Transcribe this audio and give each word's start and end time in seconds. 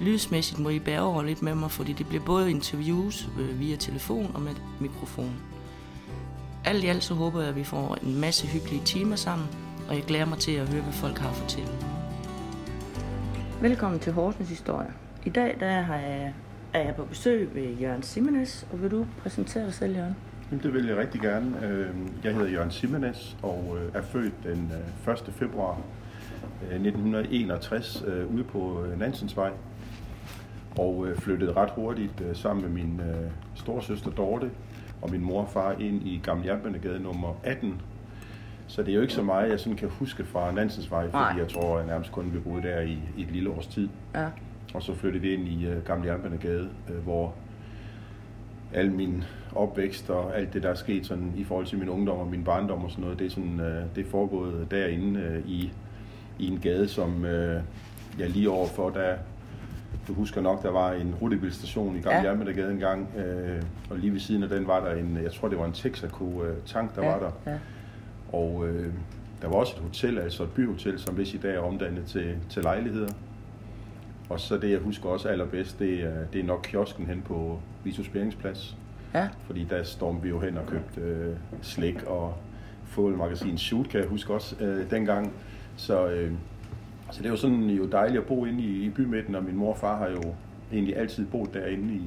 Lydsmæssigt 0.00 0.60
må 0.60 0.68
I 0.68 0.78
bære 0.78 1.00
over 1.00 1.22
lidt 1.22 1.42
med 1.42 1.54
mig, 1.54 1.70
fordi 1.70 1.92
det 1.92 2.06
bliver 2.08 2.24
både 2.24 2.50
interviews 2.50 3.28
øh, 3.40 3.60
via 3.60 3.76
telefon 3.76 4.30
og 4.34 4.40
med 4.40 4.50
mikrofon. 4.80 5.32
Alt 6.64 6.84
i 6.84 6.86
alt 6.86 7.04
så 7.04 7.14
håber 7.14 7.40
jeg, 7.40 7.48
at 7.48 7.56
vi 7.56 7.64
får 7.64 7.96
en 8.02 8.20
masse 8.20 8.46
hyggelige 8.46 8.82
timer 8.84 9.16
sammen, 9.16 9.48
og 9.88 9.94
jeg 9.94 10.02
glæder 10.02 10.24
mig 10.24 10.38
til 10.38 10.52
at 10.52 10.68
høre, 10.68 10.82
hvad 10.82 10.92
folk 10.92 11.18
har 11.18 11.28
at 11.28 11.34
fortælle. 11.36 11.70
Velkommen 13.60 14.00
til 14.00 14.12
Horsens 14.12 14.48
Historie. 14.48 14.88
I 15.26 15.30
dag 15.30 15.56
der 15.60 15.66
er 15.66 15.96
jeg, 16.00 16.32
er 16.72 16.82
jeg 16.82 16.94
på 16.94 17.04
besøg 17.04 17.54
ved 17.54 17.62
Jørgen 17.80 18.02
Simenes, 18.02 18.66
og 18.72 18.82
vil 18.82 18.90
du 18.90 19.06
præsentere 19.22 19.64
dig 19.64 19.74
selv, 19.74 19.96
Jørgen? 19.96 20.16
Jamen, 20.50 20.62
Det 20.64 20.74
vil 20.74 20.86
jeg 20.86 20.96
rigtig 20.96 21.20
gerne. 21.20 21.66
Øh, 21.66 21.88
Jeg 22.24 22.34
hedder 22.34 22.48
Jørgen 22.50 22.70
Simenes 22.70 23.36
og 23.42 23.76
øh, 23.80 23.90
er 23.94 24.02
født 24.02 24.32
den 24.44 24.72
øh, 25.06 25.12
1. 25.14 25.32
februar 25.34 25.78
øh, 26.62 26.74
1961 26.74 28.04
øh, 28.06 28.34
ude 28.34 28.44
på 28.44 28.84
Nansensvej. 28.98 29.50
Og 30.78 31.06
øh, 31.06 31.16
flyttede 31.16 31.52
ret 31.52 31.70
hurtigt 31.70 32.20
øh, 32.20 32.36
sammen 32.36 32.64
med 32.64 32.70
min 32.70 33.00
øh, 33.00 33.30
storesøster 33.54 34.10
Dorte 34.10 34.50
og 35.02 35.10
min 35.10 35.20
mor 35.20 35.42
og 35.42 35.48
far 35.48 35.72
ind 35.72 36.06
i 36.06 36.20
Gamle 36.24 36.46
Jernbanegade 36.46 37.00
nummer 37.00 37.34
18. 37.44 37.80
Så 38.66 38.82
det 38.82 38.90
er 38.90 38.94
jo 38.94 39.00
ikke 39.00 39.14
så 39.14 39.22
meget, 39.22 39.50
jeg 39.50 39.60
sådan 39.60 39.76
kan 39.76 39.88
huske 39.88 40.24
fra 40.24 40.52
Nansensvej, 40.52 41.04
fordi 41.04 41.16
Nej. 41.16 41.34
jeg 41.38 41.48
tror, 41.48 41.78
jeg 41.78 41.86
nærmest 41.86 42.12
kun 42.12 42.32
vi 42.34 42.38
boede 42.38 42.62
der 42.62 42.80
i, 42.80 42.98
i 43.16 43.22
et 43.22 43.30
lille 43.30 43.50
års 43.50 43.66
tid. 43.66 43.88
Ja. 44.14 44.26
Og 44.74 44.82
så 44.82 44.94
flyttede 44.94 45.22
vi 45.22 45.34
ind 45.34 45.48
i 45.48 45.66
øh, 45.66 45.84
Gamle 45.84 46.08
Jernbanegade, 46.08 46.68
øh, 46.90 46.96
hvor 46.96 47.34
al 48.72 48.92
min 48.92 49.24
opvækst 49.54 50.10
og 50.10 50.38
alt 50.38 50.52
det, 50.52 50.62
der 50.62 50.68
er 50.68 50.74
sket 50.74 51.06
sådan, 51.06 51.32
i 51.36 51.44
forhold 51.44 51.66
til 51.66 51.78
min 51.78 51.88
ungdom 51.88 52.18
og 52.18 52.26
min 52.26 52.44
barndom 52.44 52.84
og 52.84 52.90
sådan 52.90 53.02
noget, 53.02 53.18
det 53.18 53.26
er, 53.26 53.30
sådan, 53.30 53.60
øh, 53.60 53.84
det 53.96 54.06
er 54.06 54.10
foregået 54.10 54.70
derinde 54.70 55.20
øh, 55.20 55.46
i, 55.46 55.72
i 56.38 56.48
en 56.48 56.58
gade, 56.58 56.88
som 56.88 57.24
øh, 57.24 57.62
jeg 58.18 58.30
lige 58.30 58.50
overfor, 58.50 58.90
der 58.90 59.14
du 60.08 60.14
husker 60.14 60.40
nok, 60.40 60.62
der 60.62 60.70
var 60.70 60.92
en 60.92 61.14
rutebilstation 61.22 61.96
i 61.96 62.00
Gamle 62.00 62.16
Ja. 62.18 62.22
ja. 62.22 62.28
Jernbanegade 62.28 62.72
engang, 62.72 63.08
øh, 63.16 63.62
og 63.90 63.98
lige 63.98 64.12
ved 64.12 64.20
siden 64.20 64.42
af 64.42 64.48
den 64.48 64.66
var 64.66 64.80
der 64.80 64.94
en, 64.94 65.18
jeg 65.22 65.32
tror 65.32 65.48
det 65.48 65.58
var 65.58 65.64
en 65.64 65.72
Texaco-tank, 65.72 66.96
der 66.96 67.02
ja. 67.04 67.10
var 67.10 67.18
der. 67.18 67.52
Ja. 67.52 67.58
Og 68.32 68.68
øh, 68.68 68.92
der 69.42 69.48
var 69.48 69.56
også 69.56 69.76
et 69.76 69.82
hotel, 69.82 70.18
altså 70.18 70.42
et 70.42 70.50
byhotel, 70.50 70.98
som 70.98 71.14
hvis 71.14 71.34
i 71.34 71.36
dag 71.38 71.54
er 71.54 71.60
omdannet 71.60 72.04
til, 72.04 72.36
til 72.50 72.62
lejligheder. 72.62 73.12
Og 74.28 74.40
så 74.40 74.56
det, 74.58 74.70
jeg 74.70 74.78
husker 74.78 75.08
også 75.08 75.28
allerbedst, 75.28 75.78
det 75.78 76.02
er, 76.02 76.24
det 76.32 76.40
er 76.40 76.44
nok 76.44 76.60
kiosken 76.62 77.06
hen 77.06 77.22
på 77.22 77.58
Vitus 77.84 78.08
Beringsplads. 78.08 78.76
ja. 79.14 79.28
Fordi 79.46 79.64
der 79.70 79.82
stormede 79.82 80.22
vi 80.22 80.28
jo 80.28 80.40
hen 80.40 80.58
og 80.58 80.66
købte 80.66 81.00
øh, 81.00 81.36
slik 81.62 82.02
og 82.02 82.34
fodboldmagasin 82.84 83.58
Shoot, 83.58 83.88
kan 83.88 84.00
jeg 84.00 84.08
huske 84.08 84.34
også 84.34 84.56
øh, 84.60 84.90
dengang. 84.90 85.32
Så, 85.76 86.08
øh, 86.08 86.32
så 87.12 87.18
det 87.22 87.26
er 87.26 87.30
jo 87.30 87.36
sådan 87.36 87.70
jo 87.70 87.86
dejligt 87.86 88.20
at 88.20 88.26
bo 88.26 88.44
inde 88.44 88.62
i, 88.62 88.86
i 88.86 88.90
bymidten, 88.90 89.34
og 89.34 89.44
min 89.44 89.56
mor 89.56 89.70
og 89.70 89.76
far 89.78 89.98
har 89.98 90.08
jo 90.08 90.34
egentlig 90.72 90.96
altid 90.96 91.26
boet 91.26 91.54
derinde 91.54 91.94
i, 91.94 92.02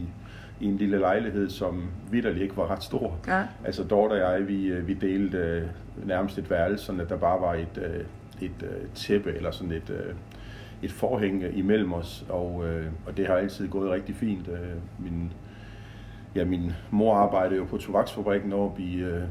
i 0.60 0.66
en 0.66 0.78
lille 0.78 0.98
lejlighed, 1.00 1.50
som 1.50 1.84
vidderligt 2.12 2.44
ikke 2.44 2.58
var 2.58 2.72
ret 2.72 2.84
stor. 2.84 3.18
Ja. 3.28 3.44
Altså 3.66 3.84
Dorte 3.84 4.12
og 4.14 4.18
jeg, 4.40 4.48
vi, 4.48 4.66
øh, 4.68 4.88
vi 4.88 4.94
delte 4.94 5.38
øh, 5.38 5.64
nærmest 6.08 6.38
et 6.38 6.50
værelse, 6.50 6.86
sådan 6.86 7.02
at 7.02 7.10
der 7.10 7.18
bare 7.18 7.42
var 7.42 7.54
et, 7.54 7.82
øh, 7.86 8.06
et 8.48 8.64
øh, 8.64 8.88
tæppe 8.94 9.34
eller 9.34 9.52
sådan 9.52 9.72
et, 9.74 9.90
øh, 9.90 10.14
et 10.84 10.92
forhæng 10.92 11.44
imellem 11.58 11.94
os, 11.94 12.26
og, 12.30 12.64
øh, 12.68 12.86
og 13.08 13.18
det 13.18 13.28
har 13.28 13.34
altid 13.36 13.68
gået 13.68 13.92
rigtig 13.92 14.16
fint. 14.16 14.48
Øh, 14.48 14.60
min, 15.00 15.32
ja, 16.36 16.46
min 16.46 16.72
mor 16.92 17.16
arbejdede 17.16 17.56
jo 17.60 17.66
på 17.66 17.78
tobaksfabrikken 17.78 18.54
oppe 18.54 18.82
i, 18.82 18.96
øh, 18.96 19.22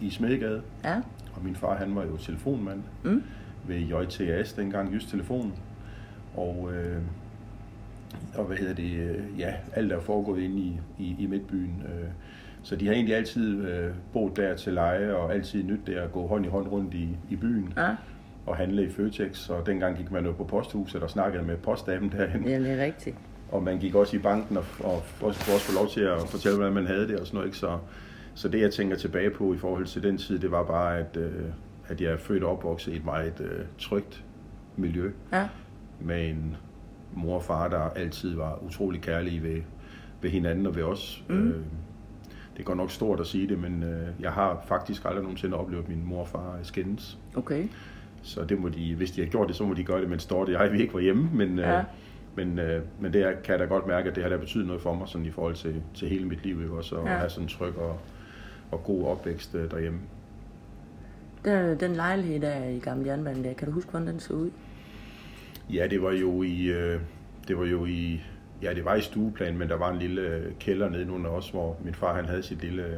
i 0.00 0.10
Smedegade, 0.10 0.62
Ja. 0.84 0.96
og 1.34 1.44
min 1.44 1.56
far 1.56 1.74
han 1.76 1.94
var 1.94 2.04
jo 2.04 2.16
telefonmand 2.16 2.82
Mm. 3.04 3.22
Ved 3.68 3.76
JTAS 3.76 4.52
dengang, 4.52 4.94
Jysk 4.94 5.08
Telefon. 5.10 5.52
Og, 6.36 6.70
øh, 6.74 6.96
og 8.34 8.44
hvad 8.44 8.56
hedder 8.56 8.74
det, 8.74 8.92
øh, 8.92 9.16
ja, 9.38 9.52
alt 9.74 9.92
er 9.92 10.00
foregået 10.00 10.42
inde 10.42 10.56
i, 10.58 10.80
i, 10.98 11.16
i 11.18 11.26
midtbyen. 11.26 11.82
Øh, 11.84 12.08
så 12.62 12.76
de 12.76 12.86
har 12.86 12.94
egentlig 12.94 13.14
altid 13.16 13.64
øh, 13.68 13.90
boet 14.12 14.36
der 14.36 14.56
til 14.56 14.72
leje, 14.72 15.12
og 15.14 15.34
altid 15.34 15.62
nyt 15.64 15.80
det 15.86 15.94
at 15.94 16.12
gå 16.12 16.26
hånd 16.26 16.44
i 16.46 16.48
hånd 16.48 16.68
rundt 16.68 16.94
i, 16.94 17.08
i 17.30 17.36
byen 17.36 17.72
Ja. 17.76 17.90
og 18.46 18.56
handle 18.56 18.84
i 18.84 18.90
Føtex. 18.90 19.48
Og 19.50 19.66
dengang 19.66 19.96
gik 19.96 20.10
man 20.10 20.24
jo 20.26 20.32
på 20.32 20.44
posthuset 20.44 21.02
og 21.02 21.10
snakkede 21.10 21.42
med 21.44 21.56
postdamen 21.56 22.12
derhen. 22.12 22.44
ja, 22.48 22.58
det 22.58 22.70
er 22.80 22.84
rigtigt. 22.84 23.16
Og 23.52 23.62
man 23.62 23.78
gik 23.78 23.94
også 23.94 24.16
i 24.16 24.18
banken 24.18 24.56
og, 24.56 24.64
og 24.80 24.92
også, 25.20 25.52
også 25.52 25.60
få 25.60 25.74
lov 25.82 25.88
til 25.88 26.00
at 26.00 26.28
fortælle, 26.28 26.56
hvordan 26.58 26.74
man 26.74 26.86
havde 26.86 27.08
det 27.08 27.16
og 27.20 27.26
sådan 27.26 27.36
noget. 27.36 27.46
Ikke? 27.48 27.58
Så, 27.58 27.78
så 28.34 28.48
det, 28.48 28.60
jeg 28.60 28.72
tænker 28.72 28.96
tilbage 28.96 29.30
på 29.30 29.54
i 29.54 29.56
forhold 29.58 29.86
til 29.86 30.02
den 30.02 30.18
tid, 30.18 30.38
det 30.38 30.50
var 30.50 30.62
bare, 30.64 30.98
at, 30.98 31.16
øh, 31.16 31.32
at 31.88 32.00
jeg 32.00 32.12
er 32.12 32.16
født 32.16 32.42
og 32.44 32.52
opvokset 32.52 32.92
i 32.92 32.96
et 32.96 33.04
meget 33.04 33.40
øh, 33.40 33.64
trygt 33.78 34.24
miljø 34.76 35.10
Ja. 35.32 35.48
med 36.00 36.28
en 36.30 36.56
mor 37.14 37.34
og 37.36 37.42
far, 37.42 37.68
der 37.68 37.80
altid 37.80 38.34
var 38.34 38.58
utrolig 38.66 39.00
kærlige 39.00 39.42
ved, 39.42 39.60
ved 40.22 40.30
hinanden 40.30 40.66
og 40.66 40.76
ved 40.76 40.82
os. 40.82 41.24
Mm. 41.28 41.48
Øh, 41.48 41.60
det 42.56 42.64
går 42.64 42.74
nok 42.74 42.90
stort 42.90 43.20
at 43.20 43.26
sige 43.26 43.48
det, 43.48 43.58
men 43.58 43.82
øh, 43.82 44.08
jeg 44.20 44.32
har 44.32 44.64
faktisk 44.66 45.04
aldrig 45.04 45.22
nogensinde 45.22 45.56
oplevet, 45.56 45.82
at 45.82 45.88
min 45.88 46.02
mor 46.06 46.20
og 46.20 46.28
far 46.28 46.58
skændes. 46.62 47.18
Okay. 47.36 47.68
Så 48.22 48.44
det 48.44 48.60
må 48.60 48.68
de, 48.68 48.94
hvis 48.94 49.10
de 49.10 49.20
har 49.20 49.28
gjort 49.28 49.48
det, 49.48 49.56
så 49.56 49.64
må 49.64 49.74
de 49.74 49.84
gøre 49.84 50.00
det, 50.00 50.10
mens 50.10 50.26
Dorte 50.26 50.56
og 50.58 50.64
jeg 50.64 50.72
vi 50.72 50.80
ikke 50.82 50.94
var 50.94 51.00
hjemme. 51.00 51.30
Men, 51.32 51.58
Ja. 51.58 51.78
øh, 51.78 51.84
men, 52.36 52.58
øh, 52.58 52.82
men 53.00 53.12
det 53.12 53.22
kan 53.44 53.52
jeg 53.52 53.58
da 53.58 53.64
godt 53.64 53.86
mærke, 53.86 54.08
at 54.10 54.14
det 54.16 54.22
har 54.22 54.30
da 54.30 54.36
betydet 54.36 54.66
noget 54.66 54.82
for 54.82 54.94
mig 54.94 55.08
sådan 55.08 55.26
i 55.26 55.30
forhold 55.30 55.54
til, 55.54 55.82
til 55.94 56.08
hele 56.08 56.24
mit 56.24 56.44
liv. 56.44 56.60
Ikke? 56.62 56.72
Også 56.74 56.96
at 56.96 57.04
Ja. 57.10 57.16
have 57.16 57.30
sådan 57.30 57.44
en 57.44 57.48
tryg 57.48 57.76
og, 57.78 57.98
og 58.70 58.84
god 58.84 59.06
opvækst 59.06 59.54
øh, 59.54 59.70
derhjemme. 59.70 59.98
Den, 61.44 61.80
den 61.80 61.92
lejlighed 61.92 62.40
der 62.40 62.64
i 62.64 62.78
Gamle 62.78 63.06
Jernbanen 63.06 63.44
der, 63.44 63.52
kan 63.52 63.68
du 63.68 63.74
huske, 63.74 63.90
hvordan 63.90 64.08
den 64.08 64.20
så 64.20 64.32
ud? 64.32 64.50
Ja, 65.70 65.86
det 65.90 66.02
var 66.02 66.12
jo 66.12 66.42
i, 66.42 66.66
øh, 66.66 67.00
det 67.48 67.58
var 67.58 67.64
jo 67.64 67.84
i, 67.86 68.20
ja, 68.62 68.74
det 68.74 68.84
var 68.84 68.94
i 68.94 69.00
stueplan, 69.00 69.58
men 69.58 69.68
der 69.68 69.76
var 69.76 69.90
en 69.90 69.98
lille 69.98 70.20
øh, 70.20 70.52
kælder 70.60 70.88
nede 70.88 71.12
under 71.12 71.30
os, 71.30 71.50
hvor 71.50 71.76
min 71.84 71.94
far 71.94 72.14
han 72.14 72.24
havde 72.24 72.42
sit 72.42 72.60
lille 72.60 72.82
øh, 72.86 72.96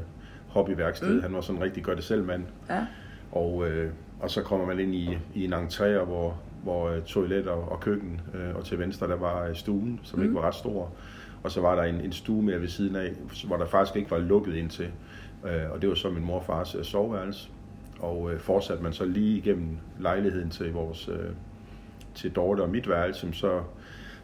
hobbyværksted. 0.48 1.14
Mm. 1.14 1.22
Han 1.22 1.32
var 1.32 1.40
sådan 1.40 1.56
en 1.56 1.64
rigtig 1.64 1.82
gør 1.82 1.94
det 1.94 2.04
selv 2.04 2.24
mand. 2.24 2.44
Ja. 2.70 2.86
Og, 3.32 3.68
øh, 3.68 3.92
og 4.20 4.30
så 4.30 4.42
kommer 4.42 4.66
man 4.66 4.80
ind 4.80 4.94
i, 4.94 5.18
i 5.34 5.44
en 5.44 5.54
entré, 5.54 6.04
hvor, 6.04 6.40
hvor 6.62 7.00
toilet 7.06 7.46
og, 7.48 7.72
og 7.72 7.80
køkken, 7.80 8.20
øh, 8.34 8.56
og 8.56 8.64
til 8.64 8.78
venstre 8.78 9.08
der 9.08 9.16
var 9.16 9.52
stuen, 9.52 10.00
som 10.02 10.18
mm. 10.18 10.24
ikke 10.24 10.34
var 10.34 10.40
ret 10.40 10.54
stor. 10.54 10.92
Og 11.42 11.50
så 11.50 11.60
var 11.60 11.74
der 11.74 11.82
en, 11.82 12.00
en 12.00 12.12
stue 12.12 12.42
mere 12.42 12.60
ved 12.60 12.68
siden 12.68 12.96
af, 12.96 13.12
hvor 13.46 13.56
der 13.56 13.66
faktisk 13.66 13.96
ikke 13.96 14.10
var 14.10 14.18
lukket 14.18 14.54
ind 14.54 14.70
til. 14.70 14.90
Øh, 15.44 15.70
og 15.70 15.82
det 15.82 15.88
var 15.88 15.94
så 15.94 16.10
min 16.10 16.24
mor 16.24 16.38
og 16.38 16.44
fars 16.44 16.74
øh, 16.74 16.84
soveværelse. 16.84 17.50
Og 18.00 18.32
øh, 18.32 18.40
fortsatte 18.40 18.82
man 18.82 18.92
så 18.92 19.04
lige 19.04 19.38
igennem 19.38 19.76
lejligheden 19.98 20.50
til 20.50 20.72
vores 20.72 21.08
øh, 21.08 21.30
til 22.14 22.30
Dorte 22.32 22.60
og 22.60 22.70
mit 22.70 22.88
værelse, 22.88 23.28
så, 23.32 23.60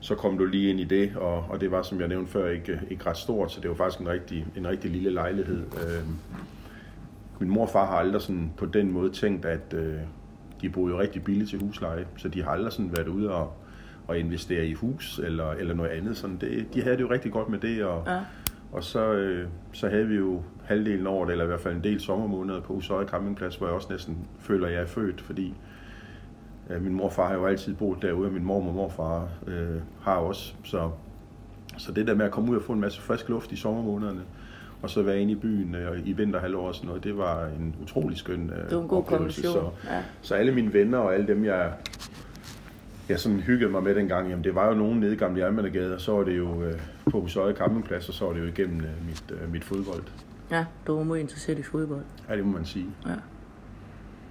så 0.01 0.15
kom 0.15 0.39
du 0.39 0.45
lige 0.45 0.71
ind 0.71 0.81
i 0.81 0.85
det, 0.85 1.17
og, 1.17 1.45
og 1.49 1.61
det 1.61 1.71
var, 1.71 1.83
som 1.83 2.01
jeg 2.01 2.09
nævnte 2.09 2.33
før, 2.33 2.51
ikke, 2.51 2.81
ikke 2.91 3.07
ret 3.07 3.17
stort, 3.17 3.53
så 3.53 3.61
det 3.61 3.71
var 3.71 3.77
faktisk 3.77 4.01
en 4.01 4.09
rigtig, 4.09 4.47
en 4.57 4.69
rigtig 4.69 4.91
lille 4.91 5.11
lejlighed. 5.11 5.59
Øh, 5.59 6.07
min 7.41 7.51
mor 7.51 7.63
og 7.63 7.71
far 7.71 7.87
har 7.87 7.97
aldrig 7.97 8.23
sådan 8.23 8.53
på 8.57 8.67
den 8.67 8.93
måde 8.93 9.11
tænkt, 9.11 9.45
at 9.45 9.75
øh, 9.75 9.95
de 10.61 10.71
boede 10.71 10.95
jo 10.95 11.01
rigtig 11.01 11.25
billigt 11.25 11.51
til 11.51 11.59
husleje, 11.61 12.07
så 12.17 12.29
de 12.29 12.43
har 12.43 12.51
aldrig 12.51 12.73
sådan 12.73 12.97
været 12.97 13.09
ude 13.09 13.35
og, 13.35 13.53
og 14.07 14.19
investere 14.19 14.67
i 14.67 14.73
hus 14.73 15.21
eller, 15.25 15.51
eller 15.51 15.75
noget 15.75 15.91
andet. 15.91 16.17
Sådan 16.17 16.37
det, 16.37 16.75
de 16.75 16.83
havde 16.83 16.97
det 16.97 17.03
jo 17.03 17.11
rigtig 17.11 17.33
godt 17.33 17.49
med 17.49 17.59
det, 17.59 17.85
og, 17.85 18.03
Ja 18.07 18.21
og 18.73 18.85
så, 18.85 19.13
øh, 19.13 19.49
så 19.73 19.89
havde 19.89 20.07
vi 20.07 20.15
jo 20.17 20.43
halvdelen 20.65 21.07
over 21.07 21.25
det, 21.25 21.33
eller 21.33 21.45
i 21.45 21.49
hvert 21.49 21.61
fald 21.61 21.75
en 21.77 21.85
del 21.85 22.01
sommermåneder 22.01 22.61
på 22.61 22.73
Husøje 22.75 23.07
Campingplads, 23.07 23.57
hvor 23.57 23.67
jeg 23.67 23.75
også 23.75 23.89
næsten 23.91 24.19
føler, 24.41 24.67
at 24.67 24.73
jeg 24.73 24.83
er 24.83 24.87
født, 24.87 25.21
fordi 25.21 25.55
øh, 26.71 26.83
min 26.83 26.93
mor 26.95 27.05
og 27.05 27.13
far 27.13 27.27
har 27.29 27.35
jo 27.35 27.47
altid 27.47 27.75
boet 27.75 28.03
derude, 28.03 28.27
og 28.29 28.33
min 28.33 28.45
mor 28.45 28.67
og 28.69 28.75
morfar 28.75 29.29
øh, 29.47 29.77
har 30.03 30.17
også. 30.17 30.55
Så, 30.65 30.91
så 31.79 31.93
det 31.93 32.07
der 32.07 32.15
med 32.15 32.25
at 32.25 32.31
komme 32.31 32.51
ud 32.51 32.57
og 32.57 32.63
få 32.63 32.73
en 32.73 32.81
masse 32.81 33.01
frisk 33.01 33.29
luft 33.29 33.53
i 33.53 33.57
sommermånederne, 33.57 34.21
og 34.83 34.91
så 34.91 35.03
være 35.03 35.21
inde 35.21 35.33
i 35.33 35.37
byen 35.37 35.75
øh, 35.75 36.09
i 36.09 36.13
vinterhalvår 36.13 36.69
og 36.69 36.75
sådan 36.75 36.89
noget, 36.89 37.05
det 37.05 37.19
var 37.19 37.45
en 37.47 37.75
utrolig 37.83 38.19
skøn 38.19 38.51
øh, 38.57 38.69
Det 38.71 38.77
var 38.77 38.83
en 38.83 38.89
god 38.89 38.99
oplevelse. 38.99 39.43
Så, 39.43 39.71
Ja. 39.85 40.03
så 40.23 40.35
alle 40.35 40.53
mine 40.55 40.73
venner 40.73 40.99
og 40.99 41.15
alle 41.15 41.27
dem, 41.27 41.45
jeg, 41.45 41.73
jeg 43.09 43.21
sådan 43.21 43.41
hyggede 43.41 43.71
mig 43.71 43.83
med 43.83 43.95
dengang, 43.95 44.29
jamen 44.29 44.45
det 44.45 44.55
var 44.55 44.69
jo 44.69 44.75
nogen 44.75 45.01
nede 45.01 45.13
i 45.13 45.17
Gamle 45.17 45.45
Jernbanegade, 45.45 45.95
og 45.95 46.01
så 46.01 46.13
var 46.13 46.25
det 46.25 46.39
jo 46.39 46.63
øh, 46.63 46.81
på 47.11 47.21
Husøje 47.21 47.55
Campingplads, 47.55 48.09
og 48.09 48.15
så 48.15 48.25
var 48.25 48.33
det 48.33 48.41
jo 48.41 48.47
igennem 48.47 48.81
øh, 48.81 49.07
mit, 49.07 49.25
øh, 49.31 49.53
mit 49.53 49.65
fodbold. 49.65 50.03
Ja, 50.51 50.65
du 50.87 50.97
var 50.97 51.05
meget 51.05 51.21
interesseret 51.21 51.59
i 51.59 51.63
fodbold. 51.63 52.05
Ja, 52.29 52.37
det 52.37 52.47
må 52.47 52.53
man 52.53 52.65
sige. 52.65 52.87
Ja. 53.07 53.15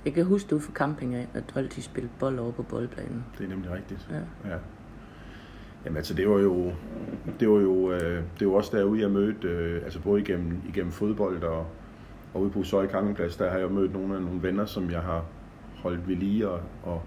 Jeg 0.05 0.13
kan 0.13 0.25
huske, 0.25 0.49
du 0.49 0.59
fra 0.59 0.73
camping 0.73 1.15
af, 1.15 1.27
at 1.33 1.43
du 1.53 1.59
altid 1.59 1.81
spillede 1.81 2.13
bold 2.19 2.39
over 2.39 2.51
på 2.51 2.63
boldplanen. 2.63 3.25
Det 3.37 3.45
er 3.45 3.49
nemlig 3.49 3.71
rigtigt. 3.71 4.07
Ja. 4.11 4.49
Ja. 4.49 4.57
Jamen 5.85 5.97
altså, 5.97 6.13
det 6.13 6.29
var 6.29 6.39
jo, 6.39 6.71
det 7.39 7.49
var 7.49 7.59
jo, 7.59 7.91
øh, 7.91 8.23
det 8.39 8.47
var 8.47 8.53
også 8.53 8.77
derude, 8.77 9.01
jeg 9.01 9.11
mødte, 9.11 9.47
øh, 9.47 9.83
altså 9.83 10.01
både 10.01 10.21
igennem, 10.21 10.61
igennem 10.69 10.91
fodbold 10.91 11.43
og, 11.43 11.67
og 12.33 12.41
ude 12.41 12.49
på 12.49 12.63
Søje 12.63 12.87
Campingplads, 12.87 13.37
der 13.37 13.51
har 13.51 13.57
jeg 13.57 13.71
mødt 13.71 13.93
nogle 13.93 14.15
af 14.15 14.21
nogle 14.21 14.43
venner, 14.43 14.65
som 14.65 14.91
jeg 14.91 15.01
har 15.01 15.25
holdt 15.83 16.07
ved 16.07 16.15
lige, 16.15 16.49
og, 16.49 16.59
og 16.83 17.01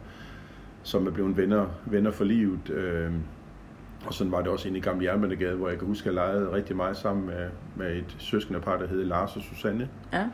som 0.82 1.06
er 1.06 1.10
blevet 1.10 1.36
venner, 1.36 1.66
venner 1.86 2.10
for 2.10 2.24
livet. 2.24 2.70
Øh, 2.70 3.12
og 4.06 4.14
sådan 4.14 4.32
var 4.32 4.38
det 4.38 4.48
også 4.48 4.68
inde 4.68 4.78
i 4.78 4.82
Gamle 4.82 5.04
Jernbanegade, 5.04 5.56
hvor 5.56 5.68
jeg 5.68 5.78
kan 5.78 5.86
huske, 5.88 6.10
at 6.10 6.16
jeg 6.16 6.24
legede 6.24 6.52
rigtig 6.52 6.76
meget 6.76 6.96
sammen 6.96 7.26
med, 7.26 7.48
med 7.76 7.96
et 7.96 8.16
søskende 8.18 8.60
par, 8.60 8.76
der 8.76 8.86
hed 8.86 9.04
Lars 9.04 9.36
og 9.36 9.42
Susanne. 9.42 9.88
Ja. 10.12 10.24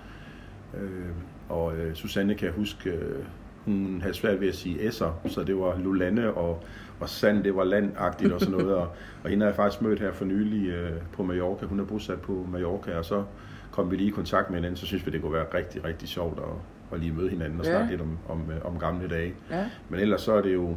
Øh, 0.80 1.10
og 1.48 1.76
øh, 1.76 1.94
Susanne 1.94 2.34
kan 2.34 2.46
jeg 2.46 2.54
huske, 2.54 2.90
øh, 2.90 3.24
hun 3.64 4.00
havde 4.00 4.14
svært 4.14 4.40
ved 4.40 4.48
at 4.48 4.54
sige 4.54 4.88
S'er, 4.88 5.28
så 5.28 5.44
det 5.46 5.56
var 5.56 5.78
Lulande 5.78 6.34
og, 6.34 6.64
og 7.00 7.08
Sand, 7.08 7.44
det 7.44 7.56
var 7.56 7.64
landagtigt 7.64 8.32
og 8.32 8.40
sådan 8.40 8.58
noget. 8.58 8.74
og, 8.74 8.88
og 9.24 9.30
hende 9.30 9.44
har 9.44 9.50
jeg 9.50 9.56
faktisk 9.56 9.82
mødt 9.82 10.00
her 10.00 10.12
for 10.12 10.24
nylig 10.24 10.68
øh, 10.68 10.90
på 11.12 11.22
Mallorca. 11.22 11.66
Hun 11.66 11.80
er 11.80 11.84
bosat 11.84 12.20
på 12.20 12.46
Mallorca, 12.52 12.98
og 12.98 13.04
så 13.04 13.24
kom 13.70 13.90
vi 13.90 13.96
lige 13.96 14.08
i 14.08 14.10
kontakt 14.10 14.50
med 14.50 14.58
hinanden, 14.58 14.76
så 14.76 14.86
synes 14.86 15.06
vi, 15.06 15.10
det 15.10 15.22
kunne 15.22 15.32
være 15.32 15.46
rigtig, 15.54 15.84
rigtig 15.84 16.08
sjovt 16.08 16.38
at, 16.38 16.44
at 16.92 17.00
lige 17.00 17.12
møde 17.12 17.28
hinanden 17.30 17.60
og 17.60 17.66
Ja. 17.66 17.70
snakke 17.72 17.90
lidt 17.90 18.00
om, 18.00 18.18
om, 18.28 18.42
øh, 18.50 18.64
om 18.72 18.78
gamle 18.78 19.08
dage. 19.08 19.34
Ja. 19.50 19.64
Men 19.88 20.00
ellers 20.00 20.20
så 20.20 20.32
er 20.34 20.42
det 20.42 20.54
jo, 20.54 20.74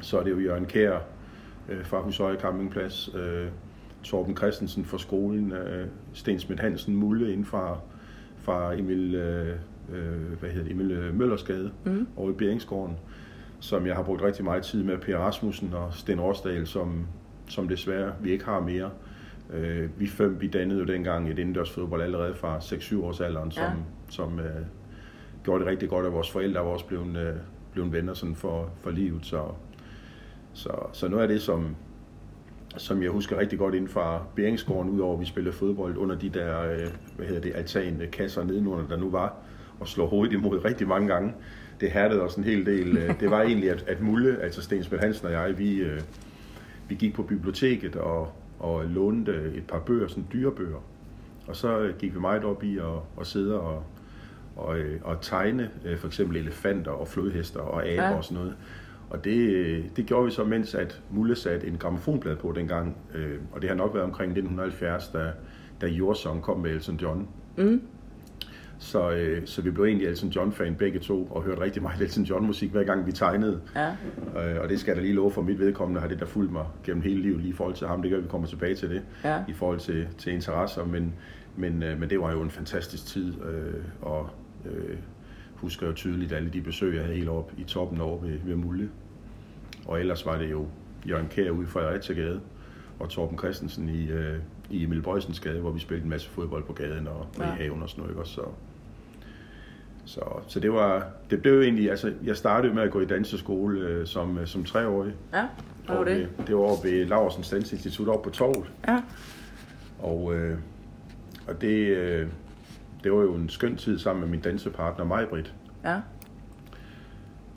så 0.00 0.18
er 0.18 0.22
det 0.24 0.30
jo 0.30 0.38
Jørgen 0.38 0.66
Kær 0.66 0.98
øh, 1.68 1.84
fra 1.84 2.00
Husøje 2.00 2.36
Campingplads, 2.40 3.10
øh, 3.14 3.46
Torben 4.02 4.36
Christensen 4.36 4.84
fra 4.84 4.98
skolen, 4.98 5.52
øh, 5.52 5.86
Sten 6.12 6.38
Smidt 6.40 6.60
Hansen 6.60 6.96
Mulle 6.96 7.30
inden 7.32 7.44
fra, 7.44 7.78
fra 8.38 8.74
Emil, 8.78 9.14
øh, 9.14 9.56
øh, 9.92 10.38
hvad 10.40 10.50
hedder 10.50 10.62
det, 10.64 10.72
Emil 10.72 10.90
øh, 10.90 11.14
Møllersgade 11.14 11.70
Mm. 11.84 12.06
over 12.16 12.30
i 12.30 12.32
Beringsgården, 12.34 12.96
som 13.60 13.86
jeg 13.86 13.94
har 13.96 14.02
brugt 14.02 14.22
rigtig 14.22 14.44
meget 14.44 14.62
tid 14.62 14.82
med, 14.82 14.98
Per 14.98 15.16
Rasmussen 15.18 15.74
og 15.74 15.94
Sten 15.94 16.20
Rosdal, 16.20 16.66
som, 16.66 17.06
som 17.48 17.68
desværre 17.68 18.12
vi 18.20 18.30
ikke 18.30 18.44
har 18.44 18.60
mere. 18.60 18.90
Øh, 19.52 19.88
vi 20.00 20.06
fem, 20.06 20.40
vi 20.40 20.46
dannede 20.46 20.80
jo 20.80 20.86
dengang 20.86 21.30
et 21.30 21.38
indendørs 21.38 21.70
fodbold 21.70 22.02
allerede 22.02 22.34
fra 22.34 22.58
6-7 22.58 23.02
års 23.04 23.20
alderen, 23.20 23.50
som, 23.50 23.62
Ja. 23.62 23.70
som 24.08 24.38
øh, 24.38 24.46
gjorde 25.44 25.60
det 25.60 25.70
rigtig 25.70 25.88
godt, 25.88 26.06
og 26.06 26.12
vores 26.12 26.30
forældre 26.30 26.60
var 26.60 26.70
også 26.70 26.86
blevet, 26.86 27.16
øh, 27.16 27.34
blevet 27.72 27.92
venner 27.92 28.14
sådan 28.14 28.34
for, 28.34 28.70
for 28.82 28.90
livet. 28.90 29.26
Så, 29.26 29.42
så, 30.52 30.70
så 30.92 31.08
noget 31.08 31.22
af 31.22 31.28
det, 31.28 31.42
som, 31.42 31.76
som 32.76 33.02
jeg 33.02 33.10
husker 33.10 33.38
rigtig 33.38 33.58
godt 33.58 33.74
inden 33.74 33.88
fra 33.88 34.22
Beringsgården, 34.34 34.90
udover 34.90 35.14
at 35.14 35.20
vi 35.20 35.24
spillede 35.26 35.54
fodbold 35.56 35.96
under 35.96 36.18
de 36.18 36.28
der, 36.28 36.72
øh, 36.72 36.88
hvad 37.16 37.26
hedder 37.26 37.40
det, 37.40 37.52
altan 37.54 38.02
kasser 38.12 38.44
nedenunder, 38.44 38.88
der 38.88 38.96
nu 38.96 39.10
var, 39.10 39.34
og 39.80 39.88
slå 39.88 40.06
hovedet 40.06 40.32
imod 40.32 40.64
rigtig 40.64 40.88
mange 40.88 41.08
gange. 41.08 41.34
Det 41.80 41.90
hærdede 41.90 42.22
os 42.22 42.34
en 42.34 42.44
hel 42.44 42.66
del. 42.66 42.96
Øh, 42.96 43.20
Det 43.20 43.30
var 43.30 43.42
egentlig, 43.42 43.70
at, 43.70 43.84
at 43.88 44.00
Mulle, 44.00 44.38
altså 44.42 44.62
Stensbæk 44.62 45.00
Hansen 45.00 45.26
og 45.26 45.32
jeg, 45.32 45.58
vi, 45.58 45.76
øh, 45.76 46.00
vi 46.88 46.94
gik 46.94 47.14
på 47.14 47.22
biblioteket 47.22 47.96
og, 47.96 48.32
og 48.58 48.84
lånte 48.84 49.52
et 49.54 49.66
par 49.68 49.78
bøger, 49.78 50.08
sådan 50.08 50.26
dyrebøger. 50.32 50.84
Og 51.46 51.56
så 51.56 51.78
øh, 51.78 51.98
gik 51.98 52.14
vi 52.14 52.20
meget 52.20 52.44
op 52.44 52.64
i 52.64 52.78
at, 52.78 52.84
at 53.20 53.26
sidde 53.26 53.60
og, 53.60 53.82
og, 54.56 54.78
øh, 54.78 55.00
og 55.04 55.16
tegne 55.20 55.70
øh, 55.84 55.98
for 55.98 56.06
eksempel 56.06 56.36
elefanter 56.36 56.90
og 56.90 57.08
flodhester 57.08 57.60
og 57.60 57.86
aber 57.86 58.02
Ja. 58.02 58.16
og 58.16 58.24
sådan 58.24 58.38
noget. 58.38 58.56
Og 59.10 59.24
det, 59.24 59.36
øh, 59.36 59.84
det 59.96 60.06
gjorde 60.06 60.24
vi 60.24 60.30
så, 60.30 60.44
mens 60.44 60.74
at 60.74 61.02
Mulle 61.10 61.34
satte 61.36 61.66
en 61.66 61.76
gramofonplade 61.76 62.36
på 62.36 62.52
dengang. 62.56 62.96
Øh, 63.14 63.38
og 63.52 63.62
det 63.62 63.68
har 63.70 63.76
nok 63.76 63.94
været 63.94 64.04
omkring 64.04 64.30
1970, 64.30 65.08
da, 65.08 65.30
da 65.80 65.86
Your 65.88 66.38
kom 66.42 66.58
med 66.60 66.70
Elton 66.70 66.96
John. 66.96 67.28
Mm. 67.56 67.82
Så, 68.78 69.10
øh, 69.10 69.42
så 69.46 69.62
vi 69.62 69.70
blev 69.70 69.84
egentlig 69.84 70.08
Elton 70.08 70.28
John-fan 70.30 70.74
begge 70.74 70.98
to, 70.98 71.24
og 71.24 71.42
hørte 71.42 71.60
rigtig 71.60 71.82
meget 71.82 72.00
Elton 72.06 72.24
John-musik, 72.24 72.70
hver 72.70 72.84
gang 72.84 73.06
vi 73.06 73.12
tegnede. 73.12 73.60
Ja. 73.76 73.88
Øh, 74.54 74.60
og 74.62 74.68
det 74.68 74.80
skal 74.80 74.90
jeg 74.90 74.96
da 74.96 75.02
lige 75.02 75.14
love 75.14 75.30
for 75.30 75.42
mit 75.42 75.58
vedkommende, 75.58 76.00
har 76.00 76.08
det 76.08 76.20
der 76.20 76.26
fulgt 76.26 76.52
mig 76.52 76.64
gennem 76.84 77.02
hele 77.02 77.22
livet 77.22 77.38
lige 77.40 77.50
i 77.50 77.52
forhold 77.52 77.74
til 77.74 77.86
ham. 77.86 78.02
Det 78.02 78.10
gør, 78.10 78.20
vi 78.20 78.28
kommer 78.28 78.46
tilbage 78.48 78.74
til 78.74 78.90
det, 78.90 79.02
Ja. 79.24 79.38
i 79.48 79.52
forhold 79.52 79.78
til, 79.78 80.08
til 80.18 80.32
interesser. 80.32 80.84
Men, 80.84 81.14
men, 81.56 81.82
øh, 81.82 82.00
men 82.00 82.10
det 82.10 82.20
var 82.20 82.32
jo 82.32 82.40
en 82.42 82.50
fantastisk 82.50 83.06
tid, 83.06 83.32
øh, 83.44 83.74
og 84.02 84.30
øh, 84.70 84.96
husker 85.54 85.86
jo 85.86 85.92
tydeligt 85.92 86.32
alle 86.32 86.50
de 86.50 86.60
besøg, 86.60 86.94
jeg 86.94 87.02
havde 87.04 87.16
helt 87.16 87.28
op 87.28 87.52
i 87.58 87.64
toppen 87.64 88.00
over 88.00 88.20
ved, 88.20 88.38
ved 88.44 88.56
Mulle. 88.56 88.90
Og 89.86 90.00
ellers 90.00 90.26
var 90.26 90.38
det 90.38 90.50
jo 90.50 90.66
Jørgen 91.08 91.28
Kjær 91.28 91.50
ude 91.50 91.66
fra 91.66 91.80
Fredericia 91.80 92.38
og 93.00 93.08
Torben 93.08 93.38
Christensen 93.38 93.88
i, 93.88 94.08
øh, 94.10 94.38
i 94.70 94.84
Emil 94.84 95.02
Bøjsens 95.02 95.40
gade, 95.40 95.60
hvor 95.60 95.70
vi 95.70 95.80
spillede 95.80 96.04
en 96.04 96.10
masse 96.10 96.28
fodbold 96.28 96.64
på 96.64 96.72
gaden 96.72 97.06
og, 97.08 97.18
og 97.18 97.26
Ja. 97.38 97.44
i 97.54 97.56
haven 97.56 97.82
og 97.82 97.90
sådan 97.90 98.02
noget. 98.04 98.16
Ikke? 98.18 98.28
Så, 98.30 98.42
så, 100.04 100.20
så 100.48 100.60
det 100.60 100.72
var, 100.72 101.06
det 101.30 101.42
blev 101.42 101.60
egentlig, 101.60 101.90
altså 101.90 102.12
jeg 102.24 102.36
startede 102.36 102.74
med 102.74 102.82
at 102.82 102.90
gå 102.90 103.00
i 103.00 103.04
danseskole 103.06 103.80
øh, 103.80 104.06
som, 104.06 104.38
øh, 104.38 104.46
som 104.46 104.64
treårig. 104.64 105.12
Ja. 105.34 105.46
Hvad 105.86 105.96
var 105.96 106.04
det? 106.04 106.16
ved- 106.18 106.46
Det 106.46 106.56
var 106.56 106.82
ved 106.82 107.06
Laversens 107.06 107.50
Dansinstitut 107.50 108.08
oppe 108.08 108.30
på 108.30 108.34
Torvet. 108.34 108.70
Ja. 108.88 109.02
Og, 109.98 110.34
øh, 110.34 110.58
og 111.48 111.60
det, 111.60 111.86
øh, 111.96 112.26
det 113.04 113.12
var 113.12 113.22
jo 113.22 113.34
en 113.34 113.48
skøn 113.48 113.76
tid 113.76 113.98
sammen 113.98 114.20
med 114.20 114.28
min 114.28 114.40
dansepartner 114.40 115.04
Majbrit. 115.04 115.54
Ja. 115.84 116.00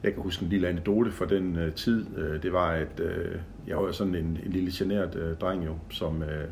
Jeg 0.04 0.14
kan 0.14 0.24
huske 0.24 0.44
en 0.44 0.50
lille 0.50 0.68
anekdote 0.68 1.12
fra 1.12 1.26
den 1.26 1.56
øh, 1.56 1.74
tid. 1.74 2.18
Øh, 2.18 2.44
det 2.44 2.54
var, 2.54 2.72
at 2.72 3.00
øh, 3.00 3.36
jeg 3.68 3.78
var 3.78 3.92
sådan 3.92 4.16
en, 4.16 4.40
en 4.46 4.52
lille 4.52 4.72
generet 4.74 5.16
øh, 5.16 5.38
dreng 5.38 5.66
jo, 5.66 5.76
som, 5.90 6.24
øh, 6.24 6.48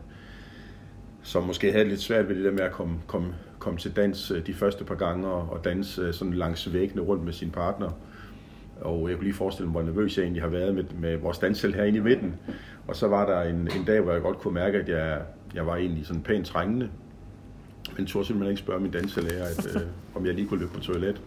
som 1.22 1.44
måske 1.44 1.72
havde 1.72 1.86
lidt 1.86 2.02
svært 2.02 2.30
ved 2.30 2.36
det 2.36 2.46
der 2.46 2.52
med 2.52 2.60
at 2.60 2.72
komme, 2.72 2.96
komme, 3.08 3.36
komme 3.60 3.80
til 3.80 3.96
dans 3.96 4.32
øh, 4.32 4.48
de 4.48 4.54
første 4.54 4.84
par 4.84 4.96
gange 4.96 5.28
og, 5.28 5.64
danse 5.64 6.02
øh, 6.02 6.14
sådan 6.14 6.34
langs 6.34 6.74
væggene 6.74 7.02
rundt 7.02 7.24
med 7.24 7.34
sin 7.34 7.52
partner. 7.52 7.90
Og 8.82 9.10
jeg 9.10 9.18
kunne 9.18 9.24
lige 9.24 9.36
forestille 9.36 9.68
mig, 9.68 9.72
hvor 9.72 9.92
nervøs 9.92 10.18
jeg 10.18 10.24
egentlig 10.24 10.44
har 10.44 10.50
været 10.50 10.76
med, 10.76 10.84
med 11.00 11.18
vores 11.18 11.38
danssel 11.38 11.74
herinde 11.74 11.98
i 11.98 12.02
midten. 12.02 12.36
Og 12.88 12.96
så 12.96 13.08
var 13.08 13.26
der 13.26 13.42
en, 13.42 13.56
en 13.56 13.86
dag, 13.88 14.02
hvor 14.02 14.12
jeg 14.12 14.22
godt 14.22 14.38
kunne 14.38 14.54
mærke, 14.54 14.78
at 14.78 14.90
jeg, 14.90 15.22
jeg 15.56 15.68
var 15.68 15.76
egentlig 15.76 16.06
sådan 16.06 16.22
pænt 16.22 16.46
trængende. 16.46 16.90
Men 17.98 18.06
turde 18.06 18.26
simpelthen 18.28 18.52
ikke 18.52 18.60
spørge 18.62 18.80
min 18.80 18.92
danselærer, 18.92 19.44
at, 19.46 19.76
øh, 19.76 19.82
om 20.16 20.26
jeg 20.26 20.34
lige 20.34 20.48
kunne 20.48 20.60
løbe 20.60 20.72
på 20.74 20.80
toilet. 20.80 21.22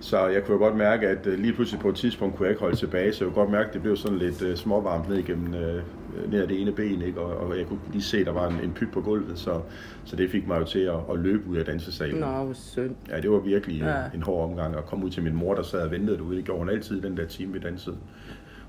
Så 0.00 0.26
jeg 0.26 0.44
kunne 0.44 0.52
jo 0.52 0.58
godt 0.58 0.76
mærke, 0.76 1.08
at 1.08 1.26
øh, 1.26 1.38
lige 1.38 1.52
pludselig 1.52 1.80
på 1.80 1.88
et 1.88 1.94
tidspunkt 1.94 2.36
kunne 2.36 2.44
jeg 2.46 2.50
ikke 2.50 2.60
holde 2.60 2.76
tilbage, 2.76 3.12
så 3.12 3.24
jeg 3.24 3.32
kunne 3.32 3.42
godt 3.42 3.52
mærke, 3.52 3.68
at 3.68 3.74
det 3.74 3.82
blev 3.82 3.96
sådan 3.96 4.18
lidt 4.18 4.42
øh, 4.42 4.56
småvarmt 4.56 5.08
ned 5.08 5.16
igennem 5.18 5.54
øh, 5.54 5.82
ned 6.30 6.42
ad 6.42 6.46
det 6.48 6.60
ene 6.60 6.72
ben, 6.72 7.02
ikke? 7.02 7.20
Og, 7.20 7.48
og 7.50 7.58
jeg 7.58 7.66
kunne 7.66 7.78
lige 7.92 8.02
se, 8.02 8.18
at 8.18 8.26
der 8.26 8.32
var 8.32 8.48
en, 8.48 8.60
en 8.64 8.72
pyt 8.72 8.88
på 8.92 9.00
gulvet, 9.00 9.38
så, 9.38 9.60
så 10.04 10.16
det 10.16 10.30
fik 10.30 10.46
mig 10.46 10.60
jo 10.60 10.64
til 10.64 10.78
at, 10.78 10.94
at 11.12 11.18
løbe 11.18 11.48
ud 11.50 11.56
af 11.56 11.64
dansesalen. 11.64 12.20
Nå, 12.20 12.26
hvor 12.26 12.52
synd. 12.54 12.94
Ja, 13.08 13.20
det 13.20 13.30
var 13.30 13.38
virkelig 13.38 13.80
Ja. 13.80 13.94
en 14.14 14.22
hård 14.22 14.50
omgang 14.50 14.76
at 14.76 14.86
komme 14.86 15.04
ud 15.04 15.10
til 15.10 15.22
min 15.22 15.34
mor, 15.34 15.54
der 15.54 15.62
sad 15.62 15.80
og 15.80 15.90
ventede 15.90 16.16
derude. 16.16 16.36
Det 16.36 16.44
gjorde 16.44 16.58
hun 16.58 16.70
altid 16.70 17.02
den 17.02 17.16
der 17.16 17.26
time, 17.26 17.52
vi 17.52 17.58
dansede. 17.58 17.96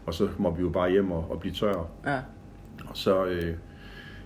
Og 0.06 0.14
så 0.14 0.28
måtte 0.38 0.58
vi 0.58 0.64
jo 0.64 0.70
bare 0.70 0.92
hjem 0.92 1.12
og, 1.12 1.32
og 1.32 1.40
blive 1.40 1.54
tør. 1.54 1.88
Ja. 2.06 2.20
Og 2.88 2.98
så, 2.98 3.26
øh, 3.26 3.54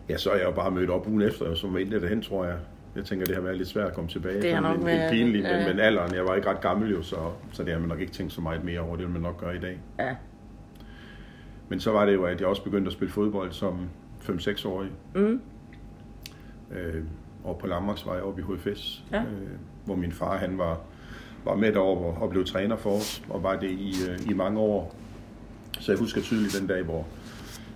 ja, 0.09 0.17
så 0.17 0.29
er 0.31 0.35
jeg 0.37 0.45
jo 0.45 0.51
bare 0.51 0.71
mødt 0.71 0.89
op 0.89 1.07
ugen 1.07 1.21
efter, 1.21 1.45
og 1.45 1.57
så 1.57 1.67
var 1.67 1.79
det 1.79 2.01
derhen, 2.01 2.21
tror 2.21 2.45
jeg. 2.45 2.55
Jeg 2.95 3.05
tænker, 3.05 3.25
det 3.25 3.35
har 3.35 3.41
været 3.41 3.57
lidt 3.57 3.67
svært 3.69 3.87
at 3.87 3.93
komme 3.93 4.09
tilbage. 4.09 4.35
Det 4.35 4.43
Sådan 4.43 4.63
nok 4.63 4.77
lidt, 4.77 5.01
pinligt, 5.11 5.43
men, 5.43 5.67
men 5.67 5.79
alderen, 5.79 6.15
jeg 6.15 6.25
var 6.25 6.35
ikke 6.35 6.49
ret 6.49 6.61
gammel 6.61 6.91
jo, 6.91 7.01
så, 7.01 7.15
så 7.51 7.63
det 7.63 7.73
har 7.73 7.79
man 7.79 7.89
nok 7.89 7.99
ikke 7.99 8.13
tænkt 8.13 8.33
så 8.33 8.41
meget 8.41 8.63
mere 8.63 8.79
over. 8.79 8.95
Det 8.95 9.05
vil 9.05 9.13
man 9.13 9.21
nok 9.21 9.39
gøre 9.39 9.55
i 9.55 9.59
dag. 9.59 9.79
Ja. 9.99 10.15
Men 11.69 11.79
så 11.79 11.91
var 11.91 12.05
det 12.05 12.13
jo, 12.13 12.23
at 12.23 12.39
jeg 12.39 12.47
også 12.47 12.63
begyndte 12.63 12.87
at 12.89 12.93
spille 12.93 13.11
fodbold 13.11 13.51
som 13.51 13.79
5-6-årig. 14.21 14.89
Mm. 15.15 15.41
øh, 16.71 17.03
over 17.43 17.57
på 17.59 17.67
Lammarksvej 17.67 18.19
oppe 18.21 18.41
i 18.41 18.45
HFS, 18.45 19.03
Ja. 19.11 19.19
øh, 19.21 19.25
hvor 19.85 19.95
min 19.95 20.11
far 20.11 20.37
han 20.37 20.57
var, 20.57 20.81
var 21.45 21.55
med 21.55 21.73
derovre 21.73 22.21
og 22.21 22.29
blev 22.29 22.45
træner 22.45 22.75
for 22.75 22.89
os, 22.89 23.23
og 23.29 23.43
var 23.43 23.55
det 23.59 23.71
i, 23.71 23.93
øh, 24.09 24.31
i 24.31 24.33
mange 24.33 24.59
år. 24.59 24.95
Så 25.79 25.91
jeg 25.91 25.99
husker 25.99 26.21
tydeligt 26.21 26.57
den 26.59 26.67
dag, 26.67 26.83
hvor 26.83 27.07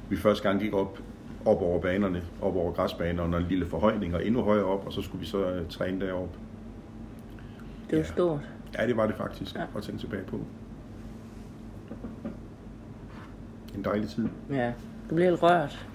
vi 0.10 0.17
første 0.17 0.48
gang 0.50 0.62
gik 0.62 0.74
op, 0.74 1.00
op 1.45 1.62
over 1.62 1.81
banerne, 1.81 2.21
op 2.41 2.55
over 2.55 2.71
græsbanerne 2.73 3.35
og 3.35 3.41
en 3.41 3.47
lille 3.50 3.65
forhøjning, 3.65 4.15
og 4.15 4.25
endnu 4.25 4.41
højere 4.41 4.65
op, 4.65 4.85
og 4.88 4.93
så 4.93 5.01
skulle 5.01 5.19
vi 5.19 5.25
så 5.25 5.50
øh, 5.50 5.67
træne 5.69 6.05
deroppe. 6.05 6.38
Det 7.89 7.91
var 7.91 7.97
Ja. 7.97 8.03
stort. 8.03 8.39
Ja, 8.79 8.88
det 8.88 8.97
var 8.97 9.07
det 9.07 9.15
faktisk, 9.15 9.55
Ja. 9.55 9.63
at 9.77 9.83
tænke 9.83 10.00
tilbage 10.01 10.23
på. 10.23 10.39
En 13.77 13.83
dejlig 13.83 14.09
tid. 14.09 14.27
Ja. 14.51 14.73
Du 15.09 15.15
blev 15.15 15.27
helt 15.29 15.43
rørt. 15.43 15.88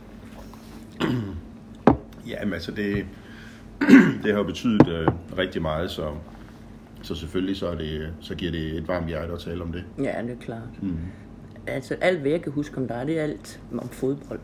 Jamen 2.28 2.54
altså, 2.54 2.72
det, 2.72 3.06
det 4.24 4.34
har 4.34 4.42
betydet 4.42 4.88
øh, 4.88 5.08
rigtig 5.38 5.62
meget, 5.62 5.90
så, 5.90 6.10
så 7.02 7.14
selvfølgelig 7.14 7.56
så, 7.56 7.66
er 7.68 7.74
det, 7.74 8.12
så 8.20 8.34
giver 8.34 8.52
det 8.52 8.76
et 8.76 8.88
varmt 8.88 9.06
hjerte 9.08 9.32
at 9.32 9.38
tale 9.38 9.62
om 9.62 9.72
det. 9.72 9.84
Ja, 9.98 10.22
det 10.22 10.30
er 10.30 10.36
klart. 10.40 10.82
Mm. 10.82 10.96
Altså, 11.66 11.94
alt 12.00 12.20
hvad 12.20 12.30
jeg 12.30 12.42
kan 12.42 12.52
huske 12.52 12.76
om 12.76 12.88
dig, 12.88 13.06
det 13.06 13.18
er 13.18 13.22
alt 13.22 13.60
om 13.78 13.88
fodbold. 13.88 14.40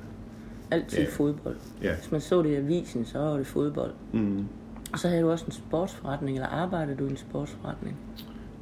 Altid 0.70 0.98
Ja. 0.98 1.06
fodbold. 1.10 1.56
Ja. 1.82 1.94
Hvis 1.94 2.12
man 2.12 2.20
så 2.20 2.42
det 2.42 2.48
i 2.50 2.54
avisen, 2.54 3.04
så 3.04 3.18
var 3.18 3.36
det 3.36 3.46
fodbold. 3.46 3.92
Mm. 4.12 4.46
Og 4.92 4.98
så 4.98 5.08
havde 5.08 5.22
du 5.22 5.30
også 5.30 5.46
en 5.46 5.52
sportsforretning, 5.52 6.36
eller 6.36 6.48
arbejdede 6.48 6.96
du 6.96 7.06
i 7.06 7.10
en 7.10 7.16
sportsforretning? 7.16 7.96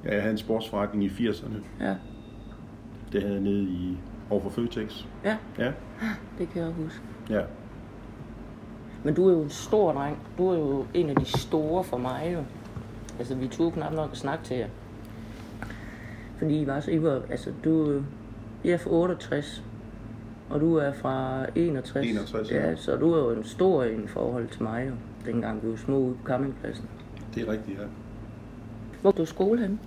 Ja, 0.04 0.12
jeg 0.14 0.22
havde 0.22 0.32
en 0.32 0.38
sportsforretning 0.38 1.04
i 1.04 1.08
80'erne. 1.08 1.56
Ja. 1.80 1.94
Det 3.12 3.22
havde 3.22 3.34
jeg 3.34 3.42
nede 3.42 3.62
i 3.62 3.98
overfor 4.30 4.50
Føtex. 4.50 5.04
Ja, 5.24 5.36
Ja, 5.58 5.72
det 6.38 6.48
kan 6.50 6.62
jeg 6.62 6.70
huske. 6.72 7.00
ja. 7.30 7.40
Men 9.04 9.14
du 9.14 9.28
er 9.28 9.32
jo 9.32 9.42
en 9.42 9.50
stor 9.50 9.92
dreng. 9.92 10.18
Du 10.38 10.48
er 10.48 10.58
jo 10.58 10.86
en 10.94 11.10
af 11.10 11.16
de 11.16 11.24
store 11.24 11.84
for 11.84 11.96
mig 11.98 12.30
jo. 12.34 12.42
Altså, 13.18 13.34
vi 13.34 13.48
tog 13.48 13.72
knap 13.72 13.92
nok 13.92 14.10
at 14.12 14.16
snakke 14.18 14.44
til 14.44 14.56
jer. 14.56 14.68
Fordi 16.38 16.60
I 16.62 16.66
var 16.66 16.80
så, 16.80 16.90
I 16.90 17.02
var, 17.02 17.22
altså, 17.30 17.50
du, 17.64 18.02
jeg 18.64 18.72
er 18.72 18.78
fra 18.78 18.90
68, 18.90 19.62
Og 20.52 20.60
du 20.60 20.74
er 20.76 20.92
fra 20.92 21.46
61? 21.54 22.06
61, 22.06 22.50
ja. 22.50 22.68
ja. 22.68 22.76
så 22.76 22.96
du 22.96 23.12
er 23.12 23.18
jo 23.18 23.30
en 23.38 23.44
stor 23.44 23.84
en 23.84 24.04
i 24.04 24.06
forhold 24.06 24.48
til 24.48 24.62
mig, 24.62 24.86
jo, 24.88 24.92
dengang 25.32 25.62
vi 25.62 25.70
var 25.70 25.76
små 25.76 25.98
ude 25.98 26.14
på 26.14 26.26
campingpladsen. 26.26 26.84
Det 27.34 27.48
er 27.48 27.52
rigtigt, 27.52 27.78
ja. 27.78 27.84
Hvor 29.00 29.10
du 29.10 29.24
skole 29.24 29.60
hen? 29.60 29.80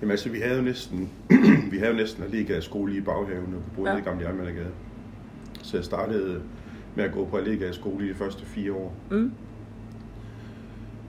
Jamen 0.00 0.10
altså, 0.10 0.28
vi 0.30 0.38
havde 0.38 0.56
jo 0.56 0.62
næsten, 0.62 1.10
vi 1.72 1.78
havde 1.78 1.90
jo 1.90 1.96
næsten 1.96 2.24
Allega 2.24 2.60
skole 2.60 2.96
i 2.96 3.00
baghaven, 3.00 3.46
og 3.46 3.52
vi 3.52 3.76
boede 3.76 3.90
Ja. 3.90 3.98
i 3.98 4.00
Gamle 4.00 4.24
Jernmandegade. 4.26 4.70
Så 5.62 5.76
jeg 5.76 5.84
startede 5.84 6.42
med 6.94 7.04
at 7.04 7.12
gå 7.12 7.24
på 7.24 7.36
Allega 7.36 7.72
skole 7.72 8.06
i 8.06 8.08
de 8.08 8.14
første 8.14 8.46
fire 8.46 8.72
år. 8.72 8.94
Mm. 9.10 9.32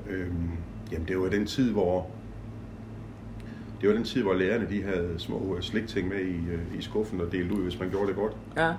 Øhm, 0.10 0.50
jamen 0.91 1.08
det 1.08 1.20
var 1.20 1.30
den 1.30 1.46
tid, 1.46 1.72
hvor 1.72 2.08
det 3.82 3.90
var 3.90 3.96
den 3.96 4.04
tid, 4.04 4.22
hvor 4.22 4.34
lærerne 4.34 4.68
de 4.70 4.84
havde 4.84 5.14
små 5.18 5.56
øh, 5.56 5.62
slikting 5.62 6.08
med 6.10 6.20
i, 6.20 6.36
øh, 6.52 6.80
i 6.80 6.82
skuffen 6.82 7.22
og 7.22 7.32
delte 7.32 7.56
ud, 7.56 7.64
hvis 7.64 7.80
man 7.80 7.90
gjorde 7.90 8.08
det 8.08 8.16
godt. 8.16 8.34
Ja. 8.58 8.74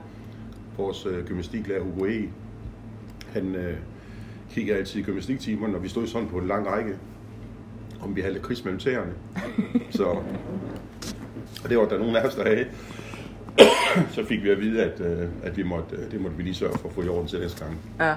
Vores 0.77 1.07
øh, 1.07 1.25
gymnastiklærer 1.25 1.83
Hugo 1.83 2.05
E., 2.05 2.29
han 3.33 3.55
øh, 3.55 3.77
kiggede 4.51 4.79
altid 4.79 5.01
i 5.01 5.03
gymnastiktimerne, 5.03 5.73
når 5.73 5.81
vi 5.81 5.89
stod 5.89 6.07
sådan 6.07 6.29
på 6.29 6.39
en 6.39 6.47
lang 6.47 6.67
række, 6.67 6.99
om 8.01 8.17
vi 8.17 8.21
havde 8.21 8.33
lidt 8.33 8.45
krigs 8.45 8.65
mellem 8.65 8.81
tæerne. 8.81 9.13
Så, 9.91 10.05
og 11.65 11.69
det 11.69 11.79
var 11.79 11.89
der 11.89 11.99
nogen 11.99 12.17
af 12.17 12.27
os, 12.27 12.35
der 12.35 12.45
havde. 12.45 12.67
Så 14.11 14.25
fik 14.25 14.43
vi 14.43 14.51
at 14.51 14.61
vide, 14.61 14.85
at, 14.85 15.01
øh, 15.01 15.29
at 15.43 15.57
vi 15.57 15.63
måtte, 15.63 15.97
øh, 15.97 16.11
det 16.11 16.21
måtte 16.21 16.37
vi 16.37 16.43
lige 16.43 16.55
sørge 16.55 16.79
for 16.79 16.89
at 16.89 16.95
få 16.95 17.03
i 17.03 17.09
orden 17.09 17.29
til 17.29 17.41
næste 17.41 17.65
gang. 17.65 17.79
Ja. 18.01 18.15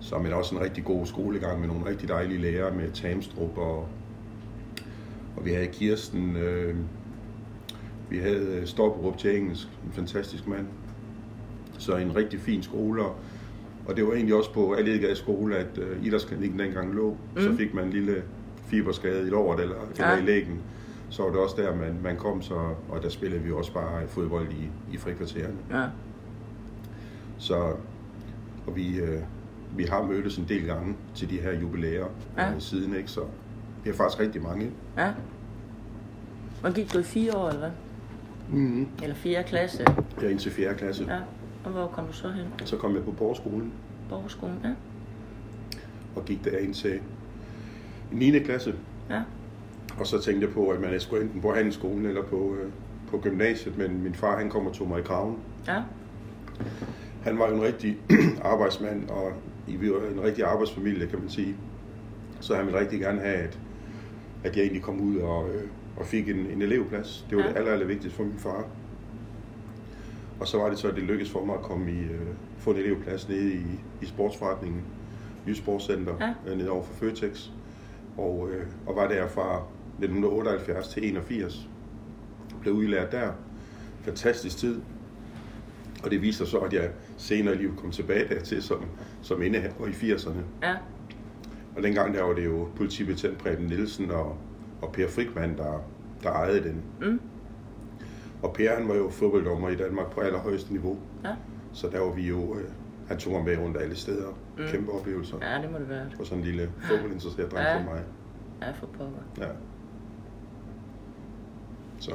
Så 0.00 0.18
men 0.18 0.32
også 0.32 0.54
en 0.54 0.60
rigtig 0.60 0.84
god 0.84 1.06
skolegang 1.06 1.60
med 1.60 1.68
nogle 1.68 1.86
rigtig 1.86 2.08
dejlige 2.08 2.40
lærere 2.40 2.74
med 2.74 2.90
Tamstrup 2.92 3.58
og, 3.58 3.88
og 5.36 5.44
vi 5.44 5.50
havde 5.50 5.66
Kirsten, 5.66 6.36
øh, 6.36 6.76
vi 8.10 8.18
havde 8.18 8.62
Stopperup 8.64 9.18
til 9.18 9.36
engelsk, 9.36 9.68
en 9.86 9.92
fantastisk 9.92 10.48
mand. 10.48 10.66
Så 11.78 11.96
en 11.96 12.16
rigtig 12.16 12.40
fin 12.40 12.62
skole, 12.62 13.02
og 13.86 13.96
det 13.96 14.06
var 14.06 14.12
egentlig 14.12 14.34
også 14.34 14.52
på 14.52 14.72
Allegade 14.72 15.16
skole, 15.16 15.56
at 15.56 15.78
øh, 15.78 16.06
idrætsklinikken 16.06 16.58
dengang 16.58 16.94
lå. 16.94 17.16
Mm. 17.36 17.42
Så 17.42 17.56
fik 17.56 17.74
man 17.74 17.84
en 17.84 17.90
lille 17.90 18.22
fiberskade 18.66 19.26
i 19.26 19.30
låret 19.30 19.60
eller, 19.60 19.76
ja. 19.98 20.12
Eller 20.12 20.22
i 20.22 20.26
lægen. 20.26 20.60
Så 21.10 21.22
var 21.22 21.30
det 21.30 21.38
også 21.38 21.56
der, 21.58 21.76
man, 21.76 21.96
man 22.02 22.16
kom, 22.16 22.42
så, 22.42 22.54
og 22.88 23.02
der 23.02 23.08
spillede 23.08 23.42
vi 23.42 23.52
også 23.52 23.72
bare 23.72 24.08
fodbold 24.08 24.48
i, 24.50 24.94
i 24.94 24.96
frikvartererne. 24.96 25.56
Ja. 25.70 25.84
Så, 27.38 27.54
og 28.66 28.76
vi, 28.76 29.00
øh, 29.00 29.20
vi 29.76 29.84
har 29.84 30.06
mødtes 30.06 30.36
en 30.36 30.46
del 30.48 30.66
gange 30.66 30.96
til 31.14 31.30
de 31.30 31.40
her 31.40 31.60
jubilæer 31.60 32.06
ja. 32.36 32.54
øh, 32.54 32.60
siden, 32.60 32.94
ikke? 32.96 33.10
Så 33.10 33.20
det 33.84 33.90
er 33.90 33.94
faktisk 33.94 34.20
rigtig 34.20 34.42
mange. 34.42 34.70
Ja. 34.96 35.10
Og 36.62 36.72
gik 36.74 36.92
du 36.92 36.98
i 36.98 37.02
fire 37.02 37.36
år, 37.36 37.48
eller 37.48 37.60
hvad? 37.60 37.70
Mm-hmm. 38.48 38.88
Eller 39.02 39.14
fjerde 39.14 39.48
klasse? 39.48 39.84
Jeg 40.16 40.26
er 40.26 40.30
indtil 40.30 40.52
4. 40.52 40.74
klasse. 40.74 41.04
Ja. 41.04 41.14
Ja. 41.14 41.20
Og 41.64 41.70
hvor 41.70 41.86
kom 41.86 42.06
du 42.06 42.12
så 42.12 42.30
hen? 42.30 42.46
Så 42.64 42.76
kom 42.76 42.94
jeg 42.94 43.04
på 43.04 43.10
Borgskolen 43.10 43.72
Borgerskolen? 44.08 44.58
Ja. 44.64 44.70
og 46.16 46.24
gik 46.24 46.44
der 46.44 46.58
ind 46.58 46.74
til 46.74 47.00
9. 48.12 48.38
klasse. 48.38 48.74
Ja. 49.10 49.22
Og 49.98 50.06
så 50.06 50.20
tænkte 50.22 50.46
jeg 50.46 50.54
på, 50.54 50.68
at 50.68 50.80
man 50.80 51.00
skulle 51.00 51.22
enten 51.22 51.40
på 51.40 51.52
handelsskolen 51.54 52.06
eller 52.06 52.22
på, 52.22 52.56
øh, 52.60 52.70
på 53.10 53.18
gymnasiet, 53.18 53.78
men 53.78 54.02
min 54.02 54.14
far 54.14 54.38
han 54.38 54.50
kom 54.50 54.66
og 54.66 54.72
tog 54.72 54.88
mig 54.88 55.00
i 55.00 55.02
kraven. 55.02 55.36
Ja. 55.68 55.82
Han 57.22 57.38
var 57.38 57.48
jo 57.48 57.54
en 57.54 57.62
rigtig 57.62 57.98
arbejdsmand, 58.52 59.08
og 59.10 59.32
I 59.66 59.76
vi 59.76 59.90
var 59.90 59.98
en 60.14 60.22
rigtig 60.22 60.44
arbejdsfamilie, 60.44 61.06
kan 61.06 61.18
man 61.18 61.28
sige. 61.28 61.56
Så 62.40 62.54
han 62.56 62.66
ville 62.66 62.80
rigtig 62.80 63.00
gerne 63.00 63.20
have, 63.20 63.34
at, 63.34 63.58
at 64.44 64.56
jeg 64.56 64.62
egentlig 64.62 64.82
kom 64.82 65.00
ud 65.00 65.16
og, 65.16 65.48
øh, 65.54 65.62
og 65.96 66.06
fik 66.06 66.28
en, 66.28 66.36
en 66.36 66.62
elevplads. 66.62 67.26
Det 67.30 67.38
var 67.38 67.42
Ja. 67.44 67.48
det 67.48 67.56
aller, 67.56 67.72
aller 67.72 67.86
vigtigste 67.86 68.16
for 68.16 68.24
min 68.24 68.38
far. 68.38 68.64
Og 70.40 70.48
så 70.48 70.58
var 70.58 70.68
det 70.68 70.78
så, 70.78 70.88
at 70.88 70.94
det 70.94 71.02
lykkedes 71.02 71.30
for 71.32 71.44
mig 71.44 71.54
at 71.54 71.62
komme 71.62 71.92
i, 71.92 71.98
øh, 71.98 72.20
få 72.58 72.70
en 72.70 72.76
elevplads 72.76 73.28
nede 73.28 73.52
i, 73.54 73.62
i 74.02 74.06
sportsforretningen, 74.06 74.80
Jysk 75.48 75.58
Sportscenter, 75.62 76.14
Ja. 76.20 76.34
ja. 76.50 76.54
nede 76.56 76.70
over 76.70 76.82
for 76.82 76.94
Føtex. 76.94 77.48
Og, 78.16 78.48
øh, 78.50 78.66
og 78.86 78.96
var 78.96 79.08
der 79.08 79.28
fra 79.28 79.62
1978 79.98 80.88
til 80.88 81.08
81. 81.08 81.68
Blev 82.60 82.74
udlært 82.74 83.12
der. 83.12 83.32
Fantastisk 84.02 84.56
tid. 84.56 84.80
Og 86.04 86.10
det 86.10 86.22
viser 86.22 86.44
så, 86.44 86.58
at 86.58 86.72
jeg 86.72 86.90
senere 87.16 87.54
i 87.54 87.58
livet 87.58 87.76
kom 87.76 87.90
tilbage 87.90 88.28
dertil 88.34 88.62
som, 88.62 88.80
som 89.22 89.42
indehaver 89.42 89.86
i 89.86 89.90
80'erne. 89.90 90.38
Ja. 90.62 90.74
Og 91.76 91.82
dengang 91.82 92.14
der 92.14 92.22
var 92.22 92.32
det 92.32 92.44
jo 92.44 92.68
politibetjent 92.76 93.38
Preben 93.38 93.66
Nielsen 93.66 94.10
og, 94.10 94.36
og 94.82 94.92
Per 94.92 95.08
Frikman, 95.08 95.56
der, 95.56 95.84
der 96.22 96.30
ejede 96.30 96.62
den. 96.64 96.82
Mm. 97.00 97.20
Og 98.42 98.52
Per 98.52 98.74
han 98.78 98.88
var 98.88 98.94
jo 98.94 99.08
fodbolddommer 99.10 99.68
i 99.68 99.76
Danmark 99.76 100.10
på 100.10 100.20
allerhøjeste 100.20 100.72
niveau. 100.72 100.98
Ja. 101.24 101.30
Så 101.72 101.88
der 101.88 102.00
var 102.00 102.12
vi 102.12 102.28
jo, 102.28 102.54
øh, 102.54 102.64
han 103.08 103.18
tog 103.18 103.32
mig 103.32 103.44
med 103.44 103.58
rundt 103.64 103.76
alle 103.80 103.96
steder. 103.96 104.28
Mm. 104.58 104.64
Kæmpe 104.68 104.92
oplevelser. 104.92 105.36
Ja. 105.40 105.56
Ja, 105.56 105.62
det 105.62 105.72
må 105.72 105.78
det 105.78 105.88
være. 105.88 106.06
Og 106.20 106.26
sådan 106.26 106.38
en 106.38 106.44
lille 106.44 106.70
fodboldinteresseret 106.82 107.52
dreng 107.52 107.64
Ja. 107.66 107.78
for 107.78 107.84
mig. 107.84 108.02
Ja, 108.62 108.70
for 108.70 108.86
pokker. 108.86 109.22
Ja. 109.38 109.46
Så 111.98 112.12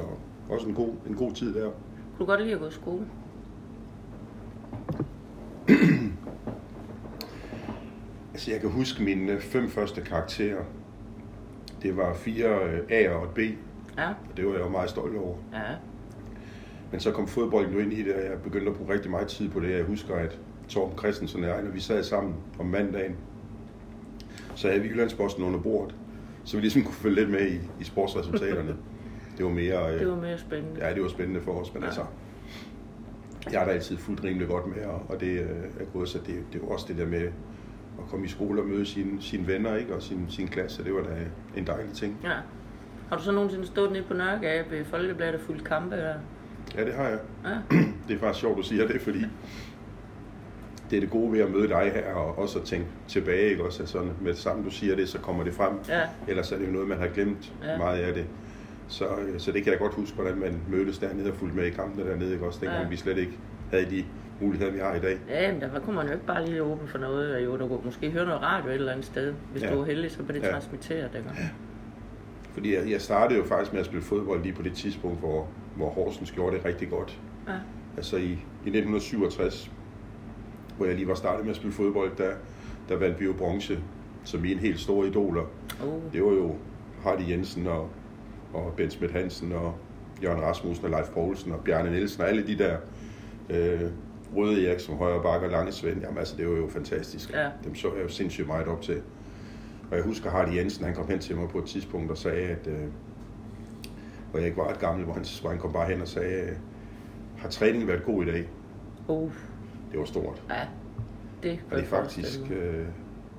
også 0.50 0.68
en 0.68 0.74
god, 0.74 0.90
en 1.06 1.14
god 1.14 1.32
tid 1.32 1.54
der. 1.54 1.62
Kunne 1.64 1.72
du 2.18 2.24
godt 2.24 2.40
lide 2.42 2.54
at 2.54 2.60
gå 2.60 2.66
i 2.66 2.70
skole? 2.70 3.06
Altså 8.38 8.50
jeg 8.50 8.60
kan 8.60 8.70
huske 8.70 9.02
mine 9.02 9.40
fem 9.40 9.68
første 9.68 10.00
karakterer. 10.00 10.62
Det 11.82 11.96
var 11.96 12.14
fire 12.14 12.46
øh, 12.64 12.78
A'er 12.78 13.10
og 13.10 13.24
et 13.24 13.30
B. 13.30 13.38
Ja. 13.98 14.08
Og 14.08 14.36
det 14.36 14.46
var 14.46 14.52
jeg 14.52 14.60
jo 14.60 14.68
meget 14.68 14.90
stolt 14.90 15.16
over. 15.16 15.36
Ja. 15.52 15.58
Men 16.90 17.00
så 17.00 17.10
kom 17.12 17.28
fodbolden 17.28 17.72
jo 17.74 17.78
ind 17.78 17.92
i 17.92 18.02
det, 18.02 18.14
og 18.14 18.20
jeg 18.20 18.42
begyndte 18.44 18.70
at 18.70 18.76
bruge 18.76 18.92
rigtig 18.92 19.10
meget 19.10 19.28
tid 19.28 19.48
på 19.48 19.60
det. 19.60 19.70
Jeg 19.76 19.84
husker, 19.84 20.14
at 20.14 20.38
Torben 20.68 20.98
Christensen 20.98 21.44
og 21.44 21.50
jeg, 21.50 21.62
når 21.62 21.70
vi 21.70 21.80
sad 21.80 22.02
sammen 22.02 22.34
om 22.58 22.66
mandagen, 22.66 23.16
så 24.54 24.68
havde 24.68 24.82
vi 24.82 24.88
Jyllandsposten 24.88 25.44
under 25.44 25.58
bordet, 25.60 25.94
så 26.44 26.56
vi 26.56 26.60
ligesom 26.60 26.82
kunne 26.84 26.94
følge 26.94 27.14
lidt 27.14 27.30
med 27.30 27.46
i, 27.50 27.58
i 27.80 27.84
sportsresultaterne. 27.84 28.76
Det 29.38 29.44
var 29.46 29.52
mere... 29.52 29.94
øh, 29.94 30.00
Det 30.00 30.08
var 30.08 30.16
mere 30.16 30.38
spændende. 30.38 30.86
Ja, 30.86 30.94
det 30.94 31.02
var 31.02 31.08
spændende 31.08 31.40
for 31.40 31.52
os, 31.52 31.74
men 31.74 31.82
Ja. 31.82 31.86
altså... 31.88 32.02
Jeg 33.52 33.60
har 33.60 33.66
da 33.66 33.72
altid 33.72 33.96
fulgt 33.96 34.24
rimelig 34.24 34.48
godt 34.48 34.66
med, 34.66 34.84
og 35.08 35.20
det 35.20 35.26
øh, 35.40 35.48
er 35.80 35.84
gået, 35.92 36.08
så 36.08 36.18
det, 36.26 36.34
det 36.52 36.60
var 36.62 36.68
også 36.68 36.84
det 36.88 36.96
der 36.98 37.06
med 37.06 37.28
at 37.98 38.10
komme 38.10 38.26
i 38.26 38.28
skole 38.28 38.60
og 38.62 38.66
møde 38.68 38.86
sine, 38.86 39.22
sine 39.22 39.46
venner 39.46 39.76
ikke? 39.76 39.94
og 39.94 40.02
sin, 40.02 40.26
sin 40.28 40.48
klasse. 40.48 40.84
Det 40.84 40.94
var 40.94 41.02
da 41.02 41.10
en 41.56 41.66
dejlig 41.66 41.92
ting. 41.94 42.16
Ja. 42.24 42.32
Har 43.08 43.16
du 43.16 43.22
så 43.22 43.32
nogensinde 43.32 43.66
stået 43.66 43.92
nede 43.92 44.02
på 44.04 44.14
Nørregade 44.14 44.64
ved 44.70 44.84
Folkebladet 44.84 45.34
og 45.34 45.40
fulgt 45.40 45.64
kampe 45.64 45.96
der? 45.96 46.14
Ja, 46.76 46.84
det 46.84 46.94
har 46.94 47.04
jeg. 47.08 47.18
Ja. 47.44 47.76
Det 48.08 48.14
er 48.14 48.18
faktisk 48.18 48.40
sjovt, 48.40 48.56
du 48.58 48.62
siger 48.62 48.86
det, 48.86 49.00
fordi 49.00 49.24
det 50.90 50.96
er 50.96 51.00
det 51.00 51.10
gode 51.10 51.32
ved 51.32 51.40
at 51.40 51.50
møde 51.50 51.68
dig 51.68 51.90
her, 51.94 52.14
og 52.14 52.38
også 52.38 52.58
at 52.58 52.64
tænke 52.64 52.86
tilbage, 53.08 53.50
ikke? 53.50 53.64
Også 53.64 53.82
at 53.82 53.88
sådan, 53.88 54.10
med 54.20 54.28
det 54.32 54.38
samme 54.38 54.64
du 54.64 54.70
siger 54.70 54.96
det, 54.96 55.08
så 55.08 55.18
kommer 55.18 55.44
det 55.44 55.54
frem. 55.54 55.72
Ja. 55.88 56.00
Ellers 56.28 56.52
er 56.52 56.58
det 56.58 56.66
jo 56.66 56.72
noget, 56.72 56.88
man 56.88 56.98
har 56.98 57.06
glemt 57.08 57.52
Ja. 57.62 57.70
ja. 57.72 57.78
meget 57.78 57.98
af 57.98 58.14
det. 58.14 58.24
Så, 58.88 59.04
øh, 59.06 59.40
så 59.40 59.52
det 59.52 59.62
kan 59.62 59.70
jeg 59.72 59.78
godt 59.80 59.94
huske, 59.94 60.14
hvordan 60.14 60.38
man 60.38 60.60
mødtes 60.68 60.98
dernede 60.98 61.30
og 61.30 61.36
fulgte 61.36 61.56
med 61.56 61.64
i 61.66 61.70
kampene 61.70 62.10
dernede, 62.10 62.32
ikke? 62.32 62.46
Også 62.46 62.58
dengang 62.60 62.82
Ja. 62.82 62.88
vi 62.88 62.96
slet 62.96 63.18
ikke 63.18 63.32
havde 63.70 63.90
de 63.90 64.04
muligheder, 64.40 64.72
vi 64.72 64.78
har 64.78 64.94
i 64.94 65.00
dag. 65.00 65.18
Ja, 65.28 65.52
men 65.52 65.60
der 65.60 65.80
kunne 65.80 65.96
man 65.96 66.06
jo 66.06 66.12
ikke 66.12 66.26
bare 66.26 66.46
lige 66.46 66.62
åbne 66.62 66.88
for 66.88 66.98
noget. 66.98 67.34
og 67.34 67.44
Jo, 67.44 67.56
du 67.56 67.68
kunne 67.68 67.80
måske 67.84 68.10
høre 68.10 68.26
noget 68.26 68.42
radio 68.42 68.68
et 68.70 68.74
eller 68.74 68.92
andet 68.92 69.06
sted. 69.06 69.34
Hvis 69.52 69.62
Ja. 69.62 69.72
du 69.72 69.78
var 69.78 69.84
heldig, 69.84 70.10
så 70.10 70.22
blev 70.22 70.40
det 70.40 70.46
Ja. 70.46 70.52
transmitteret. 70.52 71.10
Ikke? 71.16 71.30
Fordi 72.52 72.74
jeg, 72.74 72.90
jeg 72.90 73.00
startede 73.00 73.38
jo 73.38 73.44
faktisk 73.44 73.72
med 73.72 73.80
at 73.80 73.86
spille 73.86 74.02
fodbold 74.02 74.42
lige 74.42 74.52
på 74.54 74.62
det 74.62 74.72
tidspunkt, 74.72 75.18
hvor, 75.18 75.46
hvor 75.76 75.88
Horsens 75.88 76.30
gjorde 76.32 76.56
det 76.56 76.64
rigtig 76.64 76.90
godt. 76.90 77.18
Ja. 77.48 77.52
Altså 77.96 78.16
i, 78.16 78.22
i 78.64 78.70
1967, 78.70 79.70
hvor 80.76 80.86
jeg 80.86 80.94
lige 80.94 81.08
var 81.08 81.14
startet 81.14 81.44
med 81.44 81.50
at 81.50 81.56
spille 81.56 81.72
fodbold, 81.72 82.10
der, 82.18 82.30
der 82.88 82.96
vandt 82.96 83.20
vi 83.20 83.24
jo 83.24 83.32
bronze 83.32 83.78
som 84.24 84.40
mine 84.40 84.60
helt 84.60 84.80
store 84.80 85.06
idoler. 85.06 85.42
Oh. 85.84 86.12
Det 86.12 86.22
var 86.24 86.30
jo 86.32 86.54
Hardy 87.02 87.30
Jensen 87.30 87.66
og, 87.66 87.88
og 88.54 88.72
Bent 88.76 88.92
Smidt 88.92 89.12
Hansen 89.12 89.52
og 89.52 89.74
Jørgen 90.22 90.42
Rasmussen 90.42 90.84
og 90.84 90.90
Leif 90.90 91.06
Poulsen 91.08 91.52
og 91.52 91.60
Bjarne 91.64 91.90
Nielsen 91.90 92.22
og 92.22 92.28
alle 92.28 92.46
de 92.46 92.58
der 92.58 92.76
øh, 93.50 93.90
Røde 94.36 94.68
Erik 94.68 94.80
som 94.80 94.96
højre 94.96 95.22
bakke 95.22 95.46
og 95.46 95.50
Lange 95.52 95.72
Svend. 95.72 96.00
Jamen 96.00 96.18
altså, 96.18 96.36
det 96.36 96.48
var 96.48 96.56
jo 96.56 96.68
fantastisk. 96.68 97.32
Ja. 97.32 97.48
Dem 97.64 97.74
så 97.74 97.94
jeg 97.94 98.02
jo 98.02 98.08
sindssygt 98.08 98.46
meget 98.46 98.66
op 98.66 98.82
til. 98.82 99.02
Og 99.90 99.96
jeg 99.96 100.04
husker 100.04 100.30
Hardy 100.30 100.56
Jensen, 100.56 100.84
han 100.84 100.94
kom 100.94 101.08
hen 101.08 101.18
til 101.18 101.36
mig 101.36 101.48
på 101.48 101.58
et 101.58 101.64
tidspunkt 101.64 102.10
og 102.10 102.18
sagde, 102.18 102.48
at 102.48 102.66
øh, 102.66 102.78
hvor 104.30 104.38
jeg 104.38 104.46
ikke 104.46 104.58
var 104.58 104.68
ret 104.68 104.78
gammel, 104.78 105.04
hvor 105.04 105.14
han, 105.14 105.24
hvor 105.40 105.50
han 105.50 105.58
kom 105.58 105.72
bare 105.72 105.90
hen 105.90 106.00
og 106.02 106.08
sagde, 106.08 106.42
øh, 106.42 106.56
har 107.38 107.48
træningen 107.48 107.88
været 107.88 108.04
god 108.04 108.22
i 108.22 108.26
dag? 108.26 108.48
Uh. 109.08 109.32
Det 109.90 109.98
var 109.98 110.04
stort. 110.04 110.42
Ja. 110.50 110.60
Det 111.42 111.60
Og 111.70 111.76
det 111.76 111.84
er 111.84 111.88
faktisk, 111.88 112.40
øh, 112.50 112.86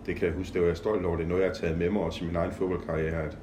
det 0.06 0.16
kan 0.16 0.28
jeg 0.28 0.36
huske, 0.36 0.54
det 0.54 0.62
var 0.62 0.68
jeg 0.68 0.78
stolt 0.78 1.06
over. 1.06 1.16
Det 1.16 1.24
er 1.24 1.28
noget, 1.28 1.42
jeg 1.42 1.50
har 1.50 1.56
taget 1.56 1.78
med 1.78 1.90
mig 1.90 2.02
også 2.02 2.24
i 2.24 2.28
min 2.28 2.36
egen 2.36 2.52
fodboldkarriere, 2.52 3.24
at, 3.24 3.38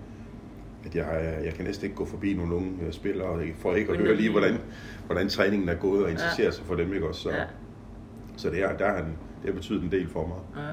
at 0.86 0.94
jeg, 0.94 1.40
jeg 1.44 1.54
kan 1.54 1.64
næsten 1.64 1.84
ikke 1.84 1.96
gå 1.96 2.04
forbi 2.04 2.34
nogle 2.34 2.54
unge 2.54 2.72
øh, 2.86 2.92
spillere, 2.92 3.42
for 3.56 3.74
ikke 3.74 3.92
at 3.92 3.98
høre 3.98 4.14
lige, 4.16 4.30
hvordan, 4.30 4.58
hvordan 5.06 5.28
træningen 5.28 5.68
er 5.68 5.74
gået, 5.74 6.04
og 6.04 6.10
interessere 6.10 6.52
sig 6.52 6.64
for 6.64 6.74
dem, 6.74 6.92
ikke 6.94 7.08
også? 7.08 7.20
Så, 7.20 7.30
Ja. 7.30 7.44
så 8.36 8.50
det, 8.50 8.62
er, 8.62 8.76
der 8.76 8.86
har 8.92 8.96
det 9.42 9.44
har 9.44 9.52
betydet 9.52 9.82
en 9.82 9.90
del 9.90 10.08
for 10.08 10.26
mig. 10.26 10.64
Ja. 10.64 10.70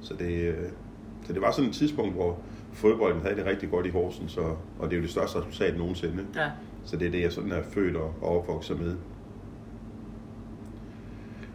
Så 0.00 0.14
det, 0.14 0.32
øh, 0.48 0.68
så 1.26 1.32
det 1.32 1.42
var 1.42 1.50
sådan 1.50 1.68
et 1.70 1.74
tidspunkt, 1.76 2.14
hvor 2.14 2.38
fodbolden 2.72 3.20
havde 3.22 3.36
det 3.36 3.46
rigtig 3.46 3.70
godt 3.70 3.86
i 3.86 3.88
Horsens, 3.88 4.36
og, 4.36 4.58
og 4.78 4.90
det 4.90 4.92
er 4.92 4.96
jo 4.96 5.02
det 5.02 5.10
største 5.10 5.38
resultat 5.38 5.78
nogensinde. 5.78 6.26
Ja. 6.36 6.50
Så 6.84 6.96
det 6.96 7.06
er 7.06 7.10
det, 7.10 7.20
jeg 7.20 7.32
sådan 7.32 7.52
er 7.52 7.62
født 7.62 7.96
og, 7.96 8.14
og 8.22 8.38
opvokset 8.38 8.80
med. 8.80 8.96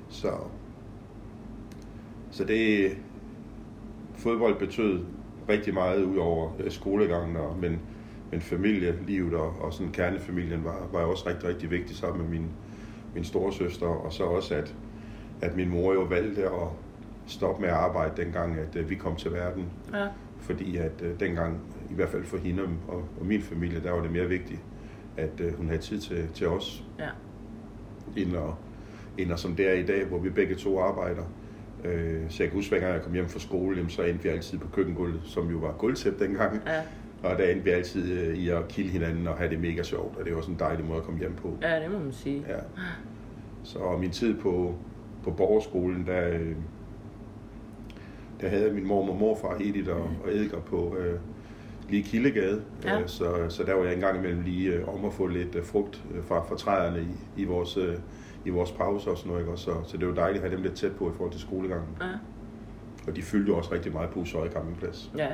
Så, 0.10 0.32
så 2.32 2.44
det, 2.44 2.92
fodbold 4.16 4.60
betød 4.60 5.00
rigtig 5.50 5.74
meget 5.74 6.04
ud 6.04 6.18
over 6.18 6.52
øh, 6.60 6.72
skolegangen, 6.72 7.36
og, 7.36 7.58
men, 7.62 7.80
men 8.32 8.42
familielivet 8.42 9.34
og, 9.34 9.54
og 9.62 9.74
sådan 9.74 9.92
kernefamilien 9.92 10.64
var, 10.64 10.88
var 10.92 11.00
også 11.00 11.30
rigtig, 11.30 11.50
rigtig 11.50 11.72
vigtigt 11.72 12.00
sammen 12.00 12.22
med 12.22 12.40
min, 12.40 12.50
min 13.16 13.24
storesøster, 13.24 13.88
og 13.88 14.14
så 14.14 14.24
også, 14.24 14.56
at, 14.56 14.76
at 15.42 15.56
min 15.56 15.70
mor 15.70 15.94
jo 15.94 16.02
valgte 16.02 16.46
at 16.46 16.68
stoppe 17.28 17.62
med 17.62 17.70
at 17.70 17.76
arbejde 17.76 18.24
dengang, 18.24 18.60
at 18.60 18.76
uh, 18.76 18.90
vi 18.90 18.96
kom 18.96 19.16
til 19.16 19.32
verden. 19.32 19.66
Ja. 19.94 20.08
Fordi 20.40 20.78
at 20.78 21.02
uh, 21.02 21.20
dengang, 21.20 21.60
i 21.92 21.94
hvert 21.94 22.10
fald 22.10 22.24
for 22.24 22.38
hende 22.38 22.64
og, 22.88 23.04
og 23.20 23.26
min 23.26 23.42
familie, 23.42 23.84
der 23.84 23.92
var 23.92 24.02
det 24.02 24.12
mere 24.12 24.28
vigtigt, 24.28 24.60
at 25.18 25.42
uh, 25.42 25.54
hun 25.54 25.68
havde 25.68 25.82
tid 25.82 26.00
til, 26.00 26.28
til 26.34 26.48
os. 26.48 26.84
Ja. 27.00 27.10
End, 28.18 28.36
at, 28.36 28.44
end 29.18 29.32
at, 29.32 29.40
som 29.40 29.56
det 29.56 29.70
er 29.70 29.74
i 29.74 29.84
dag, 29.84 30.06
hvor 30.06 30.20
vi 30.20 30.30
begge 30.30 30.56
to 30.56 30.80
arbejder. 30.80 31.24
Øh, 31.86 32.22
så 32.30 32.44
jeg 32.44 32.50
kan 32.50 32.58
huske, 32.58 32.70
hver 32.70 32.80
gang 32.80 32.94
jeg 32.94 33.02
kom 33.02 33.14
hjem 33.14 33.30
fra 33.30 33.40
skole, 33.40 33.78
jamen, 33.78 33.90
så 33.90 34.02
endte 34.02 34.24
vi 34.24 34.30
altid 34.30 34.58
på 34.58 34.68
køkkengulvet, 34.68 35.22
som 35.24 35.50
jo 35.50 35.58
var 35.58 35.72
gulvtæp 35.72 36.20
dengang. 36.20 36.62
Ja. 36.66 36.82
Og 37.24 37.38
der 37.38 37.44
endte 37.44 37.64
vi 37.64 37.70
altid 37.70 38.20
øh, 38.20 38.38
i 38.38 38.50
at 38.50 38.68
kilde 38.68 38.90
hinanden 38.90 39.28
og 39.28 39.38
have 39.38 39.50
det 39.50 39.60
mega 39.60 39.84
sjovt, 39.84 40.18
og 40.18 40.26
det 40.26 40.36
var 40.36 40.42
sådan 40.42 40.56
en 40.56 40.60
dejlig 40.60 40.86
måde 40.86 40.98
at 40.98 41.04
komme 41.04 41.20
hjem 41.20 41.34
på. 41.36 41.58
Ja, 41.62 41.84
det 41.84 41.92
må 41.92 42.00
man 42.00 42.14
sige. 42.14 42.46
Ja. 42.48 42.60
Så 43.64 43.98
min 44.00 44.12
tid 44.12 44.36
på, 44.40 44.76
på 45.24 45.32
borgerskolen, 45.32 46.08
der, 46.08 46.30
øh, 46.30 46.56
der 48.42 48.48
havde 48.48 48.72
min 48.72 48.88
mor 48.88 49.10
og 49.10 49.18
morfar 49.18 49.58
Edith 49.60 49.90
og, 49.90 50.10
og 50.24 50.36
Edgar 50.36 50.60
på 50.60 50.98
øh, 51.00 51.20
lige 51.90 52.04
Kildegade. 52.04 52.62
Ja. 52.84 53.00
Øh, 53.00 53.08
så, 53.08 53.46
så 53.50 53.64
der 53.64 53.74
var 53.74 53.84
jeg 53.84 53.94
engang 53.94 54.18
imellem 54.18 54.42
lige 54.42 54.74
øh, 54.74 54.96
om 54.96 55.06
at 55.06 55.14
få 55.14 55.28
lidt 55.28 55.56
øh, 55.56 55.64
frugt 55.64 56.04
øh, 56.16 56.24
fra, 56.24 56.44
fra 56.44 56.58
træerne 56.58 57.02
i, 57.02 57.42
i 57.42 57.46
vores... 57.46 57.78
Øh, 57.78 57.96
i 58.46 58.50
vores 58.50 58.72
pauser 58.72 59.12
og 59.12 59.18
sådan 59.18 59.32
noget. 59.32 59.46
Ikke? 59.46 59.58
Så, 59.58 59.72
så 59.84 59.98
det 59.98 60.08
var 60.08 60.14
dejligt 60.14 60.44
at 60.44 60.50
have 60.50 60.56
dem 60.56 60.64
lidt 60.64 60.76
tæt 60.76 60.92
på 60.96 61.10
i 61.10 61.14
forhold 61.14 61.32
til 61.32 61.42
skolegangen. 61.42 61.98
Ja. 62.02 62.12
Og 63.08 63.16
de 63.16 63.22
fyldte 63.22 63.52
jo 63.52 63.58
også 63.58 63.74
rigtig 63.74 63.94
meget 63.94 64.10
på 64.10 64.20
Usøje 64.20 64.52
campingplads. 64.52 65.12
Ja. 65.18 65.30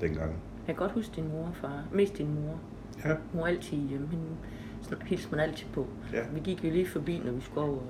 Dengang. 0.00 0.30
Jeg 0.66 0.76
kan 0.76 0.76
godt 0.76 0.92
huske 0.92 1.12
din 1.16 1.28
mor 1.28 1.44
og 1.46 1.54
far. 1.54 1.84
Mest 1.92 2.18
din 2.18 2.34
mor. 2.34 2.60
Ja. 3.04 3.14
Hun 3.32 3.40
var 3.40 3.46
altid 3.46 3.76
hjemme. 3.76 4.08
Hende 4.10 4.24
hilste 5.02 5.30
man 5.30 5.40
altid 5.40 5.66
på. 5.72 5.86
Ja. 6.12 6.22
Vi 6.34 6.40
gik 6.40 6.64
jo 6.64 6.70
lige 6.70 6.86
forbi, 6.86 7.22
når 7.24 7.32
vi 7.32 7.40
skulle 7.40 7.66
over 7.66 7.80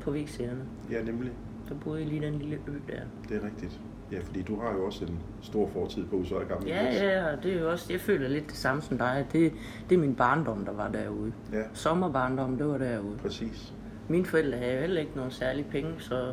på 0.00 0.10
vægsæderne. 0.10 0.64
Ja, 0.90 1.02
nemlig. 1.02 1.32
Så 1.68 1.74
boede 1.74 2.04
lige 2.04 2.26
den 2.26 2.34
lille 2.34 2.58
ø 2.66 2.72
der. 2.72 3.00
Det 3.28 3.36
er 3.36 3.46
rigtigt. 3.46 3.80
Ja, 4.12 4.18
fordi 4.20 4.42
du 4.42 4.60
har 4.60 4.72
jo 4.72 4.86
også 4.86 5.04
en 5.04 5.18
stor 5.42 5.68
fortid 5.68 6.06
på 6.06 6.16
Usøje 6.16 6.44
Gamle 6.44 6.68
Ja, 6.68 6.84
ja, 6.84 7.36
det 7.42 7.52
er 7.56 7.60
jo 7.60 7.70
også, 7.70 7.92
jeg 7.92 8.00
føler 8.00 8.28
lidt 8.28 8.46
det 8.46 8.56
samme 8.56 8.82
som 8.82 8.98
dig. 8.98 9.26
Det, 9.32 9.52
det 9.88 9.94
er 9.94 10.00
min 10.00 10.14
barndom, 10.14 10.64
der 10.64 10.72
var 10.72 10.88
derude. 10.88 11.32
Ja. 11.52 11.62
Sommerbarndom, 11.72 12.56
det 12.58 12.66
var 12.66 12.78
derude. 12.78 13.16
Præcis. 13.16 13.74
Mine 14.08 14.24
forældre 14.24 14.58
havde 14.58 14.74
jo 14.74 14.80
heller 14.80 15.00
ikke 15.00 15.16
nogen 15.16 15.30
særlige 15.30 15.66
penge, 15.70 15.90
så 15.98 16.32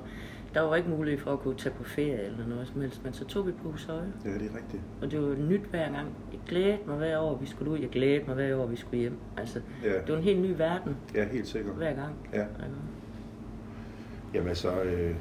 der 0.53 0.61
var 0.61 0.75
ikke 0.75 0.89
mulighed 0.89 1.19
for 1.19 1.33
at 1.33 1.39
kunne 1.39 1.55
tage 1.55 1.75
på 1.75 1.83
ferie 1.83 2.21
eller 2.25 2.47
noget 2.47 2.67
som 2.67 2.81
helst, 2.81 3.03
men 3.03 3.13
så 3.13 3.25
tog 3.25 3.47
vi 3.47 3.51
på 3.51 3.71
Husøje. 3.71 4.13
Ja, 4.25 4.29
det 4.29 4.35
er 4.35 4.57
rigtigt. 4.57 4.81
Og 5.01 5.11
det 5.11 5.21
var 5.21 5.35
nyt 5.35 5.61
hver 5.69 5.91
gang. 5.91 6.07
Jeg 6.31 6.39
glædede 6.47 6.77
mig 6.87 6.97
hver 6.97 7.19
år, 7.19 7.37
vi 7.37 7.45
skulle 7.45 7.71
ud. 7.71 7.79
Jeg 7.79 7.89
glædede 7.89 8.23
mig 8.27 8.35
hver 8.35 8.55
år, 8.55 8.65
vi 8.65 8.75
skulle 8.75 8.99
hjem. 8.99 9.17
Altså, 9.37 9.61
ja. 9.83 9.93
det 9.93 10.09
var 10.09 10.17
en 10.17 10.23
helt 10.23 10.41
ny 10.41 10.55
verden. 10.57 10.97
Ja, 11.15 11.27
helt 11.27 11.47
sikkert. 11.47 11.75
Hver 11.75 11.93
gang. 11.93 12.15
Ja. 12.33 12.45
Jamen 14.33 14.55
så, 14.55 14.81
øh, 14.83 15.15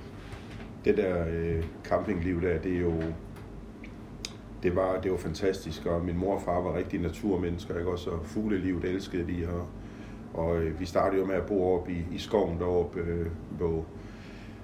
det 0.84 0.96
der 0.96 1.26
øh, 1.28 1.64
campingliv 1.84 2.42
der, 2.42 2.58
det 2.58 2.76
er 2.76 2.80
jo, 2.80 3.02
det 4.62 4.76
var, 4.76 5.00
det 5.00 5.10
var 5.10 5.16
fantastisk, 5.16 5.86
og 5.86 6.04
min 6.04 6.18
mor 6.18 6.34
og 6.34 6.42
far 6.42 6.60
var 6.60 6.76
rigtig 6.76 7.00
naturmennesker, 7.00 7.78
ikke? 7.78 7.90
Også, 7.90 8.10
og 8.10 8.26
fuglelivet 8.26 8.84
elskede 8.84 9.26
de, 9.28 9.48
og 9.48 9.66
og 10.34 10.62
øh, 10.62 10.80
vi 10.80 10.86
startede 10.86 11.20
jo 11.20 11.26
med 11.26 11.34
at 11.34 11.46
bo 11.46 11.74
oppe 11.74 11.92
i, 11.92 12.14
i 12.14 12.18
skoven 12.18 12.58
deroppe, 12.58 13.00
øh, 13.00 13.26
hvor 13.50 13.84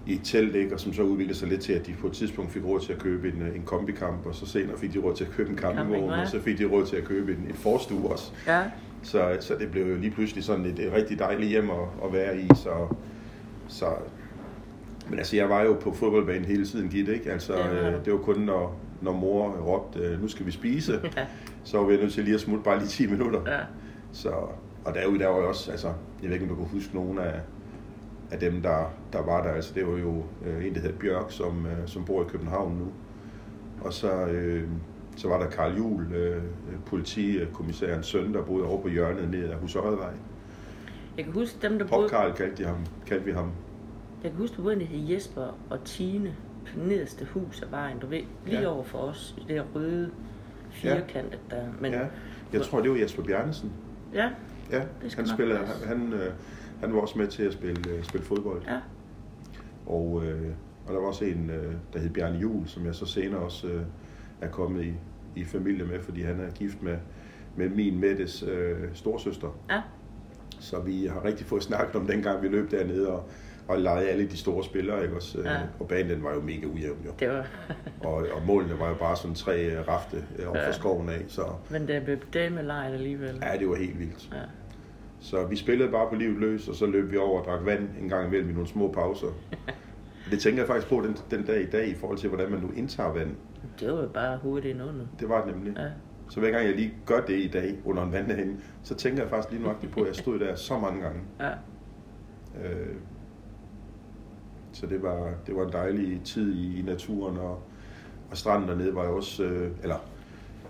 i 0.07 0.15
et 0.15 0.21
telt, 0.25 0.55
ikke? 0.55 0.75
og 0.75 0.81
som 0.81 0.93
så 0.93 1.03
udviklede 1.03 1.39
sig 1.39 1.49
lidt 1.49 1.61
til, 1.61 1.73
at 1.73 1.87
de 1.87 1.95
på 2.01 2.07
et 2.07 2.13
tidspunkt 2.13 2.53
fik 2.53 2.65
råd 2.65 2.81
til 2.81 2.93
at 2.93 2.99
købe 2.99 3.29
en, 3.29 3.43
øh, 3.43 3.57
en 3.57 3.63
kombikamp, 3.63 4.27
og 4.27 4.35
så 4.35 4.47
senere 4.47 4.79
fik 4.79 4.95
de 4.95 4.99
råd 4.99 5.15
til 5.15 5.25
at 5.25 5.31
købe 5.31 5.51
en 5.51 5.59
campingvogn, 5.59 6.11
og 6.11 6.29
så 6.29 6.41
fik 6.41 6.59
de 6.59 6.65
råd 6.65 6.87
til 6.87 6.97
at 6.97 7.05
købe 7.05 7.33
en, 7.33 7.47
en 7.49 7.55
forstue 7.55 8.11
også. 8.11 8.33
Ja. 8.47 8.63
Så, 9.03 9.37
så 9.41 9.55
det 9.55 9.71
blev 9.71 9.87
jo 9.87 9.97
lige 9.97 10.11
pludselig 10.11 10.45
sådan 10.45 10.65
et, 10.65 10.79
et 10.79 10.93
rigtig 10.93 11.19
dejligt 11.19 11.49
hjem 11.49 11.71
at, 11.71 12.05
at 12.05 12.13
være 12.13 12.39
i, 12.39 12.49
så, 12.55 12.95
så 13.69 13.87
men 15.09 15.19
altså, 15.19 15.37
jeg 15.37 15.49
var 15.49 15.63
jo 15.63 15.77
på 15.81 15.93
fodboldbanen 15.93 16.45
hele 16.45 16.67
tiden, 16.67 16.89
Gitte, 16.89 17.15
ikke? 17.15 17.33
Altså, 17.33 17.57
ja, 17.57 17.91
øh, 17.91 18.05
det 18.05 18.13
var 18.13 18.19
kun, 18.19 18.41
når, 18.41 18.77
når 19.03 19.13
mor 19.13 19.51
råbte, 19.51 20.19
nu 20.23 20.29
skal 20.29 20.47
vi 20.47 20.51
spise, 20.51 21.01
ja. 21.17 21.27
så 21.65 21.79
var 21.79 21.87
vi 21.87 21.97
nødt 21.97 22.13
til 22.13 22.25
lige 22.25 22.35
at 22.35 22.41
smutte 22.41 22.65
bare 22.65 22.79
lige 22.79 22.89
10 22.89 23.07
minutter. 23.07 23.41
Ja. 23.47 23.61
Så, 24.13 24.33
og 24.89 24.95
derude, 24.95 25.19
der 25.19 25.27
var 25.27 25.39
jo 25.39 25.49
også, 25.49 25.71
altså, 25.71 25.89
jeg 26.23 26.31
ved 26.31 26.33
ikke, 26.33 26.45
om 26.45 26.49
du 26.49 26.55
kan 26.55 26.65
huske 26.65 26.95
nogen 26.95 27.19
af, 27.19 27.41
af 28.31 28.39
dem, 28.39 28.63
der, 28.63 28.93
der 29.13 29.23
var 29.23 29.43
der. 29.43 29.51
Altså, 29.51 29.75
det 29.75 29.87
var 29.87 29.99
jo 29.99 30.25
øh, 30.47 30.67
en, 30.67 30.75
der 30.75 30.81
hed 30.81 30.93
Bjørk, 30.93 31.31
som, 31.31 31.67
øh, 31.67 31.87
som 31.89 32.05
bor 32.05 32.23
i 32.23 32.27
København 32.29 32.79
nu. 32.79 32.87
Og 33.81 33.93
så, 33.93 34.27
øh, 34.27 34.69
så 35.17 35.29
var 35.29 35.39
der 35.39 35.51
Karl 35.51 35.77
Juhl, 35.77 36.13
øh, 36.13 36.43
politikommissærens 36.87 38.07
søn, 38.07 38.35
der 38.35 38.43
boede 38.43 38.67
over 38.67 38.83
på 38.83 38.89
hjørnet 38.89 39.31
ned 39.31 39.49
af 39.49 39.59
Husøjevej. 39.59 40.13
Jeg 41.17 41.25
kan 41.25 41.33
huske 41.33 41.59
dem, 41.63 41.79
der 41.79 41.87
boede... 41.87 42.03
Pop 42.03 42.11
Karl 42.11 42.33
kaldte, 42.33 42.63
de 42.63 42.69
ham, 42.69 42.87
kaldte 43.07 43.25
vi 43.25 43.33
ham. 43.33 43.51
Jeg 44.23 44.31
kan 44.31 44.41
huske, 44.41 44.57
der 44.57 44.63
boede 44.63 44.85
hed 44.85 45.15
Jesper 45.15 45.59
og 45.71 45.85
Tine 45.85 46.35
på 46.67 46.79
nederste 46.79 47.25
hus 47.25 47.63
af 47.63 47.71
vejen, 47.71 47.99
du 47.99 48.07
ved, 48.07 48.23
lige 48.47 48.61
ja. 48.61 48.69
over 48.69 48.85
for 48.85 48.99
os, 48.99 49.35
det 49.39 49.49
der 49.49 49.65
røde 49.75 50.11
firkantet 50.71 51.41
ja. 51.51 51.57
der. 51.57 51.67
Men, 51.81 51.93
ja. 51.93 52.07
Jeg 52.53 52.63
tror, 52.63 52.81
det 52.81 52.91
var 52.91 52.97
Jesper 52.97 53.23
Bjarnesen. 53.23 53.73
Ja, 54.15 54.31
Ja, 54.71 54.83
han, 55.17 55.27
spiller, 55.27 55.57
han, 55.67 55.89
han, 55.89 56.13
øh, 56.13 56.33
han 56.81 56.95
var 56.95 57.01
også 57.01 57.19
med 57.19 57.27
til 57.27 57.43
at 57.43 57.53
spille, 57.53 57.91
øh, 57.91 58.05
spille 58.05 58.27
fodbold. 58.27 58.63
Ja. 58.67 58.81
Og, 59.87 60.25
øh, 60.25 60.51
og 60.87 60.95
der 60.95 61.01
var 61.01 61.07
også 61.07 61.25
en, 61.25 61.51
øh, 61.51 61.75
der 61.93 61.99
hed 61.99 62.11
Bjarne 62.11 62.39
Jul, 62.39 62.67
som 62.67 62.87
jeg 62.87 62.95
så 62.95 63.07
senere 63.07 63.41
også 63.41 63.67
øh, 63.67 63.83
er 64.41 64.49
kommet 64.49 64.85
i, 64.85 64.95
i 65.37 65.45
familie 65.45 65.85
med, 65.85 66.01
fordi 66.01 66.23
han 66.23 66.41
er 66.41 66.51
gift 66.51 66.83
med, 66.83 66.97
med 67.57 67.69
min 67.69 68.01
Mettes 68.01 68.43
øh, 68.43 68.77
storsøster. 68.95 69.59
Ja. 69.71 69.83
Så 70.61 70.81
vi 70.81 71.07
har 71.07 71.25
rigtig 71.25 71.47
fået 71.47 71.63
snakket 71.63 71.97
om 71.97 72.07
dengang, 72.07 72.43
vi 72.43 72.49
løb 72.49 72.71
dernede, 72.71 73.09
og, 73.09 73.29
og 73.69 73.79
lege 73.79 74.09
alle 74.09 74.29
de 74.29 74.37
store 74.37 74.65
spillere, 74.65 75.03
ikke 75.03 75.17
også? 75.17 75.43
Ja. 75.45 75.57
Og 75.81 75.89
banen 75.89 76.11
den 76.11 76.23
var 76.23 76.35
jo 76.35 76.41
mega 76.41 76.67
ujævn, 76.67 76.99
jo. 77.07 77.11
Det 77.21 77.29
var... 77.29 77.47
og, 78.09 78.15
og 78.15 78.43
målene 78.47 78.79
var 78.79 78.89
jo 78.89 78.95
bare 78.95 79.17
sådan 79.17 79.35
tre 79.35 79.65
øh, 79.65 79.89
rafte 79.89 80.25
øh, 80.39 80.49
over 80.49 80.59
ja. 80.59 80.73
skoven 80.73 81.09
af, 81.09 81.25
så... 81.29 81.43
Men 81.71 81.89
det 81.89 82.05
blev 82.05 82.19
det 82.33 82.53
med 82.53 82.63
lejet 82.63 82.95
alligevel. 82.95 83.43
Ja, 83.43 83.59
det 83.59 83.69
var 83.69 83.77
helt 83.77 83.99
vildt. 83.99 84.29
Ja. 84.33 84.41
Så 85.21 85.47
vi 85.47 85.57
spillede 85.57 85.91
bare 85.91 86.09
på 86.09 86.15
livet 86.15 86.41
løs, 86.41 86.69
og 86.69 86.75
så 86.75 86.87
løb 86.87 87.11
vi 87.11 87.17
over 87.17 87.41
og 87.41 87.47
drak 87.47 87.65
vand 87.65 87.89
en 88.01 88.09
gang 88.09 88.27
imellem 88.27 88.51
i 88.51 88.53
nogle 88.53 88.69
små 88.69 88.93
pauser. 88.93 89.27
det 90.31 90.41
tænker 90.41 90.61
jeg 90.61 90.67
faktisk 90.67 90.89
på 90.89 91.03
den, 91.07 91.17
den 91.31 91.47
dag 91.47 91.63
i 91.63 91.67
dag, 91.67 91.89
i 91.89 91.95
forhold 91.95 92.19
til, 92.19 92.29
hvordan 92.29 92.51
man 92.51 92.61
nu 92.61 92.71
indtager 92.77 93.13
vand. 93.13 93.31
Det 93.81 93.93
var 93.93 94.07
bare 94.07 94.37
hovedet 94.37 94.81
under. 94.81 95.07
Det 95.21 95.29
var 95.29 95.45
det 95.45 95.55
nemlig. 95.55 95.75
Ja. 95.77 95.89
Så 96.29 96.41
hver 96.41 96.51
gang 96.51 96.67
jeg 96.67 96.75
lige 96.75 96.95
gør 97.07 97.21
det 97.21 97.39
i 97.39 97.49
dag 97.49 97.79
under 97.85 98.03
en 98.03 98.13
vandhænge, 98.13 98.57
så 98.83 98.95
tænker 98.95 99.23
jeg 99.23 99.31
faktisk 99.31 99.53
lige 99.53 99.63
nøjagtigt 99.63 99.93
på, 99.93 100.01
at 100.01 100.07
jeg 100.07 100.17
stod 100.17 100.39
der 100.39 100.55
så 100.55 100.79
mange 100.79 101.03
gange. 101.03 101.21
Ja. 101.41 101.51
Øh, 102.65 102.97
så 104.73 104.87
det 104.87 105.03
var, 105.03 105.35
det 105.47 105.57
var 105.57 105.67
en 105.67 105.73
dejlig 105.73 106.21
tid 106.25 106.55
i, 106.55 106.79
i 106.79 106.83
naturen, 106.83 107.39
og, 107.39 107.63
og 108.31 108.37
stranden 108.37 108.69
dernede 108.69 108.95
var 108.95 109.05
jo 109.05 109.17
også, 109.17 109.45
øh, 109.45 109.71
eller 109.83 109.97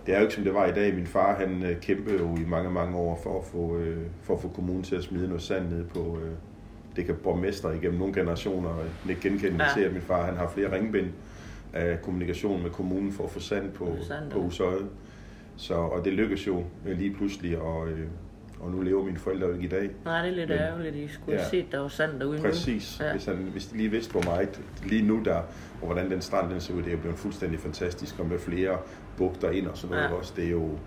det 0.08 0.14
er 0.14 0.18
jo 0.18 0.24
ikke 0.24 0.34
som 0.34 0.44
det 0.44 0.54
var 0.54 0.66
i 0.66 0.72
dag. 0.72 0.94
Min 0.94 1.06
far 1.06 1.34
han 1.34 1.62
øh, 1.62 1.80
kæmpede 1.80 2.18
jo 2.18 2.36
i 2.36 2.44
mange, 2.44 2.70
mange 2.70 2.96
år 2.96 3.20
for 3.22 3.38
at 3.38 3.44
få, 3.44 3.76
øh, 3.76 4.06
for 4.22 4.34
at 4.34 4.40
få 4.40 4.48
kommunen 4.48 4.82
til 4.82 4.96
at 4.96 5.02
smide 5.04 5.26
noget 5.26 5.42
sand 5.42 5.68
ned 5.68 5.84
på, 5.84 6.18
øh, 6.24 6.30
det 6.96 7.06
kan 7.06 7.14
borgmester 7.22 7.70
igennem 7.70 7.98
nogle 7.98 8.14
generationer 8.14 8.70
ikke 9.08 9.20
genkende 9.20 9.64
ja. 9.64 9.70
til, 9.74 9.80
at 9.80 9.92
min 9.92 10.02
far 10.02 10.26
han 10.26 10.36
har 10.36 10.48
flere 10.48 10.72
ringbind 10.74 11.06
af 11.72 12.02
kommunikation 12.02 12.62
med 12.62 12.70
kommunen 12.70 13.12
for 13.12 13.24
at 13.24 13.30
få 13.30 13.40
sand 13.40 13.72
på, 13.72 13.96
på 14.30 14.38
Usøje. 14.38 14.86
Så, 15.56 15.74
og 15.74 16.04
det 16.04 16.12
lykkedes 16.12 16.46
jo 16.46 16.64
lige 16.86 17.14
pludselig, 17.14 17.58
og, 17.58 17.88
øh, 17.88 18.06
og 18.60 18.70
nu 18.70 18.80
lever 18.80 19.04
mine 19.04 19.18
forældre 19.18 19.46
jo 19.46 19.52
ikke 19.52 19.64
i 19.64 19.68
dag. 19.68 19.90
Nej, 20.04 20.22
det 20.22 20.30
er 20.30 20.36
lidt 20.36 20.48
Men, 20.48 20.58
ærgerligt. 20.58 20.96
I 20.96 21.08
skulle 21.08 21.32
ja, 21.32 21.38
have 21.38 21.50
set, 21.50 21.72
der 21.72 21.78
var 21.78 21.88
sand 21.88 22.20
derude 22.20 22.40
Præcis. 22.40 23.00
Nu. 23.00 23.06
Ja. 23.06 23.12
Hvis, 23.12 23.24
han, 23.24 23.36
hvis 23.36 23.66
de 23.66 23.76
lige 23.76 23.90
vidste, 23.90 24.12
hvor 24.12 24.22
meget 24.22 24.60
lige 24.86 25.02
nu 25.02 25.22
der, 25.24 25.36
og 25.80 25.86
hvordan 25.86 26.10
den 26.10 26.20
strand 26.20 26.50
den 26.50 26.60
ser 26.60 26.74
ud, 26.74 26.78
det 26.78 26.88
er 26.88 26.92
jo 26.92 26.98
blevet 26.98 27.18
fuldstændig 27.18 27.60
fantastisk, 27.60 28.18
og 28.18 28.26
med 28.26 28.38
flere 28.38 28.78
bugter 29.16 29.50
ind 29.50 29.66
og 29.66 29.76
sådan 29.76 29.96
noget 29.96 30.08
ja. 30.08 30.14
også. 30.14 30.32
Det 30.36 30.44
er 30.44 30.50
jo 30.50 30.78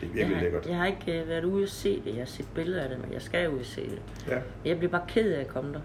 det 0.00 0.08
er 0.08 0.12
virkelig 0.12 0.28
jeg 0.28 0.36
har, 0.36 0.42
lækkert. 0.42 0.66
Jeg 0.66 0.76
har 0.76 0.86
ikke 0.86 1.22
uh, 1.22 1.28
været 1.28 1.44
ude 1.44 1.62
og 1.62 1.68
se 1.68 2.02
det. 2.04 2.06
Jeg 2.06 2.20
har 2.20 2.26
set 2.26 2.46
billeder 2.54 2.82
af 2.82 2.88
det, 2.88 3.00
men 3.00 3.12
jeg 3.12 3.22
skal 3.22 3.50
ud 3.50 3.58
og 3.58 3.64
se 3.64 3.80
det. 3.80 4.02
Ja. 4.28 4.38
Jeg 4.64 4.78
bliver 4.78 4.90
bare 4.90 5.04
ked 5.08 5.32
af 5.32 5.40
at 5.40 5.48
komme 5.48 5.72
der. 5.72 5.80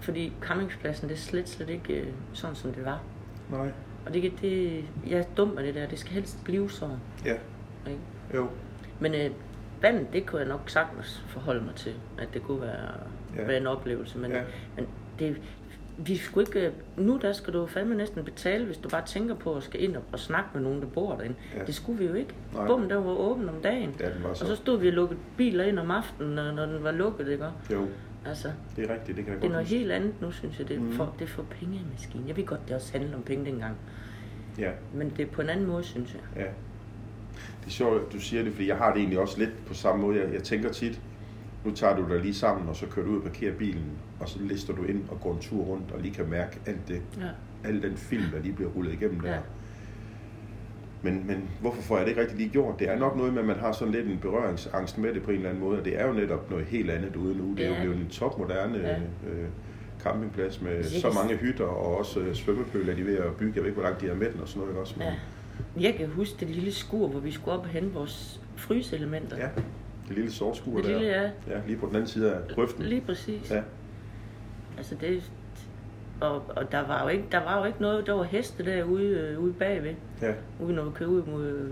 Fordi 0.00 0.32
campingpladsen, 0.40 1.08
det 1.08 1.14
er 1.14 1.18
slet, 1.18 1.48
slet 1.48 1.70
ikke 1.70 2.02
uh, 2.02 2.08
sådan, 2.32 2.56
som 2.56 2.72
det 2.72 2.84
var. 2.84 3.02
Nej. 3.50 3.70
Og 4.06 4.14
det, 4.14 4.32
det, 4.40 4.84
jeg 5.08 5.18
er 5.18 5.24
dum 5.36 5.58
af 5.58 5.64
det 5.64 5.74
der. 5.74 5.86
Det 5.86 5.98
skal 5.98 6.12
helst 6.12 6.44
blive 6.44 6.70
sådan. 6.70 6.96
Ja. 7.24 7.34
Ikke? 7.86 8.00
Jo. 8.34 8.48
Men 9.00 9.12
uh, 9.14 9.36
vandet, 9.82 10.06
det 10.12 10.26
kunne 10.26 10.40
jeg 10.40 10.48
nok 10.48 10.60
sagtens 10.70 11.24
forholde 11.28 11.64
mig 11.64 11.74
til, 11.74 11.92
at 12.18 12.28
det 12.34 12.42
kunne 12.42 12.60
være, 12.60 12.90
ja. 13.36 13.42
være 13.44 13.56
en 13.56 13.66
oplevelse. 13.66 14.18
Men, 14.18 14.30
ja. 14.32 14.42
men 14.76 14.86
det, 15.18 15.36
vi 15.98 16.16
skulle 16.16 16.46
ikke, 16.56 16.72
nu 16.96 17.18
der 17.22 17.32
skal 17.32 17.52
du 17.52 17.66
fandme 17.66 17.94
næsten 17.94 18.24
betale, 18.24 18.64
hvis 18.66 18.76
du 18.76 18.88
bare 18.88 19.06
tænker 19.06 19.34
på 19.34 19.54
at 19.54 19.62
skal 19.62 19.82
ind 19.82 19.96
og, 19.96 20.02
og 20.12 20.18
snakke 20.18 20.48
med 20.54 20.62
nogen, 20.62 20.80
der 20.80 20.86
bor 20.86 21.16
derinde. 21.16 21.36
Ja. 21.56 21.64
Det 21.64 21.74
skulle 21.74 21.98
vi 21.98 22.06
jo 22.06 22.14
ikke. 22.14 22.34
Nej. 22.54 22.66
Bum, 22.66 22.88
der 22.88 22.96
var 22.96 23.12
åben 23.12 23.48
om 23.48 23.54
dagen. 23.62 23.94
Ja, 24.00 24.04
den 24.10 24.22
var 24.22 24.34
så. 24.34 24.44
Og 24.44 24.48
så 24.48 24.56
stod 24.56 24.78
vi 24.80 24.88
og 24.88 24.92
lukkede 24.94 25.20
biler 25.36 25.64
ind 25.64 25.78
om 25.78 25.90
aftenen, 25.90 26.34
når, 26.34 26.52
når 26.52 26.66
den 26.66 26.84
var 26.84 26.92
lukket, 26.92 27.28
ikke? 27.28 27.46
Jo. 27.72 27.86
Altså, 28.26 28.48
Det 28.76 28.90
er 28.90 28.94
rigtigt, 28.94 29.16
det 29.16 29.24
kan 29.24 29.34
jeg 29.34 29.42
det 29.42 29.46
er 29.48 29.52
noget 29.52 29.66
huske. 29.66 29.78
helt 29.78 29.92
andet 29.92 30.12
nu, 30.20 30.30
synes 30.30 30.58
jeg. 30.58 30.68
Det 30.68 30.76
er, 30.76 30.92
for, 30.96 31.14
det 31.18 31.24
er 31.24 31.28
for 31.28 31.42
penge 31.42 31.74
i 31.76 31.80
maskinen. 31.92 32.28
Jeg 32.28 32.36
ved 32.36 32.46
godt, 32.46 32.60
det 32.68 32.76
også 32.76 32.92
handler 32.98 33.16
om 33.16 33.22
penge 33.22 33.44
dengang. 33.44 33.76
Ja, 34.58 34.70
Men 34.94 35.10
det 35.16 35.20
er 35.20 35.26
på 35.30 35.42
en 35.42 35.48
anden 35.48 35.66
måde, 35.66 35.82
synes 35.84 36.14
jeg. 36.14 36.44
ja. 36.44 36.50
Det 37.60 37.66
er 37.66 37.70
sjovt, 37.70 38.02
at 38.06 38.12
du 38.12 38.20
siger 38.20 38.42
det, 38.42 38.52
fordi 38.52 38.68
jeg 38.68 38.76
har 38.76 38.90
det 38.92 38.98
egentlig 38.98 39.18
også 39.18 39.38
lidt 39.38 39.66
på 39.66 39.74
samme 39.74 40.02
måde. 40.02 40.20
Jeg, 40.20 40.32
jeg 40.32 40.42
tænker 40.42 40.72
tit, 40.72 41.00
nu 41.64 41.70
tager 41.70 41.96
du 41.96 42.08
dig 42.08 42.20
lige 42.20 42.34
sammen, 42.34 42.68
og 42.68 42.76
så 42.76 42.86
kører 42.86 43.06
du 43.06 43.12
ud 43.12 43.16
og 43.16 43.22
parkerer 43.22 43.52
bilen, 43.54 43.84
og 44.20 44.28
så 44.28 44.38
lister 44.42 44.74
du 44.74 44.84
ind 44.84 45.04
og 45.10 45.20
går 45.20 45.32
en 45.32 45.38
tur 45.40 45.62
rundt, 45.64 45.92
og 45.92 46.00
lige 46.00 46.14
kan 46.14 46.30
mærke 46.30 46.58
alt 46.66 46.88
det, 46.88 47.02
Ja. 47.20 47.68
al 47.68 47.82
den 47.82 47.96
film, 47.96 48.22
der 48.32 48.40
lige 48.42 48.52
bliver 48.54 48.70
rullet 48.70 48.92
igennem 48.92 49.20
der. 49.20 49.30
Ja. 49.32 49.38
Men, 51.02 51.24
men 51.26 51.48
hvorfor 51.60 51.82
får 51.82 51.96
jeg 51.96 52.04
det 52.06 52.10
ikke 52.10 52.20
rigtig 52.20 52.36
lige 52.38 52.48
gjort? 52.50 52.78
Det 52.78 52.88
er 52.90 52.98
nok 52.98 53.16
noget 53.16 53.32
med, 53.32 53.40
at 53.40 53.46
man 53.46 53.56
har 53.58 53.72
sådan 53.72 53.94
lidt 53.94 54.06
en 54.06 54.18
berøringsangst 54.18 54.98
med 54.98 55.14
det 55.14 55.22
på 55.22 55.30
en 55.30 55.36
eller 55.36 55.48
anden 55.48 55.64
måde, 55.64 55.78
og 55.78 55.84
det 55.84 56.00
er 56.00 56.06
jo 56.06 56.12
netop 56.12 56.50
noget 56.50 56.64
helt 56.66 56.90
andet 56.90 57.16
ude 57.16 57.38
nu. 57.38 57.54
Det 57.56 57.64
er 57.64 57.68
jo 57.68 57.74
Ja. 57.74 57.80
blevet 57.80 57.96
en 57.96 58.08
topmoderne 58.08 58.78
Ja. 58.78 58.96
øh, 59.30 59.48
campingplads 60.02 60.60
med 60.62 60.84
så 60.84 61.10
mange 61.22 61.36
hytter, 61.36 61.64
og 61.64 61.98
også 61.98 62.20
øh, 62.20 62.34
svømmepøler, 62.34 62.94
de 62.94 63.00
er 63.00 63.04
ved 63.04 63.16
at 63.18 63.34
bygge. 63.36 63.52
Jeg 63.56 63.62
ved 63.62 63.70
ikke, 63.70 63.80
hvor 63.80 63.88
langt 63.88 64.00
de 64.00 64.08
er 64.08 64.14
med 64.14 64.32
den 64.32 64.40
og 64.40 64.48
sådan 64.48 64.58
noget, 64.60 64.70
ikke 64.72 64.80
også? 64.80 64.94
Men, 64.98 65.06
ja. 65.06 65.14
Jeg 65.80 65.94
kan 65.94 66.08
huske 66.08 66.36
det 66.40 66.50
lille 66.50 66.72
skur, 66.72 67.08
hvor 67.08 67.20
vi 67.20 67.30
skulle 67.30 67.58
op 67.58 67.64
og 67.64 67.70
hente 67.70 67.92
vores 67.94 68.40
fryseelementer. 68.56 69.36
ja. 69.36 69.48
Det 70.08 70.16
lille 70.16 70.32
sortskur 70.32 70.76
Det 70.76 70.84
der. 70.84 70.90
lille, 70.98 71.06
ja. 71.06 71.22
Ja, 71.22 71.60
lige 71.66 71.78
på 71.78 71.86
den 71.86 71.94
anden 71.94 72.08
side 72.08 72.34
af 72.34 72.48
grøften. 72.48 72.84
Lige 72.84 73.00
præcis. 73.00 73.50
Ja. 73.50 73.62
Altså 74.78 74.94
det, 75.00 75.30
og, 76.20 76.42
og 76.56 76.72
der 76.72 76.86
var 76.86 77.02
jo 77.02 77.08
ikke, 77.08 77.24
der 77.32 77.38
var 77.44 77.58
jo 77.58 77.64
ikke 77.64 77.82
noget, 77.82 78.06
der 78.06 78.12
var 78.12 78.22
heste 78.22 78.64
derude 78.64 79.04
øh, 79.08 79.40
ude 79.40 79.52
bagved. 79.52 79.94
ja, 80.22 80.34
Ude 80.60 80.72
når 80.74 80.84
vi 80.84 80.90
kørte 80.94 81.10
ud 81.10 81.22
mod 81.22 81.46
øh, 81.46 81.70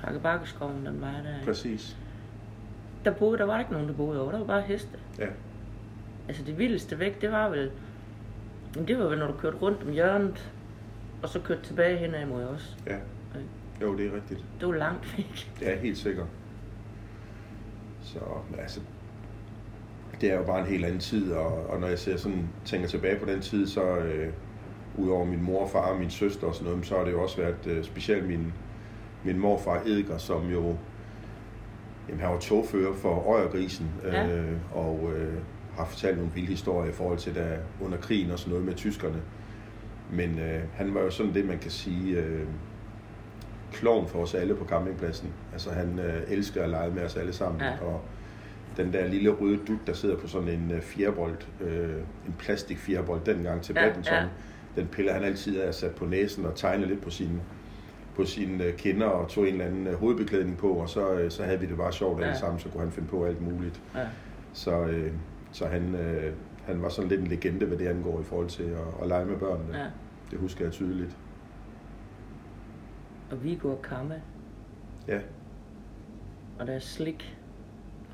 Hakkebakkeskoven, 0.00 0.86
den 0.86 1.00
var 1.00 1.10
der. 1.24 1.44
præcis. 1.44 1.96
Der, 3.04 3.10
boede, 3.10 3.38
der 3.38 3.44
var 3.44 3.58
ikke 3.58 3.72
nogen, 3.72 3.88
der 3.88 3.94
boede 3.94 4.20
over. 4.22 4.30
Der 4.30 4.38
var 4.38 4.46
bare 4.46 4.60
heste. 4.62 4.98
Ja, 5.18 5.26
Altså 6.28 6.42
det 6.44 6.58
vildeste 6.58 6.98
væk, 6.98 7.20
det 7.20 7.32
var 7.32 7.48
vel... 7.48 7.70
Det 8.88 8.98
var 8.98 9.04
vel, 9.04 9.18
når 9.18 9.26
du 9.26 9.32
kørte 9.32 9.56
rundt 9.56 9.82
om 9.82 9.92
hjørnet, 9.92 10.51
og 11.22 11.28
så 11.28 11.40
kørte 11.40 11.62
tilbage 11.62 11.96
hen 11.96 12.14
ad 12.14 12.26
mod 12.26 12.42
os. 12.44 12.76
ja. 12.86 12.96
Jo, 13.82 13.96
det 13.96 14.06
er 14.06 14.14
rigtigt. 14.14 14.44
Det 14.60 14.68
var 14.68 14.74
langt 14.74 15.16
væk. 15.18 15.50
Det 15.60 15.72
er 15.72 15.76
helt 15.78 15.98
sikkert. 15.98 16.26
Så 18.02 18.18
altså, 18.58 18.80
det 20.20 20.30
er 20.32 20.36
jo 20.36 20.42
bare 20.44 20.60
en 20.60 20.66
helt 20.66 20.84
anden 20.84 21.00
tid, 21.00 21.32
og, 21.32 21.66
og 21.66 21.80
når 21.80 21.86
jeg 21.88 21.98
ser 21.98 22.16
sådan, 22.16 22.48
tænker 22.64 22.88
tilbage 22.88 23.18
på 23.20 23.26
den 23.26 23.40
tid, 23.40 23.66
så 23.66 23.96
øh, 23.96 24.32
udover 24.98 25.24
min 25.24 25.42
mor 25.42 25.66
far 25.68 25.92
og 25.92 25.98
min 25.98 26.10
søster 26.10 26.46
og 26.46 26.54
sådan 26.54 26.70
noget, 26.72 26.86
så 26.86 26.96
har 26.96 27.04
det 27.04 27.12
jo 27.12 27.22
også 27.22 27.36
været 27.36 27.66
øh, 27.66 27.84
specielt 27.84 28.28
min, 28.28 28.52
min 29.24 29.38
morfar 29.38 29.82
Edgar, 29.86 30.18
som 30.18 30.48
jo 30.50 30.76
jamen, 32.08 32.20
han 32.20 32.30
var 32.32 32.38
togfører 32.38 32.94
for 32.94 33.30
Øjergrisen, 33.34 33.90
Ja. 34.02 34.28
øh, 34.36 34.52
og 34.74 35.10
øh, 35.16 35.34
har 35.76 35.84
fortalt 35.84 36.16
nogle 36.16 36.32
vilde 36.34 36.48
historier 36.48 36.90
i 36.90 36.94
forhold 36.94 37.18
til 37.18 37.34
da 37.34 37.58
under 37.80 37.98
krigen 37.98 38.30
og 38.30 38.38
sådan 38.38 38.50
noget 38.50 38.66
med 38.66 38.74
tyskerne. 38.74 39.22
Men 40.12 40.38
øh, 40.38 40.60
han 40.74 40.94
var 40.94 41.00
jo 41.00 41.10
sådan 41.10 41.34
det, 41.34 41.44
man 41.44 41.58
kan 41.58 41.70
sige, 41.70 42.18
øh, 42.18 42.40
klovn 43.72 44.08
for 44.08 44.18
os 44.18 44.34
alle 44.34 44.54
på 44.54 44.64
campingpladsen. 44.64 45.28
Altså 45.52 45.70
han 45.70 45.98
øh, 45.98 46.22
elsker 46.28 46.62
at 46.62 46.68
lege 46.70 46.90
med 46.90 47.02
os 47.02 47.16
alle 47.16 47.32
sammen. 47.32 47.60
Ja. 47.60 47.84
Og 47.86 48.00
den 48.76 48.92
der 48.92 49.06
lille 49.06 49.30
røde 49.30 49.56
dut, 49.68 49.78
der 49.86 49.92
sidder 49.92 50.16
på 50.16 50.26
sådan 50.28 50.48
en 50.48 50.70
øh, 50.74 50.80
fjerbold, 50.80 51.36
øh, 51.60 51.88
en 52.26 52.34
plastik 52.38 52.78
fjerbold 52.78 53.20
dengang 53.26 53.62
til 53.62 53.74
Ja, 53.78 53.86
badminton, 53.86 54.14
ja. 54.14 54.24
den 54.76 54.86
piller 54.86 55.12
han 55.12 55.24
altid 55.24 55.60
af 55.60 55.74
sat 55.74 55.90
på 55.94 56.04
næsen 56.04 56.46
og 56.46 56.54
tegner 56.54 56.86
lidt 56.86 57.00
på 57.02 57.10
sine 57.10 57.40
på 58.16 58.24
sine 58.24 58.64
øh, 58.64 58.74
kinder 58.76 59.06
og 59.06 59.28
tog 59.28 59.44
en 59.48 59.52
eller 59.52 59.66
anden 59.66 59.86
øh, 59.86 59.94
hovedbeklædning 59.94 60.56
på, 60.58 60.68
og 60.68 60.88
så, 60.88 61.12
øh, 61.12 61.30
så 61.30 61.42
havde 61.44 61.60
vi 61.60 61.66
det 61.66 61.76
bare 61.76 61.92
sjovt 61.92 62.20
alle 62.20 62.32
Ja. 62.32 62.38
sammen, 62.38 62.58
så 62.60 62.68
kunne 62.68 62.80
han 62.82 62.92
finde 62.92 63.08
på 63.08 63.24
alt 63.24 63.40
muligt. 63.42 63.80
Ja. 63.94 64.00
Så, 64.52 64.84
øh, 64.84 65.12
så 65.52 65.66
han, 65.66 65.94
øh, 65.94 66.32
han 66.66 66.82
var 66.82 66.88
sådan 66.88 67.08
lidt 67.10 67.20
en 67.20 67.26
legende, 67.26 67.66
hvad 67.66 67.78
det 67.78 67.86
angår 67.86 68.20
i 68.20 68.24
forhold 68.24 68.48
til 68.48 68.62
at, 68.62 69.02
at 69.02 69.08
lege 69.08 69.24
med 69.24 69.36
børnene. 69.36 69.78
ja. 69.78 69.84
Det 70.32 70.40
husker 70.40 70.64
jeg 70.64 70.72
tydeligt. 70.72 71.16
Og 73.30 73.44
Viggo 73.44 73.68
og 73.70 73.82
Kamme, 73.82 74.22
Ja, 75.08 75.20
og 76.58 76.66
der 76.66 76.72
er 76.72 76.78
slik. 76.78 77.38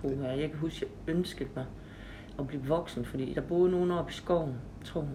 Puha, 0.01 0.29
jeg 0.29 0.51
kan 0.51 0.59
huske, 0.59 0.87
jeg 1.07 1.15
ønskede 1.17 1.49
mig 1.57 1.65
at 2.39 2.47
blive 2.47 2.65
voksen, 2.67 3.05
fordi 3.05 3.35
der 3.35 3.41
boede 3.41 3.71
nogen 3.71 3.91
oppe 3.91 4.11
i 4.11 4.15
skoven, 4.15 4.55
tror 4.85 5.01
hun. 5.01 5.11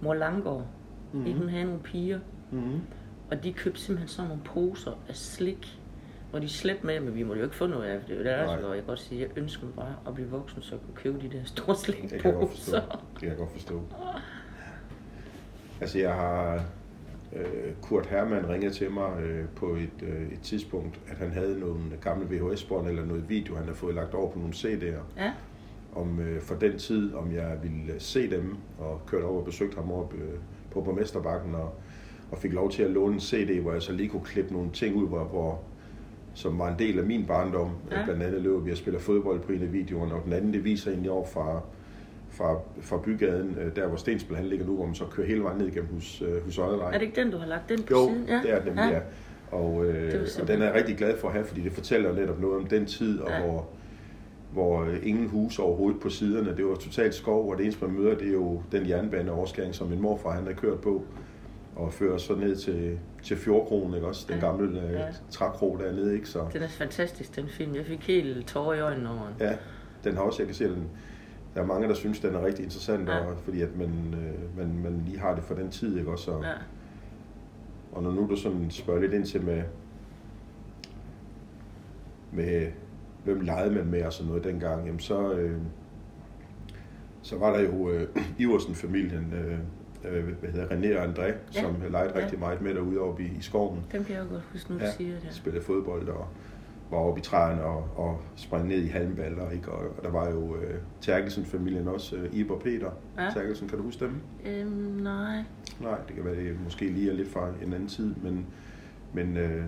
Mor 0.00 0.14
Langgaard, 0.14 0.66
mm-hmm. 1.12 1.28
Mhm. 1.30 1.38
hun 1.38 1.48
havde 1.48 1.64
nogle 1.64 1.80
piger, 1.82 2.20
mm-hmm. 2.50 2.80
og 3.30 3.44
de 3.44 3.52
købte 3.52 3.80
simpelthen 3.80 4.08
sådan 4.08 4.28
nogle 4.28 4.42
poser 4.44 4.92
af 5.08 5.16
slik, 5.16 5.80
hvor 6.30 6.38
de 6.38 6.48
slæbte 6.48 6.86
med, 6.86 7.00
men 7.00 7.14
vi 7.14 7.22
måtte 7.22 7.38
jo 7.40 7.44
ikke 7.46 7.56
få 7.56 7.66
noget 7.66 7.84
af 7.84 7.98
det. 7.98 8.08
Det 8.08 8.14
er 8.14 8.18
jo 8.18 8.24
der, 8.24 8.46
Nej. 8.46 8.60
så 8.60 8.68
jeg 8.68 8.76
kan 8.76 8.86
godt 8.86 9.00
sige, 9.00 9.20
jeg 9.20 9.28
ønsker 9.36 9.66
mig 9.66 9.74
bare 9.74 9.94
at 10.06 10.14
blive 10.14 10.28
voksen, 10.28 10.62
så 10.62 10.74
jeg 10.74 10.80
kunne 10.84 10.96
købe 10.96 11.20
de 11.20 11.38
der 11.38 11.44
store 11.44 11.76
det 11.86 11.94
kan 11.94 12.10
jeg 12.24 12.34
godt 12.34 12.50
forstå. 12.50 12.70
slikposer. 12.70 13.04
Det 13.12 13.20
kan 13.20 13.28
jeg 13.28 13.36
godt 13.36 13.52
forstå. 13.52 13.82
Altså 15.80 15.98
jeg 15.98 16.14
har... 16.14 16.62
Øh, 17.36 17.72
Kurt 17.82 18.06
Hermann 18.06 18.48
ringede 18.48 18.72
til 18.72 18.90
mig 18.90 19.22
øh, 19.22 19.44
på 19.56 19.66
et, 19.66 20.02
øh, 20.02 20.32
et 20.32 20.40
tidspunkt, 20.42 21.00
at 21.08 21.16
han 21.16 21.30
havde 21.30 21.60
nogle 21.60 21.80
gamle 22.00 22.26
VHS-bånd 22.30 22.88
eller 22.88 23.04
noget 23.04 23.28
video, 23.28 23.54
han 23.54 23.64
havde 23.64 23.76
fået 23.76 23.94
lagt 23.94 24.14
over 24.14 24.30
på 24.30 24.38
nogle 24.38 24.54
CD'er. 24.54 25.22
Ja, 25.22 25.32
om 25.94 26.20
øh, 26.20 26.40
for 26.40 26.54
den 26.54 26.78
tid, 26.78 27.14
om 27.14 27.32
jeg 27.32 27.58
ville 27.62 27.92
øh, 27.94 28.00
se 28.00 28.30
dem, 28.30 28.56
og 28.78 29.00
kørte 29.06 29.24
over 29.24 29.38
og 29.38 29.44
besøgte 29.44 29.76
ham 29.76 29.92
op 29.92 30.14
øh, 30.14 30.38
på 30.70 30.80
Borgmesterbakken, 30.80 31.54
og, 31.54 31.74
og 32.30 32.38
fik 32.38 32.52
lov 32.52 32.70
til 32.70 32.82
at 32.82 32.90
låne 32.90 33.14
en 33.14 33.20
CD, 33.20 33.60
hvor 33.60 33.72
jeg 33.72 33.82
så 33.82 33.92
lige 33.92 34.08
kunne 34.08 34.24
klippe 34.24 34.52
nogle 34.52 34.70
ting 34.70 34.96
ud, 34.96 35.08
hvor, 35.08 35.24
hvor 35.24 35.60
som 36.34 36.58
var 36.58 36.68
en 36.72 36.78
del 36.78 36.98
af 36.98 37.04
min 37.04 37.26
barndom. 37.26 37.70
Ja. 37.90 37.98
Ja. 37.98 38.04
Blandt 38.04 38.22
andet 38.22 38.42
løber 38.42 38.58
vi 38.58 38.70
og 38.70 38.76
spiller 38.76 39.00
fodbold 39.00 39.40
på 39.40 39.52
en 39.52 39.62
af 39.62 39.72
videoerne, 39.72 40.14
og 40.14 40.24
den 40.24 40.32
anden, 40.32 40.52
det 40.52 40.64
viser 40.64 40.90
egentlig 40.90 41.10
over 41.10 41.26
fra, 41.26 41.62
fra, 42.38 42.58
fra 42.80 42.96
bygaden, 43.04 43.56
øh, 43.60 43.76
der 43.76 43.86
hvor 43.88 43.96
Stensbøl 43.96 44.36
han 44.36 44.46
ligger 44.46 44.66
nu, 44.66 44.74
hvor 44.76 44.86
man 44.86 44.94
så 44.94 45.04
kører 45.10 45.26
hele 45.26 45.42
vejen 45.42 45.58
ned 45.58 45.66
igennem 45.66 45.88
hus, 45.94 46.22
øh, 46.22 46.28
er 46.28 46.90
det 46.92 47.02
ikke 47.02 47.20
den, 47.20 47.30
du 47.30 47.38
har 47.38 47.46
lagt 47.46 47.68
den 47.68 47.82
på 47.82 47.86
jo, 47.90 48.06
siden? 48.08 48.28
det 48.42 48.50
er 48.52 48.58
den 48.58 48.66
nemlig, 48.66 48.90
ja. 48.92 49.00
Og, 49.56 49.84
Det 49.84 50.14
øh, 50.14 50.26
og 50.42 50.48
den 50.48 50.62
er 50.62 50.66
jeg 50.66 50.74
rigtig 50.74 50.96
glad 50.96 51.18
for 51.18 51.28
at 51.28 51.34
have, 51.34 51.44
fordi 51.46 51.60
det 51.60 51.72
fortæller 51.72 52.12
netop 52.14 52.40
noget 52.40 52.56
om 52.56 52.66
den 52.66 52.86
tid, 52.86 53.20
og 53.20 53.30
Ja. 53.30 53.40
hvor, 53.40 53.66
hvor 54.52 54.82
øh, 54.84 54.96
ingen 55.02 55.28
hus 55.28 55.58
overhovedet 55.58 56.00
på 56.00 56.08
siderne. 56.10 56.56
Det 56.56 56.64
var 56.66 56.74
totalt 56.74 57.14
skov, 57.14 57.50
og 57.50 57.56
det 57.58 57.64
eneste 57.64 57.84
man 57.86 57.94
møder, 57.96 58.14
det 58.18 58.28
er 58.28 58.32
jo 58.32 58.62
den 58.72 58.88
jernbaneoverskæring, 58.88 59.74
som 59.74 59.86
min 59.88 60.00
morfar 60.00 60.30
han 60.30 60.46
har 60.46 60.52
kørt 60.52 60.80
på, 60.80 61.02
og 61.76 61.92
fører 61.92 62.18
så 62.18 62.34
ned 62.34 62.56
til, 62.56 62.98
til 63.22 63.36
Fjordkronen, 63.36 63.94
ikke 63.94 64.06
også? 64.06 64.26
Den 64.28 64.38
Ja. 64.40 64.46
gamle 64.46 64.80
øh, 64.82 64.92
Ja. 64.92 65.04
trækro 65.30 65.76
dernede, 65.76 66.14
ikke? 66.14 66.28
Så, 66.28 66.44
Den 66.52 66.62
er 66.62 66.68
fantastisk, 66.68 67.36
den 67.36 67.48
film. 67.48 67.74
Jeg 67.74 67.84
fik 67.86 68.06
helt 68.06 68.46
tårer 68.46 68.74
i 68.74 68.80
øjnene 68.80 69.08
over 69.10 69.18
den. 69.38 69.46
ja, 69.46 69.52
den 70.04 70.14
har 70.14 70.22
også, 70.22 70.42
jeg 70.42 70.46
kan 70.46 70.54
se, 70.54 70.64
den, 70.64 70.84
der 71.54 71.60
er 71.62 71.66
mange, 71.66 71.88
der 71.88 71.94
synes, 71.94 72.20
den 72.20 72.34
er 72.34 72.44
rigtig 72.44 72.64
interessant, 72.64 73.08
Ja. 73.08 73.18
og, 73.18 73.36
fordi 73.44 73.62
at 73.62 73.76
man, 73.76 73.88
øh, 74.14 74.56
man, 74.58 74.82
man 74.82 75.02
lige 75.06 75.18
har 75.18 75.34
det 75.34 75.44
for 75.44 75.54
den 75.54 75.70
tid, 75.70 75.98
ikke 75.98 76.10
også? 76.10 76.24
Så, 76.24 76.32
Ja. 76.42 76.52
Og 77.92 78.02
når 78.02 78.12
nu 78.12 78.26
du 78.30 78.36
sådan 78.36 78.70
spørger 78.70 79.00
lidt 79.00 79.12
ind 79.12 79.24
til 79.26 79.42
med, 79.42 79.62
med 82.32 82.66
hvem 83.24 83.40
legede 83.40 83.74
man 83.74 83.86
med 83.86 84.02
og 84.04 84.12
sådan 84.12 84.28
noget 84.28 84.44
dengang, 84.44 84.86
jamen 84.86 85.00
så, 85.00 85.32
øh, 85.32 85.56
så 87.22 87.36
var 87.38 87.52
der 87.56 87.60
jo 87.60 87.90
øh, 87.90 88.08
Iversen-familien, 88.38 89.32
øh, 89.34 89.58
øh, 90.12 90.24
hvad 90.40 90.50
hedder 90.50 90.66
René 90.68 90.98
og 90.98 91.04
André, 91.04 91.22
Ja. 91.54 91.60
som 91.62 91.74
legede 91.90 92.12
Ja. 92.18 92.22
rigtig 92.24 92.38
meget 92.38 92.60
med 92.60 92.74
derude 92.74 93.00
oppe 93.00 93.22
i, 93.22 93.26
i 93.38 93.40
skoven. 93.40 93.80
Dem 93.92 94.04
kan 94.04 94.14
jeg 94.16 94.24
jo 94.24 94.28
godt 94.30 94.42
huske, 94.52 94.72
nu 94.72 94.78
du 94.78 94.84
siger 94.96 95.20
det. 95.20 95.34
spillede 95.34 95.64
fodbold 95.64 96.08
og 96.08 96.28
var 96.90 96.98
oppe 96.98 97.18
i 97.20 97.22
træerne 97.22 97.62
og, 97.64 97.88
og 97.96 98.20
sprang 98.36 98.68
ned 98.68 98.76
i 98.82 98.86
halmballer. 98.86 99.50
Ikke? 99.50 99.72
Og, 99.72 99.96
og 99.98 100.04
der 100.04 100.10
var 100.10 100.30
jo 100.30 100.56
øh, 100.56 100.74
Terkelsen-familien 101.00 101.88
også, 101.88 102.16
øh, 102.16 102.34
Iber 102.34 102.54
og 102.54 102.60
Peter. 102.62 102.90
Ja. 103.18 103.30
Terkelsen, 103.34 103.68
kan 103.68 103.78
du 103.78 103.84
huske 103.84 104.04
dem? 104.04 104.20
Øhm, 104.46 104.68
nej. 105.02 105.42
Nej, 105.80 105.98
det 106.08 106.14
kan 106.16 106.24
være, 106.24 106.36
det 106.36 106.56
måske 106.64 106.84
lige 106.86 107.10
er 107.10 107.14
lidt 107.14 107.28
fra 107.28 107.48
en 107.62 107.72
anden 107.72 107.88
tid, 107.88 108.14
men, 108.22 108.46
men, 109.12 109.36
øh, 109.36 109.64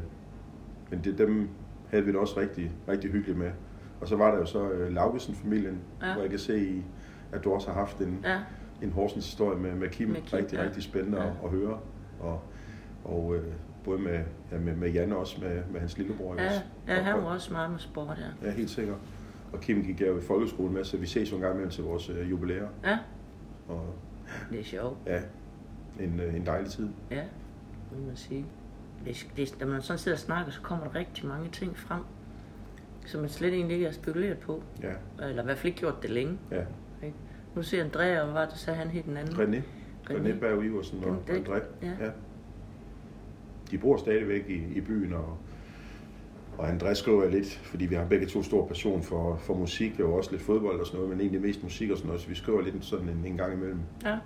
men 0.91 1.01
det, 1.05 1.19
dem 1.19 1.49
havde 1.91 2.05
vi 2.05 2.11
det 2.13 2.21
også 2.21 2.41
rigtig, 2.41 2.71
rigtig 2.89 3.11
hyggeligt 3.11 3.39
med. 3.39 3.51
Og 4.01 4.09
så 4.09 4.17
var 4.17 4.31
der 4.31 4.39
jo 4.39 4.47
så 4.47 4.71
øh, 4.71 4.93
Laugesen-familien, 4.93 5.79
Ja. 6.03 6.13
hvor 6.13 6.23
jeg 6.23 6.31
kan 6.31 6.39
se, 6.39 6.69
i, 6.71 6.83
at 7.33 7.45
du 7.45 7.53
også 7.53 7.69
har 7.69 7.75
haft 7.75 7.99
en, 7.99 8.19
Ja, 8.25 8.39
en 8.83 8.93
Horsens 8.93 9.27
historie 9.27 9.59
med, 9.59 9.75
med 9.75 9.89
Kim. 9.89 10.09
Med 10.09 10.17
Kim, 10.17 10.39
rigtig, 10.39 10.57
ja. 10.59 10.65
rigtig 10.65 10.83
spændende 10.83 11.19
Ja. 11.19 11.27
at, 11.27 11.33
at 11.45 11.51
høre. 11.51 11.79
Og, 12.21 12.41
og 13.05 13.35
øh, 13.37 13.45
både 13.85 13.99
med, 13.99 14.21
ja, 14.53 14.59
med, 14.59 14.77
med 14.77 14.91
Jan 14.91 15.13
også, 15.13 15.41
med, 15.41 15.63
med 15.73 15.81
hans 15.81 15.99
lillebror. 15.99 16.35
ja, 16.41 16.47
også? 16.47 16.61
ja 16.89 16.95
han 16.95 17.15
var 17.15 17.23
også 17.35 17.53
meget 17.53 17.71
med 17.71 17.79
sport, 17.79 18.17
ja. 18.43 18.47
Ja, 18.49 18.53
helt 18.55 18.71
sikkert. 18.71 18.97
Og 19.53 19.61
Kim 19.61 19.83
gik 19.83 20.01
jeg 20.01 20.09
jo 20.09 20.19
i 20.19 20.21
folkeskole 20.21 20.73
med, 20.73 20.85
så 20.85 20.97
vi 20.97 21.07
ses 21.07 21.31
jo 21.31 21.37
en 21.37 21.43
gang 21.43 21.53
imellem 21.55 21.71
til 21.71 21.85
vores 21.85 22.09
øh, 22.09 22.31
jubilæer. 22.31 22.69
Ja, 22.85 22.99
Og 23.69 23.95
det 24.51 24.61
er 24.61 24.65
sjovt. 24.65 24.99
ja, 25.07 25.21
en, 26.01 26.21
øh, 26.21 26.35
en 26.37 26.47
dejlig 26.47 26.71
tid. 26.71 26.89
Ja, 27.11 27.23
må 27.93 28.07
man 28.07 28.17
sige. 28.17 28.47
Det, 29.05 29.27
det, 29.37 29.55
når 29.61 29.67
man 29.67 29.83
sådan 29.83 29.99
sidder 29.99 30.17
og 30.17 30.21
snakker, 30.21 30.53
så 30.53 30.61
kommer 30.61 30.85
der 30.87 30.95
rigtig 30.95 31.27
mange 31.27 31.49
ting 31.51 31.77
frem, 31.79 32.03
som 33.07 33.21
man 33.21 33.31
slet 33.31 33.53
egentlig 33.55 33.75
ikke 33.75 33.87
har 33.87 33.93
spekuleret 33.95 34.39
på. 34.39 34.63
Ja, 34.83 34.93
Eller 35.29 35.43
i 35.43 35.45
hvert 35.45 35.59
fald 35.59 35.67
ikke 35.67 35.79
gjort 35.79 36.03
det 36.03 36.11
længe. 36.11 36.39
ja. 36.51 36.61
Ikke? 37.03 37.17
Nu 37.55 37.63
ser 37.63 37.85
Andrea, 37.85 38.19
og 38.21 38.25
hvad 38.25 38.35
var 38.35 38.45
det, 38.49 38.59
så 38.59 38.73
han 38.73 38.89
helt 38.89 39.05
den 39.07 39.17
anden? 39.17 39.35
René. 39.35 39.63
René. 40.11 40.15
René 40.15 40.39
Berg 40.41 40.65
Iversen 40.65 41.05
og 41.05 41.17
André. 41.29 41.63
ja. 41.83 41.89
Ja. 42.01 42.11
De 43.71 43.79
bor 43.79 43.97
stadigvæk 43.97 44.45
i, 44.49 44.79
i 44.79 44.81
byen 44.81 45.13
og, 45.13 45.39
Og 46.59 46.69
Andreas 46.69 46.99
skriver 46.99 47.23
jeg 47.23 47.33
lidt, 47.33 47.49
fordi 47.49 47.87
vi 47.87 47.95
har 47.95 48.05
begge 48.05 48.27
to 48.27 48.43
stor 48.43 48.67
passion 48.67 49.03
for, 49.03 49.37
for 49.37 49.55
musik, 49.55 50.01
og 50.01 50.15
også 50.15 50.31
lidt 50.31 50.43
fodbold 50.43 50.81
og 50.81 50.87
sådan 50.87 50.97
noget, 50.97 51.11
men 51.11 51.21
egentlig 51.21 51.41
mest 51.41 51.63
musik 51.63 51.91
og 51.91 51.97
sådan 51.97 52.07
noget, 52.07 52.23
så 52.23 52.29
vi 52.29 52.35
skriver 52.35 52.61
lidt 52.63 52.85
sådan 52.85 53.09
en, 53.09 53.25
en 53.27 53.37
gang 53.37 53.53
imellem. 53.53 53.81
Ja. 54.05 54.19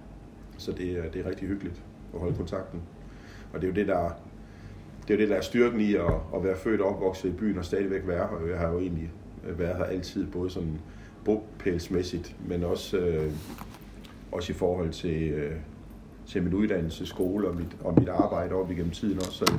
Så 0.58 0.72
det 0.72 0.98
er, 0.98 1.10
det 1.10 1.26
er 1.26 1.30
rigtig 1.30 1.48
hyggeligt 1.48 1.82
at 2.14 2.20
holde 2.20 2.36
kontakten. 2.36 2.80
Og 3.52 3.60
det 3.60 3.66
er 3.66 3.72
jo 3.72 3.74
det, 3.74 3.86
der, 3.86 4.10
det 5.02 5.10
er 5.10 5.14
jo 5.14 5.20
det, 5.20 5.28
der 5.28 5.36
er 5.36 5.40
styrken 5.40 5.80
i 5.80 5.94
at, 5.94 6.12
at 6.34 6.44
være 6.44 6.56
født 6.56 6.80
og 6.80 6.94
opvokset 6.94 7.28
i 7.28 7.32
byen 7.32 7.58
og 7.58 7.64
stadigvæk 7.64 8.06
være 8.06 8.28
her. 8.28 8.46
Jeg 8.46 8.58
har 8.58 8.72
jo 8.72 8.78
egentlig 8.78 9.10
været 9.42 9.76
her 9.76 9.84
altid, 9.84 10.26
både 10.26 10.50
sådan 10.50 10.80
bogpælsmæssigt, 11.24 12.36
men 12.48 12.64
også, 12.64 12.98
øh, 12.98 13.32
også 14.32 14.52
i 14.52 14.54
forhold 14.54 14.90
til, 14.90 15.22
øh, 15.22 15.56
til 16.26 16.42
min 16.42 16.54
uddannelse, 16.54 17.06
skole 17.06 17.48
og 17.48 17.56
mit, 17.56 17.76
og 17.80 17.94
mit 17.98 18.08
arbejde 18.08 18.54
op 18.54 18.70
igennem 18.70 18.90
tiden 18.90 19.18
også. 19.18 19.32
Så, 19.32 19.54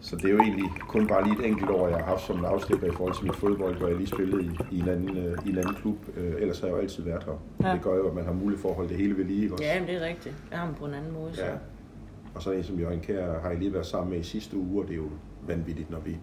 så 0.00 0.16
det 0.16 0.24
er 0.24 0.30
jo 0.30 0.38
egentlig 0.38 0.70
kun 0.88 1.06
bare 1.06 1.24
lige 1.24 1.38
et 1.38 1.46
enkelt 1.46 1.70
år, 1.70 1.88
jeg 1.88 1.96
har 1.96 2.04
haft 2.04 2.26
som 2.26 2.44
afslipper 2.44 2.86
i 2.86 2.90
forhold 2.90 3.14
til 3.14 3.24
mit 3.24 3.36
fodbold, 3.36 3.76
hvor 3.76 3.88
jeg 3.88 3.96
lige 3.96 4.06
spillede 4.06 4.44
i, 4.44 4.76
i, 4.76 4.78
en, 4.80 4.88
anden, 4.88 5.16
øh, 5.16 5.38
i 5.46 5.50
en 5.50 5.58
anden 5.58 5.74
klub. 5.74 5.96
Øh, 6.16 6.34
ellers 6.38 6.60
har 6.60 6.66
jeg 6.66 6.74
jo 6.74 6.80
altid 6.80 7.02
været 7.02 7.24
her. 7.24 7.68
Ja. 7.68 7.74
Det 7.74 7.82
gør 7.82 7.94
jo, 7.96 8.08
at 8.08 8.14
man 8.14 8.24
har 8.24 8.32
mulighed 8.32 8.62
for 8.62 8.68
at 8.68 8.74
holde 8.74 8.88
det 8.88 8.98
hele 8.98 9.16
ved 9.16 9.24
lige. 9.24 9.52
Også. 9.52 9.64
Ja, 9.64 9.80
men 9.80 9.88
det 9.88 9.96
er 9.96 10.06
rigtigt. 10.06 10.34
Jeg 10.50 10.58
har 10.58 10.74
på 10.78 10.84
en 10.84 10.94
anden 10.94 11.12
måde. 11.12 11.34
Så. 11.34 11.44
Ja. 11.44 11.52
Og 12.34 12.42
så 12.42 12.50
en 12.50 12.64
som 12.64 12.78
Jørgen 12.78 13.00
Kær 13.00 13.40
har 13.40 13.48
jeg 13.48 13.58
lige 13.58 13.72
været 13.72 13.86
sammen 13.86 14.10
med 14.10 14.20
i 14.20 14.22
sidste 14.22 14.56
uge, 14.56 14.82
og 14.82 14.88
det 14.88 14.92
er 14.92 14.98
jo 14.98 15.08
vanvittigt, 15.46 15.90
når 15.90 16.00
vi 16.00 16.16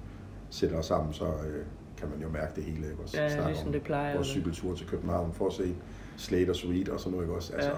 sætter 0.49 0.77
os 0.77 0.85
sammen, 0.85 1.13
så 1.13 1.25
øh, 1.25 1.65
kan 1.97 2.09
man 2.09 2.21
jo 2.21 2.29
mærke 2.29 2.51
det 2.55 2.63
hele. 2.63 2.87
Ikke? 2.89 3.03
Også 3.03 3.21
ja, 3.21 3.47
ligesom 3.47 3.71
det 3.71 3.81
plejer. 3.81 4.15
Vores 4.15 4.27
cykeltur 4.27 4.75
til 4.75 4.87
København 4.87 5.33
for 5.33 5.47
at 5.47 5.53
se 5.53 5.75
Slater 6.17 6.53
Sweet 6.53 6.89
og 6.89 6.99
sådan 6.99 7.11
noget. 7.11 7.25
Ikke? 7.25 7.35
Også, 7.35 7.53
altså, 7.53 7.69
ja. 7.69 7.75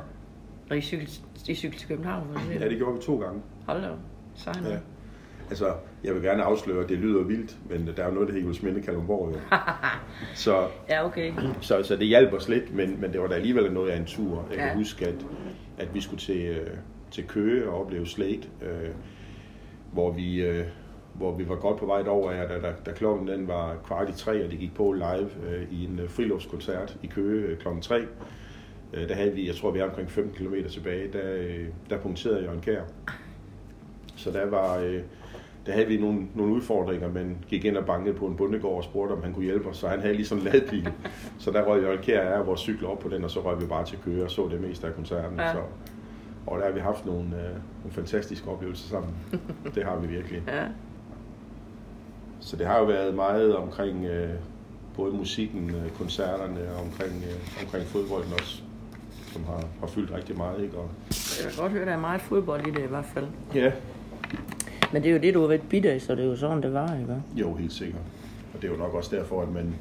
Og 0.70 0.78
I 0.78 0.82
cykel, 0.82 1.10
I 1.48 1.56
cykel 1.56 1.80
til 1.80 1.88
København? 1.88 2.28
Ja, 2.60 2.70
det 2.70 2.78
gjorde 2.78 2.96
vi 2.96 3.02
to 3.02 3.20
gange. 3.20 3.42
Hold 3.66 3.82
da 3.82 3.88
Sejner. 4.36 4.70
Ja. 4.70 4.78
Altså, 5.50 5.74
jeg 6.04 6.14
vil 6.14 6.24
gerne 6.24 6.44
afsløre, 6.44 6.84
at 6.84 6.90
det 6.90 6.98
lyder 6.98 7.24
vildt, 7.24 7.58
men 7.70 7.88
der 7.98 8.04
er 8.04 8.08
jo 8.08 8.14
noget, 8.14 8.30
der 8.30 8.34
hedder 8.34 8.54
Sminde 8.54 8.82
Kalundborg. 8.82 9.34
Jo. 9.34 9.40
så, 10.36 10.68
ja, 10.90 11.06
okay. 11.06 11.34
Så, 11.62 11.84
så 11.84 11.96
det 11.96 12.08
hjælper 12.08 12.38
os 12.38 12.50
lidt, 12.50 12.76
men, 12.76 13.02
men 13.02 13.14
det 13.14 13.22
var 13.22 13.28
da 13.28 13.36
alligevel 13.36 13.74
noget 13.74 13.90
af 13.90 13.98
en 13.98 14.06
tur. 14.06 14.46
Jeg 14.50 14.58
ja. 14.58 14.68
kan 14.68 14.78
huske, 14.78 15.08
at, 15.08 15.26
at 15.78 15.94
vi 15.94 16.02
skulle 16.02 16.20
til, 16.20 16.46
øh, 16.46 16.68
til 17.12 17.28
Køge 17.28 17.70
og 17.70 17.82
opleve 17.82 18.08
Slate, 18.08 18.48
øh, 18.62 18.90
hvor 19.92 20.12
vi... 20.12 20.42
Øh, 20.42 20.66
hvor 21.14 21.36
vi 21.36 21.50
var 21.50 21.56
godt 21.56 21.78
på 21.78 21.86
vej 21.86 22.08
over, 22.08 22.32
ja, 22.32 22.48
da, 22.48 22.60
da, 22.60 22.74
da 22.86 22.92
klokken 22.92 23.28
den 23.28 23.48
var 23.48 23.76
kvart 23.86 24.10
i 24.10 24.14
tre, 24.14 24.46
og 24.46 24.52
det 24.52 24.60
gik 24.60 24.76
på 24.76 24.92
live 24.92 25.30
øh, 25.48 25.72
i 25.72 25.86
en 25.86 26.00
øh, 26.00 26.10
friluftskoncert 26.10 26.98
i 27.04 27.08
Køge 27.08 27.48
øh, 27.48 27.58
klokken 27.58 27.82
tre. 27.82 28.02
Øh, 28.94 29.10
der 29.10 29.16
havde 29.16 29.32
vi, 29.32 29.48
jeg 29.48 29.56
tror 29.56 29.72
vi 29.72 29.80
er 29.80 29.90
omkring 29.90 30.12
15 30.12 30.34
km 30.34 30.68
tilbage, 30.70 31.14
der, 31.14 31.34
øh, 31.34 31.66
der 31.90 31.98
punkterede 31.98 32.44
Jørgen 32.44 32.62
Kær. 32.62 32.82
Så 34.16 34.32
der 34.32 34.46
var, 34.46 34.78
øh, 34.78 35.02
der 35.66 35.72
havde 35.72 35.88
vi 35.88 35.98
nogle, 35.98 36.28
nogle 36.36 36.54
udfordringer, 36.54 37.10
men 37.10 37.38
gik 37.48 37.66
ind 37.66 37.78
og 37.78 37.86
bankede 37.86 38.16
på 38.16 38.28
en 38.28 38.36
bundegård 38.36 38.78
og 38.78 38.84
spurgte, 38.84 39.14
om 39.14 39.24
han 39.24 39.34
kunne 39.34 39.46
hjælpe 39.46 39.70
os. 39.70 39.78
Så 39.78 39.88
han 39.88 40.00
havde 40.00 40.14
lige 40.14 40.26
sådan 40.26 40.48
en 40.48 40.54
ladbil. 40.54 40.90
så 41.40 41.52
der 41.52 41.64
røg 41.64 41.82
Jørgen 41.82 42.00
Kjær 42.00 42.30
af 42.30 42.48
vores 42.48 42.60
cykler 42.60 42.90
op 42.90 43.00
på 43.00 43.10
den, 43.10 43.24
og 43.24 43.32
så 43.32 43.40
røg 43.40 43.62
vi 43.62 43.66
bare 43.66 43.86
til 43.86 43.98
køre 44.06 44.24
og 44.24 44.32
så 44.32 44.48
det 44.52 44.62
meste 44.62 44.88
af 44.88 44.96
koncerten. 44.96 45.40
Ja. 45.40 45.52
Så, 45.54 45.60
og 46.48 46.60
der 46.60 46.66
har 46.66 46.72
vi 46.72 46.80
haft 46.80 47.06
nogle, 47.06 47.24
øh, 47.24 47.52
nogle 47.54 47.92
fantastiske 47.92 48.48
oplevelser 48.48 48.90
sammen. 48.90 49.14
det 49.76 49.84
har 49.84 49.98
vi 49.98 50.08
virkelig. 50.08 50.44
Ja. 50.48 50.66
Så 52.40 52.58
det 52.58 52.66
har 52.68 52.80
jo 52.80 52.86
været 52.86 53.16
meget 53.16 53.56
omkring 53.56 54.06
øh, 54.06 54.30
både 54.96 55.14
musikken, 55.14 55.70
øh, 55.70 55.92
koncerterne 55.92 56.74
og 56.76 56.82
omkring, 56.82 57.24
øh, 57.28 57.64
omkring 57.64 57.86
fodbolden 57.86 58.34
også, 58.34 58.64
som 59.34 59.44
har, 59.44 59.64
har 59.80 59.88
fyldt 59.88 60.14
rigtig 60.14 60.38
meget. 60.38 60.64
Ikke? 60.64 60.78
Og... 60.78 60.90
Jeg 61.10 61.52
kan 61.52 61.62
godt 61.62 61.72
høre, 61.72 61.82
at 61.82 61.88
der 61.88 61.94
er 61.94 62.00
meget 62.00 62.22
fodbold 62.22 62.68
i 62.68 62.72
det 62.72 62.84
i 62.84 62.88
hvert 62.88 63.06
fald. 63.06 63.28
Ja, 63.56 63.72
men 64.94 65.04
det 65.04 65.10
er 65.10 65.14
jo 65.14 65.20
det, 65.22 65.34
du 65.34 65.42
har 65.42 65.48
været 65.48 65.62
bidt 65.70 65.86
af, 65.86 66.02
så 66.02 66.16
det 66.16 66.24
er 66.24 66.28
jo 66.28 66.36
sådan, 66.36 66.64
det 66.64 66.74
var, 66.74 66.96
ikke? 66.96 67.22
Jo, 67.36 67.54
helt 67.54 67.74
sikkert. 67.74 68.02
Og 68.54 68.62
det 68.62 68.68
er 68.68 68.72
jo 68.72 68.78
nok 68.78 68.94
også 68.94 69.16
derfor, 69.16 69.42
at, 69.42 69.54
man, 69.54 69.76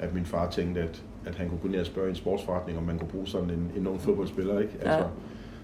at 0.00 0.14
min 0.14 0.24
far 0.24 0.50
tænkte, 0.50 0.80
at, 0.80 1.02
at 1.26 1.34
han 1.34 1.48
kunne 1.48 1.58
gå 1.62 1.68
ned 1.68 1.80
og 1.80 1.86
spørge 1.86 2.06
i 2.06 2.10
en 2.10 2.16
sportsforretning, 2.16 2.78
om 2.78 2.84
man 2.84 2.98
kunne 2.98 3.08
bruge 3.08 3.26
sådan 3.26 3.50
en, 3.50 3.72
en 3.76 3.86
ung 3.86 4.00
fodboldspiller, 4.00 4.58
ikke? 4.58 4.72
Altså, 4.72 4.98
ja. 4.98 5.04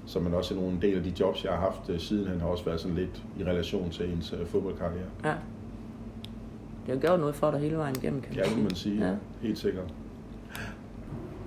Så 0.07 0.21
man 0.21 0.35
også 0.35 0.55
i 0.55 0.57
nogle 0.57 0.79
del 0.83 0.97
af 0.97 1.03
de 1.03 1.13
jobs, 1.21 1.45
jeg 1.45 1.53
har 1.53 1.61
haft 1.61 1.91
øh, 1.91 2.01
siden, 2.01 2.27
han 2.27 2.41
har 2.41 2.47
også 2.47 2.65
været 2.65 2.81
sådan 2.81 2.97
lidt 2.97 3.23
i 3.39 3.45
relation 3.45 3.91
til 3.91 4.13
ens 4.13 4.33
uh, 4.33 4.47
fodboldkarriere. 4.47 5.07
Ja. 5.25 5.35
Det 6.87 6.95
har 6.95 6.97
gjort 6.97 7.21
noget 7.21 7.35
for 7.35 7.51
dig 7.51 7.61
hele 7.61 7.77
vejen 7.77 7.97
igennem, 8.03 8.21
kan 8.21 8.35
ja, 8.35 8.43
det 8.43 8.57
må 8.57 8.63
man 8.63 8.75
sige. 8.75 9.09
Ja. 9.09 9.15
Helt 9.43 9.59
sikkert. 9.59 9.95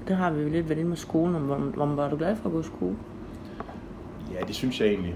Det 0.08 0.16
har 0.16 0.32
vi 0.32 0.42
jo 0.42 0.50
lidt 0.50 0.70
været 0.70 0.80
inde 0.80 0.90
med 0.90 0.98
skolen. 0.98 1.42
Hvor, 1.42 1.56
hvor 1.58 1.86
var 1.86 2.10
du 2.10 2.18
glad 2.18 2.36
for 2.36 2.46
at 2.46 2.54
gå 2.54 2.60
i 2.60 2.64
skole? 2.64 2.96
Ja, 4.34 4.40
det 4.48 4.56
synes 4.56 4.82
jeg 4.82 4.88
egentlig 4.88 5.16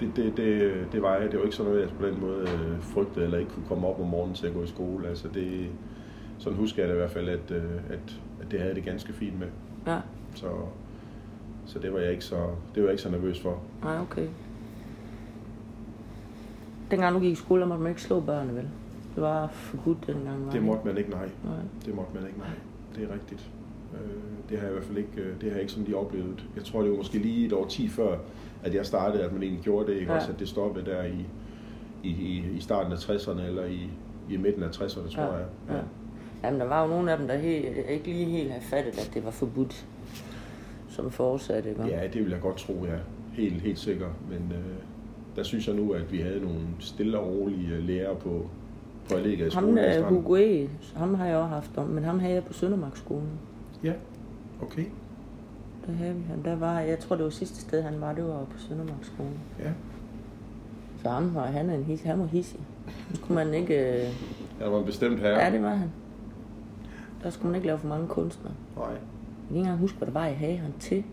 det, 0.00 0.16
det, 0.16 0.36
det, 0.36 0.86
det 0.92 1.02
var 1.02 1.14
jeg. 1.14 1.30
Det 1.30 1.38
var 1.38 1.44
ikke 1.44 1.56
sådan 1.56 1.72
noget, 1.72 1.86
jeg 1.86 1.96
på 2.00 2.06
den 2.06 2.20
måde 2.20 2.40
øh, 2.40 2.82
frygtede, 2.82 3.24
eller 3.24 3.38
ikke 3.38 3.50
kunne 3.50 3.66
komme 3.68 3.88
op 3.88 4.00
om 4.00 4.06
morgenen 4.06 4.34
til 4.34 4.46
at 4.46 4.54
gå 4.54 4.62
i 4.62 4.66
skole. 4.66 5.08
Altså 5.08 5.28
det, 5.28 5.68
sådan 6.38 6.58
husker 6.58 6.82
jeg 6.82 6.88
det 6.88 6.94
i 6.94 6.98
hvert 6.98 7.10
fald, 7.10 7.28
at, 7.28 7.50
øh, 7.50 7.72
at, 7.88 8.20
at 8.40 8.50
det 8.50 8.60
havde 8.60 8.74
det 8.74 8.84
ganske 8.84 9.12
fint 9.12 9.38
med. 9.38 9.46
Ja. 9.86 9.98
Så, 10.34 10.46
så 11.66 11.78
det 11.78 11.92
var 11.92 11.98
jeg 11.98 12.10
ikke 12.10 12.24
så, 12.24 12.36
det 12.74 12.82
var 12.82 12.88
jeg 12.88 12.90
ikke 12.90 13.02
så 13.02 13.10
nervøs 13.10 13.40
for. 13.40 13.62
Nej, 13.82 14.00
okay. 14.00 14.26
Dengang 16.90 17.14
du 17.14 17.20
gik 17.20 17.32
i 17.32 17.34
skole, 17.34 17.66
måtte 17.66 17.82
man 17.82 17.90
ikke 17.90 18.02
slå 18.02 18.20
børnene, 18.20 18.54
vel? 18.54 18.68
Det 19.14 19.22
var 19.22 19.48
forbudt 19.48 20.06
dengang, 20.06 20.46
var 20.46 20.52
Det 20.52 20.62
måtte 20.62 20.86
man 20.86 20.98
ikke, 20.98 21.10
nej. 21.10 21.28
nej. 21.44 21.54
Det 21.86 21.94
måtte 21.94 22.14
man 22.14 22.26
ikke, 22.26 22.38
nej. 22.38 22.48
Det 22.96 23.10
er 23.10 23.14
rigtigt. 23.14 23.50
Øh, 24.04 24.50
det 24.50 24.58
har 24.58 24.66
jeg 24.66 24.70
i 24.70 24.76
hvert 24.76 24.84
fald 24.84 24.98
ikke, 24.98 25.34
det 25.40 25.42
har 25.42 25.50
jeg 25.50 25.60
ikke 25.60 25.72
sådan 25.72 25.84
lige 25.84 25.96
oplevet. 25.96 26.44
Jeg 26.56 26.64
tror, 26.64 26.82
det 26.82 26.90
var 26.90 26.96
måske 26.96 27.18
lige 27.18 27.46
et 27.46 27.52
år 27.52 27.66
10 27.66 27.88
før, 27.88 28.18
at 28.62 28.74
jeg 28.74 28.86
startede, 28.86 29.24
at 29.24 29.32
man 29.32 29.42
egentlig 29.42 29.62
gjorde 29.62 29.92
det, 29.92 29.98
ikke? 29.98 30.12
Ja. 30.12 30.18
også 30.18 30.32
at 30.32 30.38
det 30.38 30.48
stoppede 30.48 30.86
der 30.86 31.04
i, 31.04 31.26
i, 32.02 32.44
i 32.56 32.60
starten 32.60 32.92
af 32.92 32.96
60'erne, 32.96 33.42
eller 33.42 33.64
i, 33.64 33.90
i 34.30 34.36
midten 34.36 34.62
af 34.62 34.68
60'erne, 34.68 35.14
tror 35.14 35.22
ja. 35.22 35.32
jeg. 35.32 35.46
Ja. 35.68 35.74
ja. 35.74 35.80
Jamen, 36.44 36.60
der 36.60 36.66
var 36.66 36.82
jo 36.82 36.88
nogle 36.88 37.12
af 37.12 37.18
dem, 37.18 37.28
der 37.28 37.36
helt, 37.36 37.66
ikke 37.88 38.06
lige 38.06 38.24
helt 38.24 38.50
havde 38.50 38.64
fattet, 38.64 38.98
at 38.98 39.10
det 39.14 39.24
var 39.24 39.30
forbudt, 39.30 39.86
som 40.88 41.10
fortsatte, 41.10 41.70
ikke? 41.70 41.86
Ja, 41.86 42.06
det 42.12 42.24
vil 42.24 42.30
jeg 42.30 42.40
godt 42.40 42.56
tro, 42.56 42.84
ja. 42.84 42.98
Helt, 43.32 43.62
helt 43.62 43.78
sikkert. 43.78 44.10
Men 44.28 44.52
øh, 44.56 44.64
der 45.36 45.42
synes 45.42 45.68
jeg 45.68 45.76
nu, 45.76 45.92
at 45.92 46.12
vi 46.12 46.18
havde 46.18 46.40
nogle 46.40 46.60
stille 46.78 47.18
og 47.18 47.26
rolige 47.26 47.80
lærere 47.80 48.16
på, 48.16 48.46
på 49.08 49.14
Allega 49.14 49.46
i 49.46 49.50
skolen. 49.50 49.78
Ham, 49.78 50.14
Hugo 50.14 50.34
e, 50.34 50.68
ham 50.96 51.14
har 51.14 51.26
jeg 51.26 51.36
også 51.36 51.48
haft 51.48 51.70
om, 51.76 51.86
men 51.86 52.04
ham 52.04 52.18
havde 52.18 52.34
jeg 52.34 52.44
på 52.44 52.52
Søndermarkskolen. 52.52 53.30
Ja, 53.84 53.92
okay. 54.62 54.84
Der 55.86 55.92
havde 55.92 56.14
vi 56.14 56.22
ham. 56.28 56.42
Der 56.42 56.56
var, 56.56 56.80
jeg 56.80 56.98
tror, 56.98 57.16
det 57.16 57.24
var 57.24 57.30
sidste 57.30 57.60
sted, 57.60 57.82
han 57.82 58.00
var, 58.00 58.12
det 58.12 58.24
var 58.24 58.44
på 58.44 58.58
Søndermarkskolen. 58.58 59.38
Ja. 59.58 59.70
Så 61.02 61.10
han 61.10 61.34
var, 61.34 61.46
han, 61.46 61.70
er 61.70 61.74
en 61.74 61.84
his, 61.84 62.02
han 62.02 62.18
var 62.18 62.26
hissig. 62.26 62.60
Det 63.12 63.20
kunne 63.20 63.34
man 63.34 63.54
ikke... 63.54 63.74
Øh... 63.74 64.08
Ja, 64.60 64.68
var 64.68 64.78
en 64.78 64.84
bestemt 64.84 65.20
herre. 65.20 65.44
Ja, 65.44 65.50
det 65.50 65.62
var 65.62 65.74
han. 65.74 65.90
Der 67.22 67.30
skulle 67.30 67.46
man 67.46 67.54
ikke 67.54 67.66
lave 67.66 67.78
for 67.78 67.88
mange 67.88 68.08
kunstnere. 68.08 68.54
Nej. 68.76 68.86
Jeg 68.88 68.96
kan 69.48 69.56
ikke 69.56 69.58
engang 69.58 69.78
huske, 69.78 69.98
hvad 69.98 70.06
der 70.06 70.12
var, 70.12 70.26
jeg 70.26 70.36
havde 70.36 70.56
han 70.56 70.72
til 70.80 71.04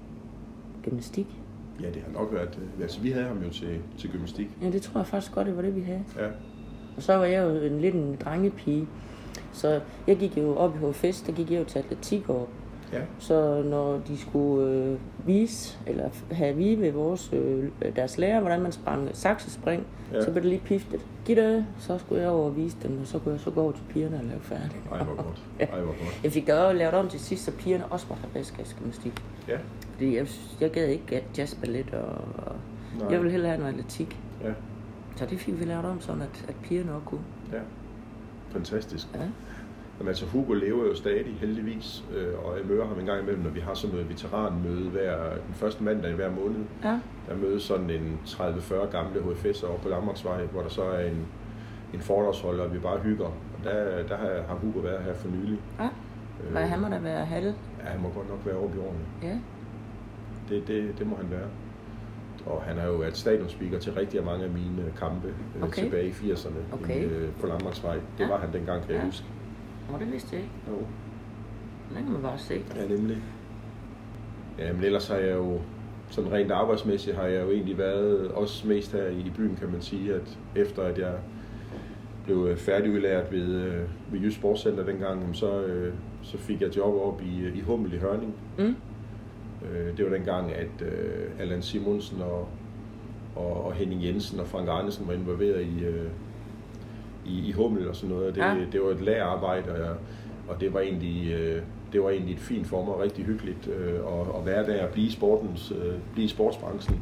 gymnastik. 0.83 1.27
Ja, 1.81 1.87
det 1.87 2.01
har 2.01 2.19
nok 2.19 2.33
været... 2.33 2.59
Øh, 2.61 2.81
altså, 2.81 3.01
vi 3.01 3.11
havde 3.11 3.25
ham 3.25 3.43
jo 3.43 3.49
til, 3.49 3.79
til 3.97 4.09
gymnastik. 4.11 4.49
Ja, 4.61 4.69
det 4.69 4.81
tror 4.81 4.99
jeg 4.99 5.07
faktisk 5.07 5.33
godt, 5.33 5.47
det 5.47 5.55
var 5.55 5.61
det, 5.61 5.75
vi 5.75 5.81
havde. 5.81 6.03
Ja. 6.17 6.27
Og 6.97 7.03
så 7.03 7.15
var 7.15 7.25
jeg 7.25 7.43
jo 7.43 7.49
en 7.49 7.81
lidt 7.81 7.95
en 7.95 8.15
drengepige. 8.15 8.87
Så 9.53 9.81
jeg 10.07 10.17
gik 10.17 10.37
jo 10.37 10.55
op 10.55 10.75
i 10.75 10.77
HFS, 10.77 11.21
der 11.21 11.31
gik 11.31 11.51
jeg 11.51 11.59
jo 11.59 11.63
til 11.63 11.79
atletik 11.79 12.29
og 12.29 12.49
Ja. 12.93 13.01
Så 13.19 13.63
når 13.65 13.97
de 14.07 14.17
skulle 14.17 14.69
øh, 14.69 14.97
vise, 15.25 15.77
eller 15.87 16.09
have 16.31 16.55
vide 16.55 16.81
ved 16.81 16.91
vores, 16.91 17.33
øh, 17.33 17.69
deres 17.95 18.17
lærer, 18.17 18.39
hvordan 18.39 18.61
man 18.61 18.71
sprang 18.71 19.09
saksespring, 19.13 19.87
ja. 20.13 20.23
så 20.23 20.31
blev 20.31 20.43
det 20.43 20.49
lige 20.49 20.61
piftet. 20.65 20.99
Giv 21.25 21.35
det, 21.35 21.65
så 21.79 21.97
skulle 21.97 22.21
jeg 22.21 22.29
over 22.29 22.45
og 22.45 22.55
vise 22.55 22.77
dem, 22.83 23.01
og 23.01 23.07
så 23.07 23.19
kunne 23.19 23.31
jeg 23.31 23.39
så 23.39 23.51
gå 23.51 23.61
over 23.61 23.71
til 23.71 23.83
pigerne 23.89 24.17
og 24.17 24.23
lave 24.23 24.39
færdigt. 24.41 24.75
Ej, 24.91 25.03
hvor 25.03 25.15
godt. 25.15 25.43
Ej, 25.59 25.79
hvor 25.79 25.87
godt. 25.87 26.19
Jeg 26.23 26.31
fik 26.31 26.47
da 26.47 26.55
også 26.55 26.77
lavet 26.77 26.93
om 26.93 27.09
til 27.09 27.19
sidst, 27.19 27.43
så 27.45 27.51
pigerne 27.51 27.85
også 27.85 28.05
måtte 28.09 28.21
have 28.21 28.39
redskabsgymnastik. 28.39 29.23
Ja. 29.47 29.57
Fordi 29.93 30.17
jeg, 30.17 30.27
jeg 30.61 30.71
gad 30.71 30.87
ikke 30.87 31.23
jazzballet, 31.37 31.93
og, 31.93 32.17
og 32.47 33.11
jeg 33.11 33.19
ville 33.19 33.31
hellere 33.31 33.49
have 33.49 33.59
noget 33.61 33.73
atletik. 33.73 34.19
Ja. 34.43 34.51
Så 35.15 35.25
det 35.25 35.39
fik 35.39 35.59
vi 35.59 35.65
lavet 35.65 35.85
om 35.85 36.01
sådan, 36.01 36.21
at, 36.21 36.45
at 36.47 36.55
pigerne 36.63 36.93
også 36.93 37.05
kunne. 37.05 37.23
Ja. 37.53 37.59
Fantastisk. 38.51 39.07
Ja. 39.13 39.19
Jamen, 39.99 40.07
altså 40.07 40.25
Hugo 40.25 40.53
lever 40.53 40.85
jo 40.85 40.95
stadig 40.95 41.37
heldigvis, 41.39 42.03
øh, 42.15 42.45
og 42.45 42.57
jeg 42.57 42.65
møder 42.65 42.87
ham 42.87 42.99
en 42.99 43.05
gang 43.05 43.21
imellem, 43.21 43.43
når 43.43 43.49
vi 43.49 43.59
har 43.59 43.73
sådan 43.73 43.93
noget 43.95 44.09
veteranmøde 44.09 44.89
hver, 44.89 45.29
den 45.47 45.53
første 45.53 45.83
mandag 45.83 46.11
i 46.11 46.13
hver 46.13 46.31
måned. 46.31 46.65
Ja. 46.83 46.99
Der 47.29 47.35
mødes 47.35 47.63
sådan 47.63 47.89
en 47.89 48.19
30-40 48.25 48.91
gamle 48.91 49.19
HFS'er 49.19 49.67
over 49.67 49.77
på 49.77 49.89
Lammertsvej, 49.89 50.45
hvor 50.45 50.61
der 50.61 50.69
så 50.69 50.83
er 50.83 51.05
en, 51.07 51.27
en 51.93 51.99
foredragsholder, 51.99 52.63
og 52.63 52.73
vi 52.73 52.79
bare 52.79 52.99
hygger. 52.99 53.25
Og 53.25 53.63
der, 53.63 54.07
der 54.07 54.17
har, 54.17 54.27
har 54.47 54.55
Hugo 54.55 54.79
været 54.79 55.03
her 55.03 55.13
for 55.13 55.27
nylig. 55.27 55.59
Ja. 55.79 55.89
Men 56.49 56.63
øh, 56.63 56.69
han 56.69 56.79
må 56.79 56.87
da 56.87 56.99
være 56.99 57.25
halv? 57.25 57.45
Ja, 57.83 57.89
han 57.89 58.01
må 58.01 58.09
godt 58.09 58.29
nok 58.29 58.39
være 58.45 58.55
over 58.55 58.69
i 58.75 58.77
årene. 58.77 58.99
Ja. 59.23 59.37
Det, 60.49 60.67
det, 60.67 60.99
det 60.99 61.07
må 61.07 61.15
han 61.15 61.31
være. 61.31 61.47
Og 62.45 62.61
han 62.61 62.77
har 62.77 62.87
jo 62.87 62.93
været 62.93 63.17
stadionspeaker 63.17 63.79
til 63.79 63.93
rigtig 63.93 64.23
mange 64.23 64.43
af 64.43 64.49
mine 64.49 64.93
kampe 64.97 65.27
øh, 65.27 65.63
okay. 65.63 65.83
tilbage 65.83 66.07
i 66.07 66.11
80'erne 66.11 66.73
okay. 66.73 67.05
øh, 67.05 67.29
på 67.39 67.47
Lammertsvej. 67.47 67.95
Det 67.95 68.01
ja. 68.19 68.27
var 68.27 68.37
han 68.37 68.53
dengang, 68.53 68.81
kan 68.81 68.91
jeg 68.91 68.99
ja. 68.99 69.05
huske. 69.05 69.25
Nå, 69.91 69.97
det 69.99 70.11
vidste 70.11 70.35
jeg 70.35 70.41
ikke. 70.41 70.53
Jo. 70.67 70.77
Det 71.89 72.03
kan 72.03 72.11
man 72.11 72.21
bare 72.21 72.37
se. 72.37 72.61
Ja, 72.75 72.87
nemlig. 72.87 73.17
Ja, 74.59 74.73
men 74.73 74.83
ellers 74.83 75.07
har 75.07 75.15
jeg 75.15 75.35
jo, 75.35 75.59
sådan 76.09 76.31
rent 76.31 76.51
arbejdsmæssigt, 76.51 77.15
har 77.15 77.25
jeg 77.25 77.43
jo 77.43 77.51
egentlig 77.51 77.77
været 77.77 78.31
også 78.31 78.67
mest 78.67 78.91
her 78.91 79.07
i 79.07 79.31
byen, 79.37 79.55
kan 79.55 79.71
man 79.71 79.81
sige, 79.81 80.13
at 80.13 80.37
efter 80.55 80.83
at 80.83 80.97
jeg 80.97 81.13
blev 82.25 82.47
øh, 82.49 82.57
færdigudlært 82.57 83.31
ved, 83.31 83.55
øh, 83.55 83.81
ved 84.11 84.19
Jysk 84.19 84.37
Sportscenter 84.37 84.85
dengang, 84.85 85.35
så, 85.35 85.61
øh, 85.61 85.93
så 86.21 86.37
fik 86.37 86.61
jeg 86.61 86.77
job 86.77 86.95
op 86.95 87.21
i, 87.21 87.57
i 87.57 87.61
Hummel 87.61 87.93
i 87.93 87.97
Hørning. 87.97 88.33
Mm. 88.57 88.75
Øh, 89.71 89.97
det 89.97 90.05
var 90.05 90.11
dengang, 90.11 90.53
at 90.53 90.81
øh, 90.81 91.25
Allan 91.39 91.61
Simonsen 91.61 92.21
og, 92.21 92.47
og, 93.35 93.65
og 93.65 93.73
Henning 93.73 94.03
Jensen 94.05 94.39
og 94.39 94.47
Frank 94.47 94.69
Arnesen 94.69 95.07
var 95.07 95.13
involveret 95.13 95.61
i, 95.61 95.83
øh, 95.83 96.09
i, 97.25 97.47
i 97.47 97.51
Hummel 97.51 97.89
og 97.89 97.95
sådan 97.95 98.15
noget. 98.15 98.35
Det, 98.35 98.41
ja. 98.41 98.55
det 98.71 98.81
var 98.81 98.89
et 98.89 99.01
lærerarbejde, 99.01 99.89
og, 99.89 99.95
og 100.47 100.61
det 100.61 100.73
var 100.73 100.79
egentlig... 100.79 101.31
Øh, 101.31 101.61
det 101.93 102.03
var 102.03 102.09
egentlig 102.09 102.33
et 102.33 102.39
fint 102.39 102.67
for 102.67 102.85
mig, 102.85 102.99
rigtig 102.99 103.25
hyggeligt 103.25 103.67
øh, 103.67 103.93
at, 103.93 104.39
at 104.39 104.45
være 104.45 104.65
der 104.65 104.85
og 104.85 104.89
blive, 104.93 105.11
sportens, 105.11 105.71
øh, 105.71 105.93
blive 106.13 106.29
sportsbranchen. 106.29 107.01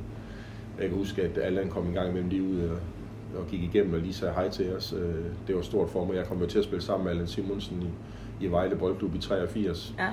Jeg 0.79 0.89
kan 0.89 0.97
huske, 0.97 1.21
at 1.21 1.37
Allan 1.37 1.69
kom 1.69 1.87
en 1.87 1.93
gang 1.93 2.09
imellem 2.09 2.29
lige 2.29 2.43
ud 2.43 2.61
og, 2.61 2.77
og 3.39 3.47
gik 3.47 3.63
igennem 3.63 3.93
og 3.93 3.99
lige 3.99 4.13
sagde 4.13 4.33
hej 4.33 4.49
til 4.49 4.75
os. 4.75 4.93
Øh, 4.97 5.25
det 5.47 5.55
var 5.55 5.61
stort 5.61 5.89
for 5.89 6.05
mig. 6.05 6.15
Jeg 6.15 6.25
kom 6.25 6.39
jo 6.39 6.47
til 6.47 6.59
at 6.59 6.65
spille 6.65 6.83
sammen 6.83 7.03
med 7.03 7.11
Allan 7.11 7.27
Simonsen 7.27 7.81
i, 8.41 8.45
i 8.45 8.47
Vejle 8.47 8.75
Boldklub 8.75 9.15
i 9.15 9.19
83. 9.19 9.93
Ja. 9.99 10.07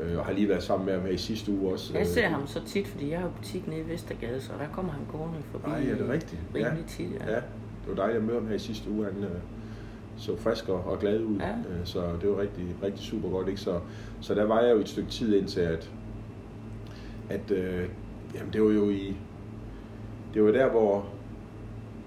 Øh, 0.00 0.18
og 0.18 0.24
har 0.24 0.32
lige 0.32 0.48
været 0.48 0.62
sammen 0.62 0.86
med 0.86 0.94
ham 0.94 1.02
her 1.02 1.10
i 1.10 1.16
sidste 1.16 1.52
uge 1.52 1.72
også. 1.72 1.98
Jeg 1.98 2.06
ser 2.06 2.28
ham 2.28 2.46
så 2.46 2.64
tit, 2.66 2.88
fordi 2.88 3.10
jeg 3.10 3.20
har 3.20 3.28
butik 3.28 3.68
nede 3.68 3.80
i 3.80 3.88
Vestergade, 3.88 4.40
så 4.40 4.52
der 4.58 4.68
kommer 4.72 4.92
han 4.92 5.02
gående 5.12 5.38
forbi. 5.50 5.70
Nej, 5.70 5.90
er 5.90 5.96
det 5.96 6.08
rigtigt? 6.08 6.40
Rimelig 6.54 6.78
ja. 6.80 6.88
tit, 6.88 7.10
ja. 7.20 7.32
ja. 7.32 7.36
Det 7.36 7.88
var 7.88 7.94
dejligt 7.94 8.18
at 8.18 8.24
møde 8.24 8.38
ham 8.38 8.48
her 8.48 8.54
i 8.54 8.58
sidste 8.58 8.90
uge. 8.90 9.04
Han, 9.04 9.24
øh, 9.24 9.30
så 10.16 10.36
frisk 10.36 10.68
og, 10.68 10.84
og 10.86 10.98
glad 10.98 11.20
ud. 11.20 11.38
Ja. 11.38 11.50
Øh, 11.50 11.84
så 11.84 12.00
det 12.20 12.30
var 12.30 12.40
rigtig, 12.40 12.64
rigtig 12.82 13.04
super 13.04 13.28
godt. 13.28 13.48
Ikke? 13.48 13.60
Så, 13.60 13.80
så 14.20 14.34
der 14.34 14.44
var 14.44 14.60
jeg 14.60 14.74
jo 14.74 14.80
et 14.80 14.88
stykke 14.88 15.10
tid 15.10 15.34
indtil, 15.34 15.60
at, 15.60 15.90
at 17.30 17.50
øh, 17.50 17.88
jamen, 18.34 18.52
det 18.52 18.62
var 18.62 18.70
jo 18.70 18.90
i... 18.90 19.16
Det 20.34 20.44
var 20.44 20.52
der, 20.52 20.70
hvor... 20.70 21.06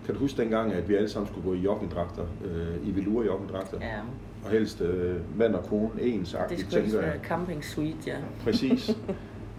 Kan 0.06 0.14
du 0.14 0.20
huske 0.20 0.42
dengang, 0.42 0.74
at 0.74 0.90
vi 0.90 0.96
alle 0.96 1.10
sammen 1.10 1.28
skulle 1.28 1.48
gå 1.48 1.54
i 1.54 1.60
joggingdragter, 1.60 2.24
øh, 2.46 2.88
i 2.88 2.96
velour 2.96 3.24
joggingdragter? 3.24 3.78
Ja. 3.82 4.00
Og 4.46 4.52
helst 4.52 4.82
øh, 4.82 5.16
mand 5.38 5.56
og 5.56 5.64
kone 5.64 6.02
ens 6.02 6.36
Det 6.50 6.60
skulle 6.60 6.98
være 6.98 7.20
camping 7.24 7.66
suite, 7.66 7.98
ja. 8.08 8.18
Præcis. 8.44 8.92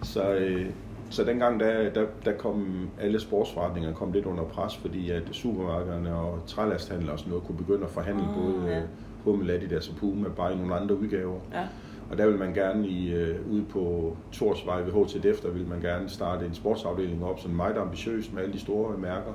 Så, 0.02 0.34
øh, 0.34 0.66
så 1.10 1.24
dengang, 1.24 1.60
der, 1.60 1.90
der, 1.90 2.06
der 2.24 2.32
kom 2.32 2.88
alle 3.00 3.20
sportsforretninger 3.20 3.94
kom 3.94 4.12
lidt 4.12 4.26
under 4.26 4.44
pres, 4.44 4.76
fordi 4.76 5.10
at 5.10 5.22
supermarkederne 5.32 6.14
og 6.14 6.42
trælasthandler 6.46 7.12
og 7.12 7.18
sådan 7.18 7.30
noget 7.30 7.46
kunne 7.46 7.58
begynde 7.58 7.84
at 7.84 7.90
forhandle 7.90 8.24
oh, 8.28 8.34
både 8.34 8.74
ja. 8.74 8.82
Hummel, 9.24 9.50
Adidas 9.50 9.88
og 9.88 9.96
Puma, 9.96 10.28
bare 10.28 10.52
i 10.52 10.56
nogle 10.56 10.74
andre 10.74 10.98
udgaver. 10.98 11.40
Ja. 11.52 11.66
Og 12.10 12.18
der 12.18 12.26
vil 12.26 12.38
man 12.38 12.54
gerne 12.54 12.88
i, 12.88 13.14
uh, 13.14 13.52
ude 13.52 13.64
på 13.64 14.16
Torsvej 14.32 14.80
ved 14.80 14.92
HTDF, 14.92 15.40
der 15.40 15.50
vil 15.50 15.66
man 15.66 15.80
gerne 15.80 16.08
starte 16.08 16.46
en 16.46 16.54
sportsafdeling 16.54 17.24
op, 17.24 17.40
sådan 17.40 17.56
meget 17.56 17.76
ambitiøst 17.76 18.34
med 18.34 18.42
alle 18.42 18.54
de 18.54 18.60
store 18.60 18.98
mærker. 18.98 19.32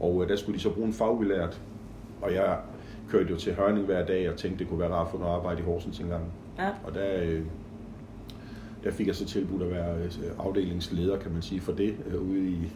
Og 0.00 0.14
uh, 0.14 0.28
der 0.28 0.36
skulle 0.36 0.56
de 0.56 0.62
så 0.62 0.70
bruge 0.70 0.86
en 0.86 0.92
fagudlært, 0.92 1.60
og 2.22 2.34
jeg 2.34 2.58
kørte 3.08 3.30
jo 3.30 3.36
til 3.36 3.54
Hørning 3.54 3.86
hver 3.86 4.06
dag 4.06 4.30
og 4.30 4.36
tænkte, 4.36 4.58
det 4.58 4.68
kunne 4.68 4.80
være 4.80 4.90
rart 4.90 5.06
at 5.06 5.10
få 5.10 5.18
noget 5.18 5.34
arbejde 5.34 5.60
i 5.60 5.64
Horsens 5.64 5.98
engang. 5.98 6.24
Ja. 6.58 6.68
Og 6.84 6.94
der, 6.94 7.38
uh, 7.38 7.46
der 8.86 8.92
fik 8.92 9.06
jeg 9.06 9.14
så 9.14 9.26
tilbudt 9.26 9.62
at 9.62 9.70
være 9.70 9.96
øh, 9.96 10.10
afdelingsleder, 10.38 11.18
kan 11.18 11.32
man 11.32 11.42
sige, 11.42 11.60
for 11.60 11.72
det 11.72 11.94
øh, 12.06 12.30
ude 12.30 12.48
i, 12.48 12.72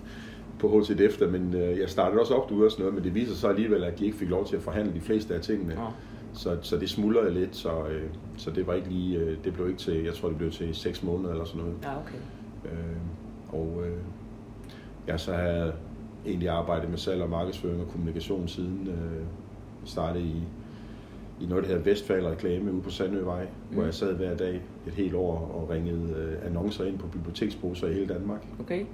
på 0.58 0.80
HTDF, 0.80 1.20
men 1.20 1.54
øh, 1.54 1.78
jeg 1.78 1.88
startede 1.88 2.20
også 2.20 2.34
op 2.34 2.48
derude 2.48 2.66
og 2.66 2.70
sådan 2.70 2.82
noget, 2.82 2.94
men 2.94 3.04
det 3.04 3.14
viser 3.14 3.34
sig 3.34 3.50
alligevel, 3.50 3.84
at 3.84 3.98
de 3.98 4.04
ikke 4.04 4.16
fik 4.16 4.28
lov 4.28 4.46
til 4.46 4.56
at 4.56 4.62
forhandle 4.62 4.94
de 4.94 5.00
fleste 5.00 5.34
af 5.34 5.40
tingene. 5.40 5.72
Ja. 5.72 5.86
Så, 6.34 6.56
så 6.62 6.76
det 6.76 6.90
smuldrede 6.90 7.34
lidt, 7.34 7.56
så, 7.56 7.70
så 8.36 8.50
det 8.50 8.66
var 8.66 8.74
ikke 8.74 8.88
lige, 8.88 9.36
det 9.44 9.52
blev 9.54 9.68
ikke 9.68 9.78
til, 9.78 10.04
jeg 10.04 10.14
tror 10.14 10.28
det 10.28 10.38
blev 10.38 10.50
til 10.50 10.74
6 10.74 11.02
måneder 11.02 11.30
eller 11.30 11.44
sådan 11.44 11.60
noget. 11.60 11.76
Ja, 11.82 11.98
okay. 11.98 12.18
Øh, 12.64 12.96
og 13.48 13.82
øh, 13.86 13.98
jeg 15.06 15.20
så 15.20 15.32
havde 15.32 15.72
egentlig 16.26 16.48
arbejdet 16.48 16.90
med 16.90 16.98
salg 16.98 17.22
og 17.22 17.30
markedsføring 17.30 17.80
og 17.80 17.88
kommunikation 17.88 18.48
siden 18.48 18.88
øh, 18.88 19.24
startede 19.84 20.24
i 20.24 20.42
i 21.40 21.46
noget, 21.46 21.64
der 21.64 21.70
hedder 21.70 21.84
Vestfald 21.84 22.26
Reklame 22.26 22.72
ude 22.72 22.82
på 22.82 22.90
Sandøvej, 22.90 23.42
mm. 23.42 23.74
hvor 23.74 23.84
jeg 23.84 23.94
sad 23.94 24.14
hver 24.14 24.36
dag 24.36 24.60
et 24.86 24.92
helt 24.92 25.14
år 25.14 25.50
og 25.54 25.70
ringede 25.70 26.14
øh, 26.16 26.46
annoncer 26.46 26.84
ind 26.84 26.98
på 26.98 27.06
biblioteksposer 27.06 27.88
i 27.88 27.92
hele 27.92 28.14
Danmark. 28.14 28.46
Okay. 28.60 28.84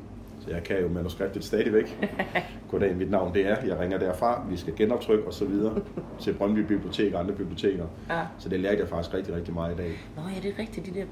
Så 0.41 0.51
jeg 0.51 0.63
kan 0.63 0.81
jo 0.81 0.89
manuskriptet 0.89 1.45
stadigvæk. 1.45 2.13
Goddag, 2.71 2.97
mit 2.97 3.11
navn 3.11 3.35
det 3.35 3.47
er. 3.47 3.65
Jeg 3.67 3.79
ringer 3.79 3.99
derfra. 3.99 4.47
Vi 4.51 4.57
skal 4.57 4.77
genoptrykke 4.77 5.27
og 5.27 5.35
så 5.35 5.45
videre 5.45 5.81
til 6.21 6.35
Brøndby 6.35 6.59
Bibliotek 6.59 7.15
og 7.15 7.21
andre 7.21 7.35
biblioteker. 7.35 7.87
Ja. 8.09 8.27
Så 8.39 8.49
det 8.49 8.61
lærte 8.61 8.81
jeg 8.81 8.89
faktisk 8.89 9.15
rigtig, 9.15 9.35
rigtig 9.35 9.55
meget 9.55 9.75
i 9.75 9.77
dag. 9.77 9.93
Nå 10.17 10.23
ja, 10.35 10.41
det 10.41 10.55
er 10.55 10.59
rigtigt. 10.59 10.87
De 10.87 10.95
der 10.95 11.05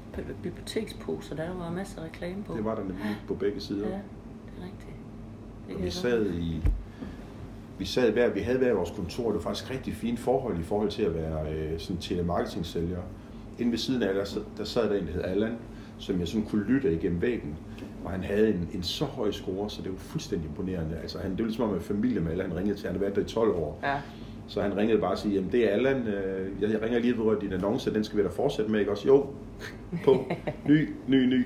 biblioteksposer, 0.43 1.35
der 1.35 1.53
var 1.57 1.71
masser 1.71 2.01
af 2.01 2.05
reklame 2.05 2.43
på. 2.43 2.53
Det 2.55 2.65
var 2.65 2.75
der 2.75 2.81
nemlig 2.81 3.17
på 3.27 3.33
begge 3.33 3.59
sider. 3.59 3.87
Ja, 3.87 3.93
det 3.93 4.01
er 4.59 4.63
rigtigt. 4.63 4.94
Og 5.75 5.83
vi 5.83 5.89
sad 5.89 6.25
i 6.33 6.61
vi 7.77 7.85
sad 7.85 8.11
hver, 8.11 8.29
vi 8.29 8.39
havde 8.39 8.57
hver 8.57 8.73
vores 8.73 8.91
kontor, 8.95 9.25
det 9.25 9.33
var 9.33 9.41
faktisk 9.41 9.71
rigtig 9.71 9.93
fint 9.95 10.19
forhold 10.19 10.59
i 10.59 10.63
forhold 10.63 10.89
til 10.89 11.03
at 11.03 11.15
være 11.15 11.53
øh, 11.53 11.79
sådan 11.79 12.01
telemarketing-sælger. 12.01 13.01
Inden 13.57 13.71
ved 13.71 13.79
siden 13.79 14.03
af 14.03 14.13
der, 14.13 14.25
der 14.57 14.63
sad 14.63 14.89
der 14.89 14.95
en, 14.95 15.07
der 15.07 15.13
hed 15.13 15.23
Allan, 15.23 15.55
som 15.97 16.19
jeg 16.19 16.27
sådan 16.27 16.45
kunne 16.45 16.63
lytte 16.63 16.93
igennem 16.93 17.21
væggen. 17.21 17.55
Og 18.05 18.11
han 18.11 18.23
havde 18.23 18.49
en, 18.49 18.69
en 18.73 18.83
så 18.83 19.05
høj 19.05 19.31
score, 19.31 19.69
så 19.69 19.81
det 19.81 19.91
var 19.91 19.97
fuldstændig 19.97 20.47
imponerende. 20.49 20.97
Altså, 21.01 21.19
han, 21.19 21.31
det 21.31 21.39
var 21.39 21.45
ligesom 21.45 21.69
om 21.69 21.75
en 21.75 21.81
familie 21.81 22.19
med 22.19 22.31
Allan. 22.31 22.49
Han 22.49 22.57
ringede 22.57 22.77
til, 22.77 22.87
han 22.87 22.95
havde 22.95 23.01
været 23.01 23.15
der 23.15 23.21
i 23.21 23.25
12 23.25 23.49
år. 23.49 23.79
Ja. 23.83 23.95
Så 24.47 24.61
han 24.61 24.77
ringede 24.77 24.99
bare 24.99 25.11
og 25.11 25.17
sagde, 25.17 25.35
jamen 25.35 25.51
det 25.51 25.69
er 25.69 25.69
Allan, 25.69 26.07
øh, 26.07 26.61
jeg, 26.61 26.81
ringer 26.81 26.99
lige 26.99 27.17
ved 27.17 27.39
din 27.41 27.53
annonce, 27.53 27.93
den 27.93 28.03
skal 28.03 28.17
vi 28.17 28.23
da 28.23 28.29
fortsætte 28.29 28.71
med, 28.71 28.79
ikke 28.79 28.91
også? 28.91 29.07
Jo, 29.07 29.25
på, 30.05 30.25
ny, 30.69 30.89
ny, 31.07 31.25
ny. 31.25 31.45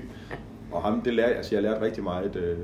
Og 0.72 0.82
ham, 0.82 1.00
det 1.00 1.14
lærte, 1.14 1.34
altså 1.34 1.54
jeg 1.54 1.62
lærte 1.62 1.80
rigtig 1.80 2.04
meget 2.04 2.36
øh, 2.36 2.58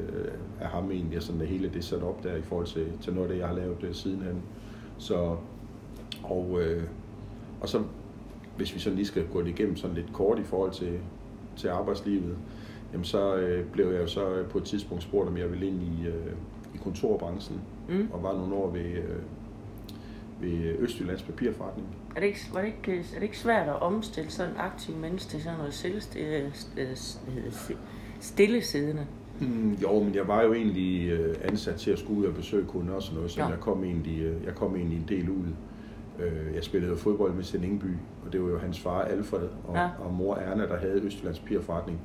af 0.60 0.68
ham 0.68 0.90
egentlig, 0.90 1.22
sådan 1.22 1.40
det 1.40 1.48
hele 1.48 1.70
det 1.74 1.84
sat 1.84 2.02
op 2.02 2.24
der 2.24 2.36
i 2.36 2.42
forhold 2.42 2.66
til, 2.66 2.86
til 3.00 3.12
noget 3.12 3.28
af 3.28 3.32
det, 3.32 3.40
jeg 3.40 3.48
har 3.48 3.54
lavet 3.54 3.84
øh, 3.84 3.94
sidenhen. 3.94 4.42
Så, 4.98 5.36
og, 6.22 6.58
øh, 6.60 6.82
og 7.60 7.68
så, 7.68 7.82
hvis 8.56 8.74
vi 8.74 8.80
sådan 8.80 8.96
lige 8.96 9.06
skal 9.06 9.26
gå 9.32 9.42
det 9.42 9.48
igennem 9.48 9.76
sådan 9.76 9.96
lidt 9.96 10.12
kort 10.12 10.38
i 10.38 10.44
forhold 10.44 10.72
til, 10.72 10.98
til 11.56 11.68
arbejdslivet, 11.68 12.36
jamen 12.92 13.04
så 13.04 13.36
øh, 13.36 13.66
blev 13.66 13.90
jeg 13.90 14.00
jo 14.00 14.06
så 14.06 14.44
på 14.50 14.58
et 14.58 14.64
tidspunkt 14.64 15.02
spurgt, 15.02 15.28
om 15.28 15.36
jeg 15.36 15.50
ville 15.50 15.66
ind 15.66 15.82
i, 15.82 16.06
øh, 16.06 16.32
i 16.74 16.78
kontorbranchen, 16.78 17.60
mm. 17.88 18.08
og 18.12 18.22
var 18.22 18.32
nogle 18.32 18.54
år 18.54 18.70
ved, 18.70 18.80
øh, 18.80 19.22
ved 20.40 20.78
Østjyllands 20.78 21.22
papirforretning. 21.22 21.88
Er 22.16 22.20
det, 22.20 22.26
ikke, 22.26 22.40
var 22.52 22.60
det 22.60 22.66
ikke, 22.66 22.98
er 22.98 23.14
det 23.14 23.22
ikke 23.22 23.38
svært 23.38 23.68
at 23.68 23.82
omstille 23.82 24.30
sådan 24.30 24.52
en 24.52 24.56
aktiv 24.58 24.96
menneske 24.96 25.30
til 25.30 25.42
sådan 25.42 25.58
noget 25.58 25.74
stillesiddende? 28.20 29.06
Mm, 29.40 29.72
jo, 29.82 30.02
men 30.02 30.14
jeg 30.14 30.28
var 30.28 30.42
jo 30.42 30.54
egentlig 30.54 31.08
øh, 31.08 31.34
ansat 31.44 31.74
til 31.74 31.90
at 31.90 31.98
skulle 31.98 32.20
ud 32.20 32.26
og 32.26 32.34
besøge 32.34 32.66
kunder 32.66 32.94
og 32.94 33.02
sådan 33.02 33.16
noget, 33.16 33.30
så 33.30 33.40
ja. 33.40 33.46
jeg, 33.46 33.60
kom 33.60 33.84
egentlig, 33.84 34.22
øh, 34.22 34.44
jeg 34.44 34.54
kom 34.54 34.76
egentlig 34.76 34.98
en 34.98 35.04
del 35.08 35.30
ud. 35.30 35.46
Øh, 36.18 36.54
jeg 36.54 36.64
spillede 36.64 36.90
jo 36.90 36.96
fodbold 36.96 37.34
med 37.34 37.44
Sten 37.44 37.64
Ingeby, 37.64 37.94
og 38.26 38.32
det 38.32 38.42
var 38.42 38.48
jo 38.48 38.58
hans 38.58 38.80
far 38.80 39.02
Alfred 39.02 39.48
og, 39.64 39.76
ja. 39.76 39.88
og 39.98 40.14
mor 40.14 40.34
Erna, 40.34 40.66
der 40.66 40.76
havde 40.76 41.00
Østjyllands 41.00 41.38
papirforretning. 41.38 42.00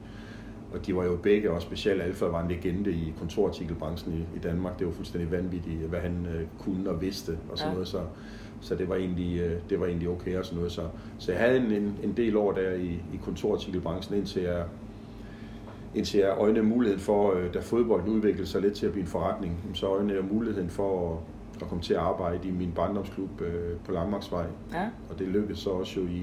Og 0.74 0.86
de 0.86 0.96
var 0.96 1.04
jo 1.04 1.16
begge, 1.16 1.52
og 1.52 1.62
specielt 1.62 2.02
Alfred 2.02 2.30
var 2.30 2.42
en 2.42 2.48
legende 2.48 2.92
i 2.92 3.14
kontorartikelbranchen 3.20 4.14
i, 4.14 4.38
i 4.38 4.40
Danmark. 4.40 4.80
Det 4.80 4.88
var 4.88 4.94
fuldstændig 4.94 5.32
vanvittigt, 5.32 5.78
hvad 5.78 6.00
han 6.00 6.28
øh, 6.36 6.48
kunne 6.60 6.90
og 6.90 7.02
vidste 7.02 7.38
og 7.52 7.58
sådan 7.58 7.70
ja. 7.70 7.74
noget. 7.74 7.88
Så, 7.88 8.02
så 8.62 8.76
det 8.76 8.90
var 8.90 8.96
egentlig, 8.96 9.40
øh, 9.40 9.60
det 9.70 9.80
var 9.80 9.86
egentlig 9.86 10.10
okay 10.10 10.38
og 10.38 10.46
sådan 10.46 10.58
noget. 10.58 10.72
Så, 10.72 10.82
så 11.18 11.32
jeg 11.32 11.42
havde 11.42 11.58
en, 11.58 11.72
en, 11.72 11.96
en 12.04 12.14
del 12.18 12.38
år 12.38 12.52
der 12.52 12.72
i, 12.72 12.90
i 12.90 13.20
kontorartikelbranchen, 13.24 14.18
indtil 14.18 14.42
jeg, 14.42 14.64
indtil 15.96 16.20
jeg 16.20 16.36
øjnede 16.38 16.66
muligheden 16.66 17.02
for, 17.02 17.34
øh, 17.34 17.54
da 17.54 17.60
fodbolden 17.60 18.10
udviklede 18.10 18.48
sig 18.48 18.62
lidt 18.62 18.74
til 18.74 18.86
at 18.86 18.92
blive 18.92 19.02
en 19.02 19.08
forretning, 19.08 19.58
så 19.74 19.88
øjnede 19.88 20.16
jeg 20.16 20.26
muligheden 20.32 20.70
for 20.70 21.14
at, 21.14 21.18
at 21.62 21.68
komme 21.68 21.84
til 21.84 21.94
at 21.94 22.00
arbejde 22.00 22.48
i 22.48 22.52
min 22.52 22.72
barndomsklub 22.72 23.42
øh, 23.42 23.78
på 23.86 23.92
Langmarksvej. 23.92 24.46
Ja. 24.74 24.90
Og 25.10 25.20
det 25.20 25.28
lykkedes 25.28 25.60
så 25.60 25.70
også 25.70 26.00
jo 26.00 26.06
i, 26.06 26.20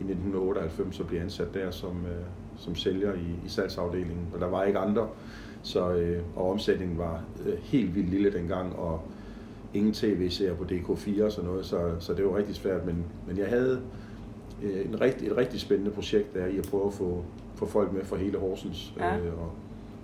i 0.00 0.04
1998 0.04 1.00
at 1.00 1.06
blive 1.06 1.22
ansat 1.22 1.54
der 1.54 1.70
som, 1.70 1.90
øh, 2.06 2.24
som 2.56 2.74
sælger 2.74 3.12
i, 3.14 3.46
i 3.46 3.48
salgsafdelingen. 3.48 4.26
Og 4.34 4.40
der 4.40 4.46
var 4.46 4.64
ikke 4.64 4.78
andre, 4.78 5.08
så, 5.62 5.90
øh, 5.92 6.22
og 6.36 6.50
omsætningen 6.50 6.98
var 6.98 7.24
øh, 7.46 7.54
helt 7.62 7.94
vildt 7.94 8.10
lille 8.10 8.32
dengang, 8.32 8.76
og 8.76 9.00
ingen 9.74 9.92
tv-serier 9.92 10.54
på 10.54 10.64
DK4 10.64 11.24
og 11.24 11.32
sådan 11.32 11.50
noget, 11.50 11.66
så, 11.66 11.90
så 11.98 12.14
det 12.14 12.24
var 12.24 12.36
rigtig 12.36 12.54
svært. 12.54 12.86
Men, 12.86 13.04
men 13.26 13.38
jeg 13.38 13.48
havde 13.48 13.80
øh, 14.62 14.86
en 14.86 15.00
rigtig, 15.00 15.28
et 15.28 15.36
rigtig 15.36 15.60
spændende 15.60 15.90
projekt 15.90 16.34
der 16.34 16.46
i 16.46 16.58
at 16.58 16.66
prøve 16.70 16.86
at 16.86 16.92
få, 16.92 17.24
få 17.56 17.66
folk 17.66 17.92
med 17.92 18.04
fra 18.04 18.16
hele 18.16 18.38
Horsens, 18.38 18.94
ja. 18.98 19.18
øh, 19.18 19.38
og 19.38 19.52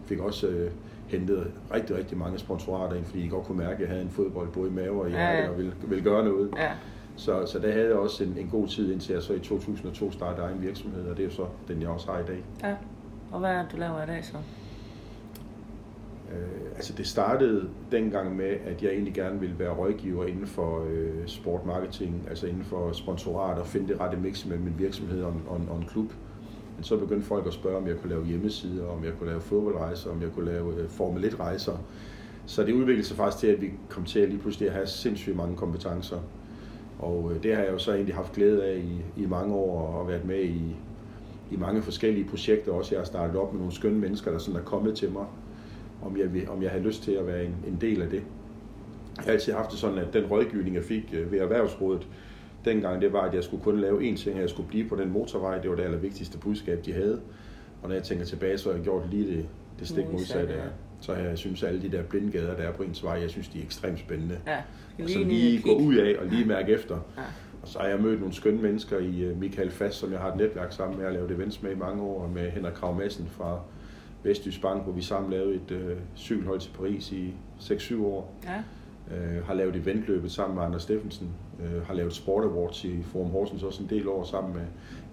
fik 0.04 0.18
også 0.18 0.46
øh, 0.46 0.70
hentet 1.06 1.50
rigtig, 1.74 1.96
rigtig 1.96 2.18
mange 2.18 2.38
sponsorater 2.38 2.96
ind, 2.96 3.04
fordi 3.04 3.24
I 3.24 3.28
godt 3.28 3.46
kunne 3.46 3.58
mærke, 3.58 3.74
at 3.74 3.80
jeg 3.80 3.88
havde 3.88 4.02
en 4.02 4.10
fodbold 4.10 4.48
både 4.48 4.70
i 4.70 4.72
mave 4.72 5.02
og 5.02 5.10
i 5.10 5.12
ja, 5.12 5.42
ja. 5.42 5.48
og 5.48 5.56
ville, 5.56 5.72
ville 5.86 6.04
gøre 6.04 6.24
noget. 6.24 6.50
Ja. 6.56 6.70
Så, 7.16 7.46
så 7.46 7.58
der 7.58 7.72
havde 7.72 7.86
jeg 7.86 7.96
også 7.96 8.24
en, 8.24 8.36
en 8.38 8.48
god 8.48 8.68
tid, 8.68 8.92
indtil 8.92 9.12
jeg 9.12 9.22
så 9.22 9.32
i 9.32 9.38
2002 9.38 10.10
startede 10.10 10.46
egen 10.46 10.62
virksomhed, 10.62 11.10
og 11.10 11.16
det 11.16 11.24
er 11.24 11.30
så 11.30 11.46
den, 11.68 11.82
jeg 11.82 11.88
også 11.88 12.12
har 12.12 12.18
i 12.18 12.24
dag. 12.26 12.44
Ja, 12.62 12.74
og 13.32 13.40
hvad 13.40 13.50
er 13.50 13.62
det, 13.62 13.72
du 13.72 13.76
laver 13.76 14.02
i 14.02 14.06
dag 14.06 14.24
så? 14.24 14.36
Øh, 16.32 16.70
altså 16.76 16.92
det 16.92 17.06
startede 17.06 17.68
dengang 17.92 18.36
med, 18.36 18.56
at 18.66 18.82
jeg 18.82 18.90
egentlig 18.90 19.14
gerne 19.14 19.40
ville 19.40 19.58
være 19.58 19.70
rådgiver 19.70 20.26
inden 20.26 20.46
for 20.46 20.86
øh, 20.90 21.26
sportmarketing, 21.26 22.26
altså 22.28 22.46
inden 22.46 22.64
for 22.64 22.92
sponsorat 22.92 23.58
og 23.58 23.66
finde 23.66 23.88
det 23.88 24.00
rette 24.00 24.16
mix 24.16 24.46
mellem 24.46 24.64
min 24.64 24.74
virksomhed 24.78 25.22
og, 25.22 25.34
og, 25.48 25.60
og 25.70 25.76
en 25.76 25.86
klub 25.88 26.12
så 26.82 26.96
begyndte 26.96 27.26
folk 27.26 27.46
at 27.46 27.52
spørge, 27.52 27.76
om 27.76 27.86
jeg 27.86 27.96
kunne 27.96 28.10
lave 28.10 28.26
hjemmesider, 28.26 28.86
om 28.86 29.04
jeg 29.04 29.12
kunne 29.18 29.28
lave 29.28 29.40
fodboldrejser, 29.40 30.10
om 30.10 30.22
jeg 30.22 30.30
kunne 30.34 30.46
lave 30.52 30.74
øh, 30.80 30.88
Formel 30.88 31.24
1-rejser. 31.24 31.76
Så 32.46 32.64
det 32.64 32.72
udviklede 32.72 33.06
sig 33.06 33.16
faktisk 33.16 33.40
til, 33.40 33.46
at 33.46 33.60
vi 33.60 33.70
kom 33.88 34.04
til 34.04 34.20
at 34.20 34.28
lige 34.28 34.40
pludselig 34.40 34.68
at 34.68 34.74
have 34.74 34.86
sindssygt 34.86 35.36
mange 35.36 35.56
kompetencer. 35.56 36.18
Og 36.98 37.32
øh, 37.34 37.42
det 37.42 37.56
har 37.56 37.62
jeg 37.62 37.72
jo 37.72 37.78
så 37.78 37.92
egentlig 37.92 38.14
haft 38.14 38.32
glæde 38.32 38.64
af 38.64 38.76
i, 38.76 39.22
i 39.22 39.26
mange 39.26 39.54
år 39.54 39.94
og 39.94 40.08
været 40.08 40.24
med 40.24 40.42
i, 40.42 40.76
i 41.50 41.56
mange 41.56 41.82
forskellige 41.82 42.24
projekter. 42.24 42.72
Også 42.72 42.94
jeg 42.94 43.00
har 43.00 43.06
startet 43.06 43.36
op 43.36 43.52
med 43.52 43.60
nogle 43.60 43.74
skønne 43.74 43.98
mennesker, 43.98 44.30
der 44.30 44.38
sådan 44.38 44.60
er 44.60 44.64
kommet 44.64 44.96
til 44.96 45.12
mig, 45.12 45.24
om 46.02 46.16
jeg, 46.16 46.48
om 46.48 46.62
jeg 46.62 46.70
har 46.70 46.78
lyst 46.78 47.02
til 47.02 47.12
at 47.12 47.26
være 47.26 47.44
en, 47.44 47.54
en 47.66 47.78
del 47.80 48.02
af 48.02 48.10
det. 48.10 48.22
Jeg 49.16 49.24
har 49.24 49.32
altid 49.32 49.52
haft 49.52 49.70
det 49.70 49.78
sådan, 49.78 49.98
at 49.98 50.12
den 50.12 50.24
rådgivning, 50.24 50.76
jeg 50.76 50.84
fik 50.84 51.04
øh, 51.12 51.32
ved 51.32 51.38
Erhvervsrådet, 51.38 52.08
dengang, 52.64 53.02
det 53.02 53.12
var, 53.12 53.20
at 53.20 53.34
jeg 53.34 53.44
skulle 53.44 53.62
kun 53.62 53.80
lave 53.80 54.10
én 54.10 54.16
ting, 54.16 54.36
at 54.36 54.40
jeg 54.40 54.50
skulle 54.50 54.68
blive 54.68 54.88
på 54.88 54.96
den 54.96 55.10
motorvej. 55.10 55.58
Det 55.58 55.70
var 55.70 55.76
det 55.76 55.82
allervigtigste 55.82 56.38
budskab, 56.38 56.84
de 56.84 56.92
havde. 56.92 57.20
Og 57.82 57.88
når 57.88 57.94
jeg 57.94 58.04
tænker 58.04 58.24
tilbage, 58.24 58.58
så 58.58 58.68
har 58.68 58.76
jeg 58.76 58.84
gjort 58.84 59.10
lige 59.10 59.36
det, 59.36 59.46
det 59.78 59.88
stik 59.88 60.12
modsatte. 60.12 60.54
Ja. 60.54 60.60
Så 61.00 61.14
jeg 61.14 61.38
synes, 61.38 61.62
alle 61.62 61.82
de 61.82 61.90
der 61.90 62.02
blindgader, 62.02 62.56
der 62.56 62.62
er 62.62 62.72
på 62.72 62.82
ens 62.82 63.04
vej, 63.04 63.20
jeg 63.20 63.30
synes, 63.30 63.48
de 63.48 63.58
er 63.58 63.62
ekstremt 63.62 63.98
spændende. 63.98 64.38
Ja, 64.46 64.58
lige 64.98 65.06
og 65.06 65.10
så 65.10 65.18
lige 65.18 65.62
gå 65.62 65.74
ud 65.74 65.94
af 65.94 66.16
og 66.18 66.26
lige 66.26 66.44
mærke 66.44 66.72
efter. 66.72 66.94
Ja. 67.16 67.22
Og 67.62 67.68
så 67.68 67.78
har 67.78 67.86
jeg 67.86 68.00
mødt 68.00 68.20
nogle 68.20 68.34
skønne 68.34 68.62
mennesker 68.62 68.98
i 68.98 69.20
øh, 69.20 69.40
Michael 69.40 69.70
Fast, 69.70 69.98
som 69.98 70.12
jeg 70.12 70.20
har 70.20 70.32
et 70.32 70.36
netværk 70.36 70.72
sammen 70.72 70.98
med. 70.98 71.06
Har 71.06 71.12
lavet 71.12 71.30
events 71.30 71.62
med 71.62 71.70
i 71.70 71.74
mange 71.74 72.02
år, 72.02 72.28
med 72.28 72.50
Henrik 72.50 72.72
Krav 72.72 72.98
Madsen 72.98 73.28
fra 73.28 73.60
Vestjysk 74.22 74.62
Bank, 74.62 74.82
hvor 74.82 74.92
vi 74.92 75.02
sammen 75.02 75.30
lavede 75.30 75.54
et 75.54 75.70
øh, 75.70 75.96
cykelhold 76.16 76.60
til 76.60 76.70
Paris 76.70 77.12
i 77.12 77.34
6-7 77.60 78.02
år. 78.02 78.34
Ja. 78.44 78.62
Øh, 79.16 79.46
har 79.46 79.54
lavet 79.54 79.76
eventløbet 79.76 80.32
sammen 80.32 80.54
med 80.56 80.64
Anders 80.64 80.82
Steffensen. 80.82 81.28
Øh, 81.64 81.86
har 81.86 81.94
lavet 81.94 82.12
Sport 82.12 82.44
Awards 82.44 82.84
i 82.84 83.02
Forum 83.02 83.30
Horsens 83.30 83.62
også 83.62 83.82
en 83.82 83.88
del 83.90 84.08
år 84.08 84.24
sammen 84.24 84.54
med 84.54 84.62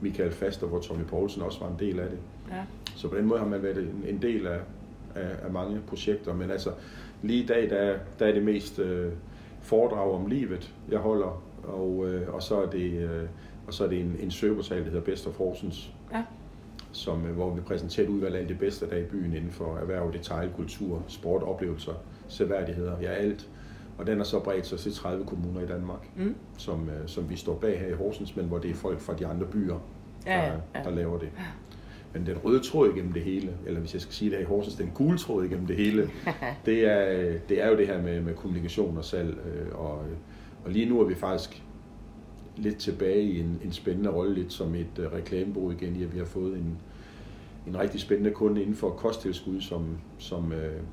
Michael 0.01 0.31
Faster, 0.31 0.67
hvor 0.67 0.79
Tommy 0.79 1.03
Poulsen 1.03 1.41
også 1.41 1.59
var 1.59 1.67
en 1.67 1.79
del 1.79 1.99
af 1.99 2.09
det. 2.09 2.19
Ja. 2.49 2.63
Så 2.95 3.07
på 3.07 3.17
den 3.17 3.25
måde 3.25 3.39
har 3.39 3.47
man 3.47 3.63
været 3.63 3.77
en, 3.77 4.03
en 4.07 4.21
del 4.21 4.47
af, 4.47 4.59
af, 5.15 5.29
af 5.43 5.51
mange 5.51 5.79
projekter. 5.87 6.33
Men 6.33 6.51
altså, 6.51 6.71
lige 7.21 7.43
i 7.43 7.45
dag, 7.45 7.69
der, 7.69 7.97
der 8.19 8.25
er 8.25 8.31
det 8.31 8.43
mest 8.43 8.79
øh, 8.79 9.11
foredrag 9.61 10.11
om 10.11 10.27
livet, 10.27 10.73
jeg 10.91 10.99
holder. 10.99 11.43
Og, 11.63 12.07
øh, 12.07 12.33
og 12.33 12.43
så 12.43 12.61
er 12.61 12.69
det, 12.69 12.91
øh, 12.91 13.23
og 13.67 13.73
så 13.73 13.83
er 13.83 13.87
det 13.87 13.99
en, 13.99 14.15
en 14.19 14.31
søgeportal, 14.31 14.77
der 14.77 14.83
hedder 14.83 15.01
Best 15.01 15.27
of 15.27 15.37
Horsens. 15.37 15.93
Ja 16.13 16.23
som, 16.91 17.25
øh, 17.25 17.35
hvor 17.35 17.53
vi 17.53 17.61
præsenterer 17.61 18.07
et 18.07 18.09
udvalg 18.09 18.35
af 18.35 18.47
det 18.47 18.59
bedste, 18.59 18.89
der 18.89 18.95
er 18.95 18.99
i 18.99 19.03
byen 19.03 19.33
inden 19.33 19.51
for 19.51 19.77
erhverv, 19.77 20.13
detail, 20.13 20.49
kultur, 20.55 21.03
sport, 21.07 21.43
oplevelser, 21.43 21.93
seværdigheder, 22.27 23.01
ja 23.01 23.11
alt. 23.11 23.47
Og 23.97 24.07
den 24.07 24.19
er 24.19 24.23
så 24.23 24.39
bredt 24.39 24.67
sig 24.67 24.79
til 24.79 24.93
30 24.93 25.25
kommuner 25.25 25.61
i 25.61 25.65
Danmark, 25.65 26.09
mm. 26.15 26.35
som, 26.57 26.89
øh, 26.89 27.07
som 27.07 27.29
vi 27.29 27.35
står 27.35 27.55
bag 27.55 27.79
her 27.79 27.87
i 27.87 27.93
Horsens, 27.93 28.35
men 28.35 28.45
hvor 28.45 28.57
det 28.57 28.71
er 28.71 28.75
folk 28.75 28.99
fra 28.99 29.13
de 29.13 29.27
andre 29.27 29.45
byer, 29.45 29.79
der, 30.25 30.33
ja, 30.33 30.51
ja. 30.75 30.83
der 30.83 30.89
laver 30.89 31.19
det. 31.19 31.29
Men 32.13 32.25
den 32.25 32.37
røde 32.37 32.59
tråd 32.59 32.89
igennem 32.93 33.13
det 33.13 33.21
hele, 33.21 33.51
eller 33.65 33.79
hvis 33.79 33.93
jeg 33.93 34.01
skal 34.01 34.13
sige 34.13 34.31
det 34.31 34.37
her 34.37 34.45
i 34.45 34.47
Horsens, 34.47 34.75
den 34.75 34.91
gule 34.93 35.17
tråd 35.17 35.45
igennem 35.45 35.67
det 35.67 35.75
hele, 35.75 36.09
det 36.65 36.85
er, 36.85 37.33
det 37.49 37.63
er 37.63 37.69
jo 37.69 37.77
det 37.77 37.87
her 37.87 38.01
med, 38.01 38.21
med 38.21 38.33
kommunikation 38.33 38.97
og 38.97 39.05
salg. 39.05 39.37
Øh, 39.45 39.79
og, 39.79 40.01
og 40.65 40.71
lige 40.71 40.85
nu 40.85 41.01
er 41.01 41.05
vi 41.05 41.15
faktisk 41.15 41.63
lidt 42.57 42.77
tilbage 42.77 43.21
i 43.21 43.39
en, 43.39 43.59
en 43.63 43.71
spændende 43.71 44.09
rolle, 44.09 44.35
lidt 44.35 44.53
som 44.53 44.75
et 44.75 44.99
uh, 44.99 45.13
reklamebureau 45.13 45.71
igen, 45.71 45.95
i 45.95 46.03
at 46.03 46.13
vi 46.13 46.17
har 46.17 46.25
fået 46.25 46.57
en, 46.57 46.77
en 47.67 47.79
rigtig 47.79 47.99
spændende 47.99 48.31
kunde 48.31 48.61
inden 48.61 48.75
for 48.75 48.89
kosttilskud, 48.89 49.61
som, 49.61 49.97
som, 50.17 50.45
uh, 50.45 50.83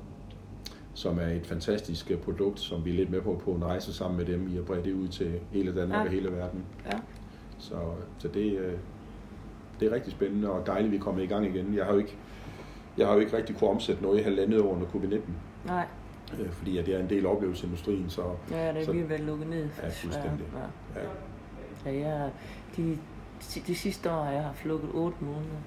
som 0.95 1.19
er 1.19 1.27
et 1.27 1.47
fantastisk 1.47 2.11
øh, 2.11 2.17
produkt, 2.17 2.59
som 2.59 2.85
vi 2.85 2.89
er 2.89 2.93
lidt 2.93 3.09
med 3.09 3.21
på 3.21 3.41
på 3.43 3.51
en 3.51 3.65
rejse 3.65 3.93
sammen 3.93 4.17
med 4.17 4.25
dem 4.25 4.47
i 4.53 4.57
at 4.57 4.65
brede 4.65 4.83
det 4.83 4.93
ud 4.93 5.07
til 5.07 5.39
hele 5.51 5.75
Danmark 5.75 5.99
ja. 5.99 6.05
og 6.05 6.11
hele 6.11 6.31
verden. 6.31 6.65
Ja. 6.85 6.97
Så, 7.57 7.75
så 8.17 8.27
det, 8.27 8.59
uh, 8.59 8.79
det 9.79 9.91
er 9.91 9.95
rigtig 9.95 10.11
spændende 10.11 10.51
og 10.51 10.67
dejligt, 10.67 10.85
at 10.85 10.91
vi 10.91 10.97
er 10.97 11.01
kommet 11.01 11.23
i 11.23 11.27
gang 11.27 11.45
igen. 11.45 11.75
Jeg 11.75 11.85
har 11.85 11.93
jo 11.93 11.99
ikke, 11.99 12.15
jeg 12.97 13.07
har 13.07 13.13
jo 13.13 13.19
ikke 13.19 13.37
rigtig 13.37 13.57
kunne 13.57 13.69
omsætte 13.69 14.03
noget 14.03 14.19
i 14.19 14.23
halvandet 14.23 14.61
år 14.61 14.73
under 14.73 14.85
covid-19. 14.85 15.21
Nej. 15.65 15.85
fordi 16.51 16.77
at 16.77 16.85
det 16.85 16.95
er 16.95 16.99
en 16.99 17.09
del 17.09 17.25
af 17.25 17.29
oplevelsesindustrien. 17.29 18.09
Så, 18.09 18.21
ja, 18.51 18.73
det 18.73 18.81
er 18.81 18.85
så, 18.85 18.91
vel 18.91 19.19
lukket 19.19 19.47
ned. 19.47 19.69
Ja, 19.83 19.87
fuldstændig. 19.87 20.45
Ja, 20.95 21.01
ja. 21.01 21.07
Ja, 21.85 22.09
jeg, 22.09 22.31
de, 22.77 22.97
de 23.67 23.75
sidste 23.75 24.11
år 24.11 24.23
har 24.23 24.31
jeg 24.31 24.43
haft 24.43 24.65
lukket 24.65 24.89
8 24.93 25.17
måneder. 25.21 25.61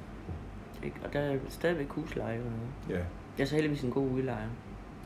Ikke? 0.85 0.97
Og 1.05 1.13
der 1.13 1.21
er 1.21 1.39
stadigvæk 1.49 1.89
husleje. 1.89 2.43
Ja. 2.89 2.95
Jeg 3.39 3.45
er 3.45 3.45
så 3.45 3.55
heldigvis 3.55 3.83
en 3.83 3.91
god 3.91 4.11
udlejer. 4.11 4.49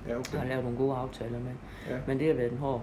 Ja, 0.09 0.19
okay. 0.19 0.33
Jeg 0.33 0.41
har 0.41 0.49
lavet 0.49 0.65
nogle 0.65 0.79
gode 0.79 0.97
aftaler 0.97 1.39
med. 1.39 1.53
Ja. 1.89 1.99
Men 2.07 2.19
det 2.19 2.27
har 2.27 2.35
været 2.35 2.53
en 2.53 2.59
hård 2.59 2.83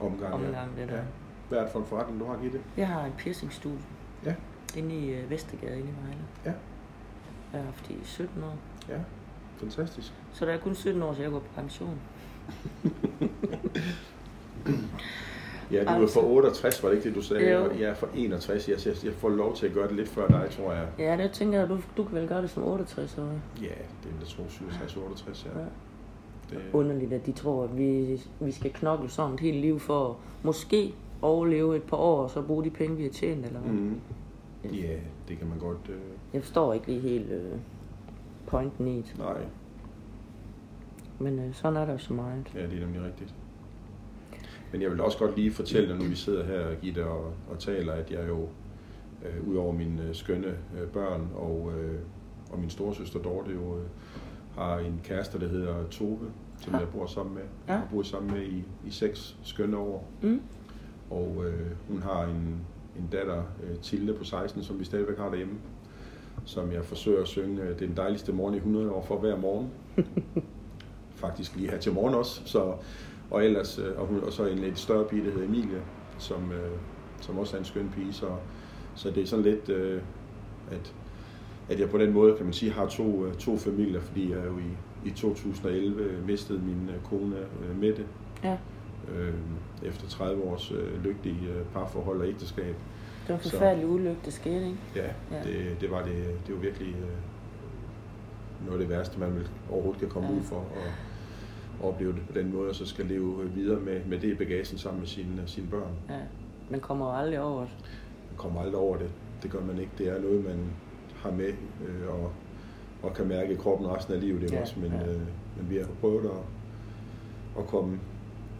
omgang. 0.00 0.34
omgang 0.34 0.70
ja. 0.76 0.82
det 0.82 0.90
der. 0.90 0.96
Ja. 0.96 1.02
Hvad 1.48 1.58
er 1.58 1.62
det 1.62 1.72
for 1.72 1.78
en 1.78 1.86
forretning, 1.86 2.20
du 2.20 2.26
har 2.26 2.38
givet 2.38 2.52
det? 2.52 2.60
Jeg 2.76 2.88
har 2.88 3.04
en 3.04 3.12
piercingstudie. 3.18 3.78
Ja. 4.24 4.34
Inde 4.76 4.94
i 4.94 5.22
uh, 5.22 5.30
Vestergade 5.30 5.78
inde 5.78 5.88
i 5.88 6.04
Vejle. 6.04 6.20
Ja. 6.44 6.52
Jeg 7.52 7.60
har 7.60 7.64
haft 7.64 7.90
i 7.90 7.96
17 8.02 8.42
år. 8.42 8.56
Ja, 8.88 8.98
fantastisk. 9.56 10.12
Så 10.32 10.46
der 10.46 10.52
er 10.52 10.58
kun 10.58 10.74
17 10.74 11.02
år, 11.02 11.14
så 11.14 11.22
jeg 11.22 11.30
går 11.30 11.38
på 11.38 11.46
pension. 11.54 12.00
Ja, 15.70 15.84
du 15.84 15.88
altså, 15.88 16.20
er 16.20 16.22
for 16.22 16.30
68, 16.30 16.82
var 16.82 16.88
det 16.88 16.96
ikke 16.96 17.08
det, 17.08 17.16
du 17.16 17.22
sagde? 17.22 17.50
Jo. 17.50 17.70
Jeg 17.70 17.90
er 17.90 17.94
for 17.94 18.08
61. 18.14 18.68
Jeg, 18.68 18.78
jeg, 18.86 19.04
jeg 19.04 19.12
får 19.12 19.28
lov 19.28 19.56
til 19.56 19.66
at 19.66 19.72
gøre 19.72 19.88
det 19.88 19.96
lidt 19.96 20.08
før 20.08 20.28
dig, 20.28 20.48
tror 20.50 20.72
jeg. 20.72 20.86
Ja, 20.98 21.16
det 21.16 21.32
tænker 21.32 21.58
jeg, 21.58 21.68
du, 21.68 21.78
du 21.96 22.04
kan 22.04 22.16
vel 22.16 22.28
gøre 22.28 22.42
det 22.42 22.50
som 22.50 22.64
68 22.64 23.18
år. 23.18 23.22
Ja, 23.22 23.32
det 23.60 23.66
er 23.66 24.18
jeg 24.20 24.28
tror 24.28 24.44
67, 24.48 24.96
68, 24.96 25.46
ja. 25.54 25.60
ja. 25.60 25.66
Det... 26.50 26.58
Underligt, 26.72 27.12
at 27.12 27.26
de 27.26 27.32
tror, 27.32 27.64
at 27.64 27.78
vi, 27.78 28.20
vi 28.40 28.52
skal 28.52 28.72
knokle 28.72 29.08
sådan 29.08 29.34
et 29.34 29.40
helt 29.40 29.56
liv 29.56 29.78
for 29.78 30.18
måske 30.42 30.94
overleve 31.22 31.76
et 31.76 31.82
par 31.82 31.96
år, 31.96 32.22
og 32.22 32.30
så 32.30 32.42
bruge 32.42 32.64
de 32.64 32.70
penge, 32.70 32.96
vi 32.96 33.02
har 33.02 33.10
tjent, 33.10 33.46
eller 33.46 33.60
hvad? 33.60 33.72
Mm. 33.72 34.00
Ja, 34.64 34.96
det 35.28 35.38
kan 35.38 35.48
man 35.48 35.58
godt... 35.58 35.88
Øh... 35.88 35.96
Jeg 36.32 36.42
forstår 36.42 36.72
ikke 36.72 36.86
lige 36.86 37.00
helt 37.00 37.30
øh, 37.30 37.52
pointen 38.46 38.88
i 38.88 38.96
det. 38.96 39.14
Nej. 39.18 39.42
Men 41.18 41.38
øh, 41.38 41.54
sådan 41.54 41.76
er 41.76 41.84
der 41.84 41.92
jo 41.92 41.98
så 41.98 42.12
meget. 42.12 42.50
Ja, 42.54 42.62
det 42.62 42.72
er 42.72 42.80
nemlig 42.80 43.02
rigtigt. 43.02 43.34
Men 44.72 44.82
jeg 44.82 44.90
vil 44.90 45.00
også 45.00 45.18
godt 45.18 45.36
lige 45.36 45.52
fortælle 45.52 45.88
dig, 45.88 45.96
nu 45.98 46.04
vi 46.04 46.14
sidder 46.14 46.44
her, 46.44 46.74
Gitte, 46.74 47.06
og, 47.06 47.32
og 47.50 47.58
taler, 47.58 47.92
at 47.92 48.10
jeg 48.10 48.28
jo, 48.28 48.48
øh, 49.24 49.48
ud 49.48 49.56
over 49.56 49.72
mine 49.72 50.02
øh, 50.02 50.14
skønne 50.14 50.46
øh, 50.46 50.88
børn 50.88 51.28
og, 51.34 51.72
øh, 51.76 51.98
og 52.50 52.58
min 52.58 52.70
storesøster 52.70 53.22
Dorte, 53.22 53.50
jo 53.52 53.76
øh, 53.78 53.84
har 54.54 54.78
en 54.78 55.00
kæreste, 55.04 55.40
der 55.40 55.48
hedder 55.48 55.74
Tove, 55.90 56.30
som 56.60 56.72
ja. 56.72 56.78
jeg 56.78 56.88
bor 56.88 57.06
sammen 57.06 57.34
med. 57.34 57.42
Ja. 57.42 57.72
Jeg 57.72 57.80
har 57.80 57.88
boet 57.90 58.06
sammen 58.06 58.32
med 58.32 58.42
i, 58.42 58.64
i 58.86 58.90
seks 58.90 59.36
skønne 59.42 59.76
år. 59.76 60.08
Mm. 60.22 60.40
Og 61.10 61.44
øh, 61.46 61.70
hun 61.88 62.02
har 62.02 62.24
en, 62.24 62.60
en 62.98 63.08
datter, 63.12 63.42
øh, 63.62 63.78
Tilde 63.78 64.14
på 64.14 64.24
16, 64.24 64.62
som 64.62 64.78
vi 64.78 64.84
stadigvæk 64.84 65.18
har 65.18 65.28
derhjemme, 65.28 65.54
som 66.44 66.72
jeg 66.72 66.84
forsøger 66.84 67.22
at 67.22 67.28
synge 67.28 67.62
øh, 67.62 67.78
den 67.78 67.96
dejligste 67.96 68.32
morgen 68.32 68.54
i 68.54 68.56
100 68.56 68.90
år 68.90 69.02
for 69.02 69.18
hver 69.18 69.36
morgen. 69.36 69.70
Faktisk 71.14 71.56
lige 71.56 71.70
her 71.70 71.78
til 71.78 71.92
morgen 71.92 72.14
også, 72.14 72.42
så 72.44 72.74
og 73.30 73.44
ellers, 73.44 73.78
øh, 73.78 74.00
og, 74.00 74.06
hun, 74.06 74.20
og 74.24 74.32
så 74.32 74.46
en 74.46 74.58
lidt 74.58 74.78
større 74.78 75.04
pige, 75.04 75.24
der 75.24 75.30
hedder 75.30 75.46
Emilie, 75.46 75.82
som, 76.18 76.52
øh, 76.52 76.78
som 77.20 77.38
også 77.38 77.56
er 77.56 77.58
en 77.58 77.64
skøn 77.64 77.90
pige. 77.94 78.12
Så, 78.12 78.26
så 78.94 79.10
det 79.10 79.22
er 79.22 79.26
sådan 79.26 79.44
lidt, 79.44 79.68
øh, 79.68 80.02
at, 80.70 80.94
at 81.68 81.80
jeg 81.80 81.90
på 81.90 81.98
den 81.98 82.12
måde, 82.12 82.36
kan 82.36 82.44
man 82.44 82.52
sige, 82.52 82.72
har 82.72 82.86
to, 82.86 83.26
øh, 83.26 83.34
to 83.34 83.56
familier, 83.56 84.00
fordi 84.00 84.30
jeg 84.32 84.46
jo 84.46 84.58
i, 84.58 85.08
i 85.08 85.10
2011 85.10 86.26
mistede 86.26 86.58
min 86.58 86.88
øh, 86.88 87.02
kone 87.04 87.36
øh, 87.36 87.80
Mette. 87.80 88.06
Ja. 88.44 88.56
Øh, 89.14 89.34
efter 89.82 90.08
30 90.08 90.42
års 90.42 90.72
øh, 90.72 91.06
øh, 91.24 91.64
parforhold 91.72 92.20
og 92.20 92.28
ægteskab. 92.28 92.74
Det 93.22 93.28
var 93.28 93.34
en 93.34 93.40
forfærdelig 93.40 93.88
ulykke, 93.88 94.20
det 94.24 94.32
skete, 94.32 94.66
ikke? 94.66 94.78
Ja, 94.96 95.06
ja. 95.32 95.42
Det, 95.42 95.80
det 95.80 95.90
var 95.90 96.02
det. 96.02 96.24
Det 96.46 96.54
var 96.54 96.60
virkelig 96.60 96.88
øh, 96.88 98.66
noget 98.66 98.80
af 98.80 98.86
det 98.86 98.96
værste, 98.96 99.20
man 99.20 99.34
vil 99.34 99.48
overhovedet 99.70 100.00
kan 100.00 100.08
komme 100.08 100.28
ja. 100.28 100.34
ud 100.34 100.42
for. 100.42 100.56
Og, 100.56 100.64
opleve 101.82 102.12
det 102.12 102.22
på 102.26 102.32
den 102.32 102.52
måde, 102.52 102.68
og 102.68 102.74
så 102.74 102.86
skal 102.86 103.06
leve 103.06 103.50
videre 103.54 103.80
med, 103.80 104.00
med 104.06 104.18
det 104.18 104.28
i 104.28 104.34
bagagen 104.34 104.78
sammen 104.78 105.00
med 105.00 105.08
sine, 105.08 105.42
sine 105.46 105.66
børn. 105.66 105.92
Ja, 106.10 106.20
man 106.70 106.80
kommer 106.80 107.12
aldrig 107.12 107.40
over 107.40 107.60
det. 107.60 107.74
Man 108.30 108.36
kommer 108.36 108.60
aldrig 108.60 108.80
over 108.80 108.96
det. 108.96 109.10
Det 109.42 109.50
gør 109.50 109.60
man 109.60 109.78
ikke. 109.78 109.92
Det 109.98 110.08
er 110.08 110.20
noget, 110.20 110.44
man 110.44 110.58
har 111.24 111.30
med 111.30 111.52
øh, 111.88 112.08
og, 112.08 112.32
og 113.02 113.14
kan 113.14 113.28
mærke 113.28 113.56
kroppen 113.56 113.88
resten 113.88 114.14
af 114.14 114.20
livet. 114.20 114.42
Det 114.42 114.52
ja, 114.52 114.60
også. 114.60 114.74
Men, 114.80 114.92
ja. 114.92 115.12
øh, 115.12 115.20
men 115.56 115.70
vi 115.70 115.76
har 115.76 115.86
prøvet 116.00 116.24
at, 116.24 116.42
at 117.58 117.66
komme 117.66 117.98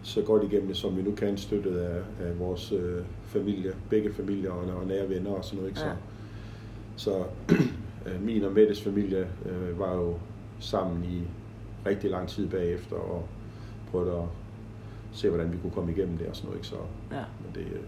så 0.02 0.22
godt 0.22 0.42
igennem 0.42 0.68
det, 0.68 0.76
som 0.76 0.96
vi 0.96 1.02
nu 1.02 1.14
kan, 1.14 1.36
støttet 1.36 1.76
af, 1.76 2.02
af 2.20 2.38
vores 2.38 2.72
øh, 2.72 3.02
familie, 3.24 3.74
begge 3.90 4.12
familier 4.12 4.50
og, 4.50 4.76
og 4.80 4.86
nære 4.86 5.08
venner 5.08 5.30
og 5.30 5.44
sådan 5.44 5.56
noget. 5.56 5.70
Ikke? 5.70 5.80
Ja. 5.80 5.92
Så, 6.96 7.10
så 7.10 7.24
øh, 8.06 8.22
min 8.22 8.44
og 8.44 8.52
Mettes 8.52 8.82
familie 8.82 9.28
øh, 9.46 9.78
var 9.78 9.94
jo 9.94 10.14
sammen 10.58 11.04
i 11.04 11.22
rigtig 11.86 12.10
lang 12.10 12.28
tid 12.28 12.48
bagefter 12.48 12.96
og 12.96 13.24
prøvede 13.90 14.12
at 14.12 14.24
se, 15.12 15.28
hvordan 15.28 15.52
vi 15.52 15.58
kunne 15.62 15.72
komme 15.72 15.92
igennem 15.92 16.18
det 16.18 16.26
og 16.26 16.36
sådan 16.36 16.46
noget. 16.46 16.58
Ikke? 16.58 16.68
Så, 16.68 16.76
ja. 17.12 17.24
Men 17.44 17.54
det, 17.54 17.72
øh, 17.72 17.80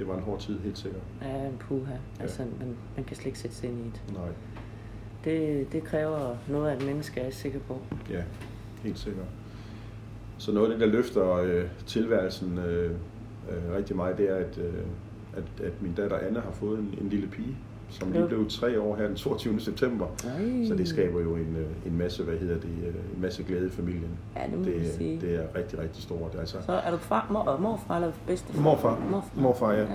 det 0.00 0.08
var 0.08 0.16
en 0.16 0.22
hård 0.22 0.40
tid, 0.40 0.58
helt 0.58 0.78
sikkert. 0.78 1.02
Ja, 1.22 1.46
en 1.46 1.56
puha. 1.60 1.92
Ja. 1.92 2.22
Altså, 2.22 2.42
man, 2.58 2.76
man 2.96 3.04
kan 3.04 3.16
slet 3.16 3.26
ikke 3.26 3.38
sætte 3.38 3.56
sig 3.56 3.68
ind 3.68 3.78
i 3.78 3.84
det. 3.84 4.02
Nej. 4.14 4.28
Det, 5.24 5.66
det 5.72 5.84
kræver 5.84 6.36
noget 6.48 6.70
af 6.70 6.76
et 6.76 6.86
menneske, 6.86 7.20
er 7.20 7.24
jeg 7.24 7.34
sikker 7.34 7.58
på. 7.68 7.78
Ja, 8.10 8.22
helt 8.82 8.98
sikkert. 8.98 9.26
Så 10.38 10.52
noget 10.52 10.72
af 10.72 10.78
det, 10.78 10.86
der 10.88 10.92
løfter 10.92 11.32
øh, 11.34 11.64
tilværelsen 11.86 12.58
øh, 12.58 12.90
øh, 13.50 13.76
rigtig 13.76 13.96
meget, 13.96 14.18
det 14.18 14.30
er, 14.30 14.36
at, 14.36 14.58
øh, 14.58 14.74
at, 15.36 15.64
at 15.64 15.82
min 15.82 15.94
datter 15.94 16.18
Anne 16.18 16.40
har 16.40 16.50
fået 16.50 16.78
en, 16.78 16.94
en 17.00 17.08
lille 17.08 17.28
pige. 17.28 17.56
Som 17.90 18.12
lige 18.12 18.26
blev 18.26 18.48
tre 18.48 18.80
år 18.80 18.96
her 18.96 19.06
den 19.06 19.16
22. 19.16 19.60
september. 19.60 20.06
Ej. 20.24 20.66
Så 20.68 20.74
det 20.74 20.88
skaber 20.88 21.20
jo 21.20 21.34
en, 21.34 21.56
øh, 21.58 21.92
en 21.92 21.98
masse, 21.98 22.22
hvad 22.22 22.36
hedder 22.38 22.54
det, 22.54 22.70
øh, 22.86 22.94
en 23.16 23.22
masse 23.22 23.42
glæde 23.42 23.66
i 23.66 23.70
familien. 23.70 24.10
Ja, 24.36 24.56
det 24.56 24.64
det, 24.66 24.92
sige. 24.98 25.20
det 25.20 25.34
er 25.34 25.58
rigtig, 25.58 25.78
rigtig 25.78 26.02
stort. 26.02 26.36
Altså, 26.40 26.56
Så 26.66 26.72
er 26.72 26.90
du 26.90 26.96
far, 26.96 27.26
mor, 27.30 27.38
og 27.40 27.62
morfar 27.62 27.96
eller 27.96 28.12
bedstefar? 28.26 28.60
Morfar. 28.60 28.98
Morfar, 29.10 29.40
Morfar, 29.40 29.72
ja. 29.72 29.86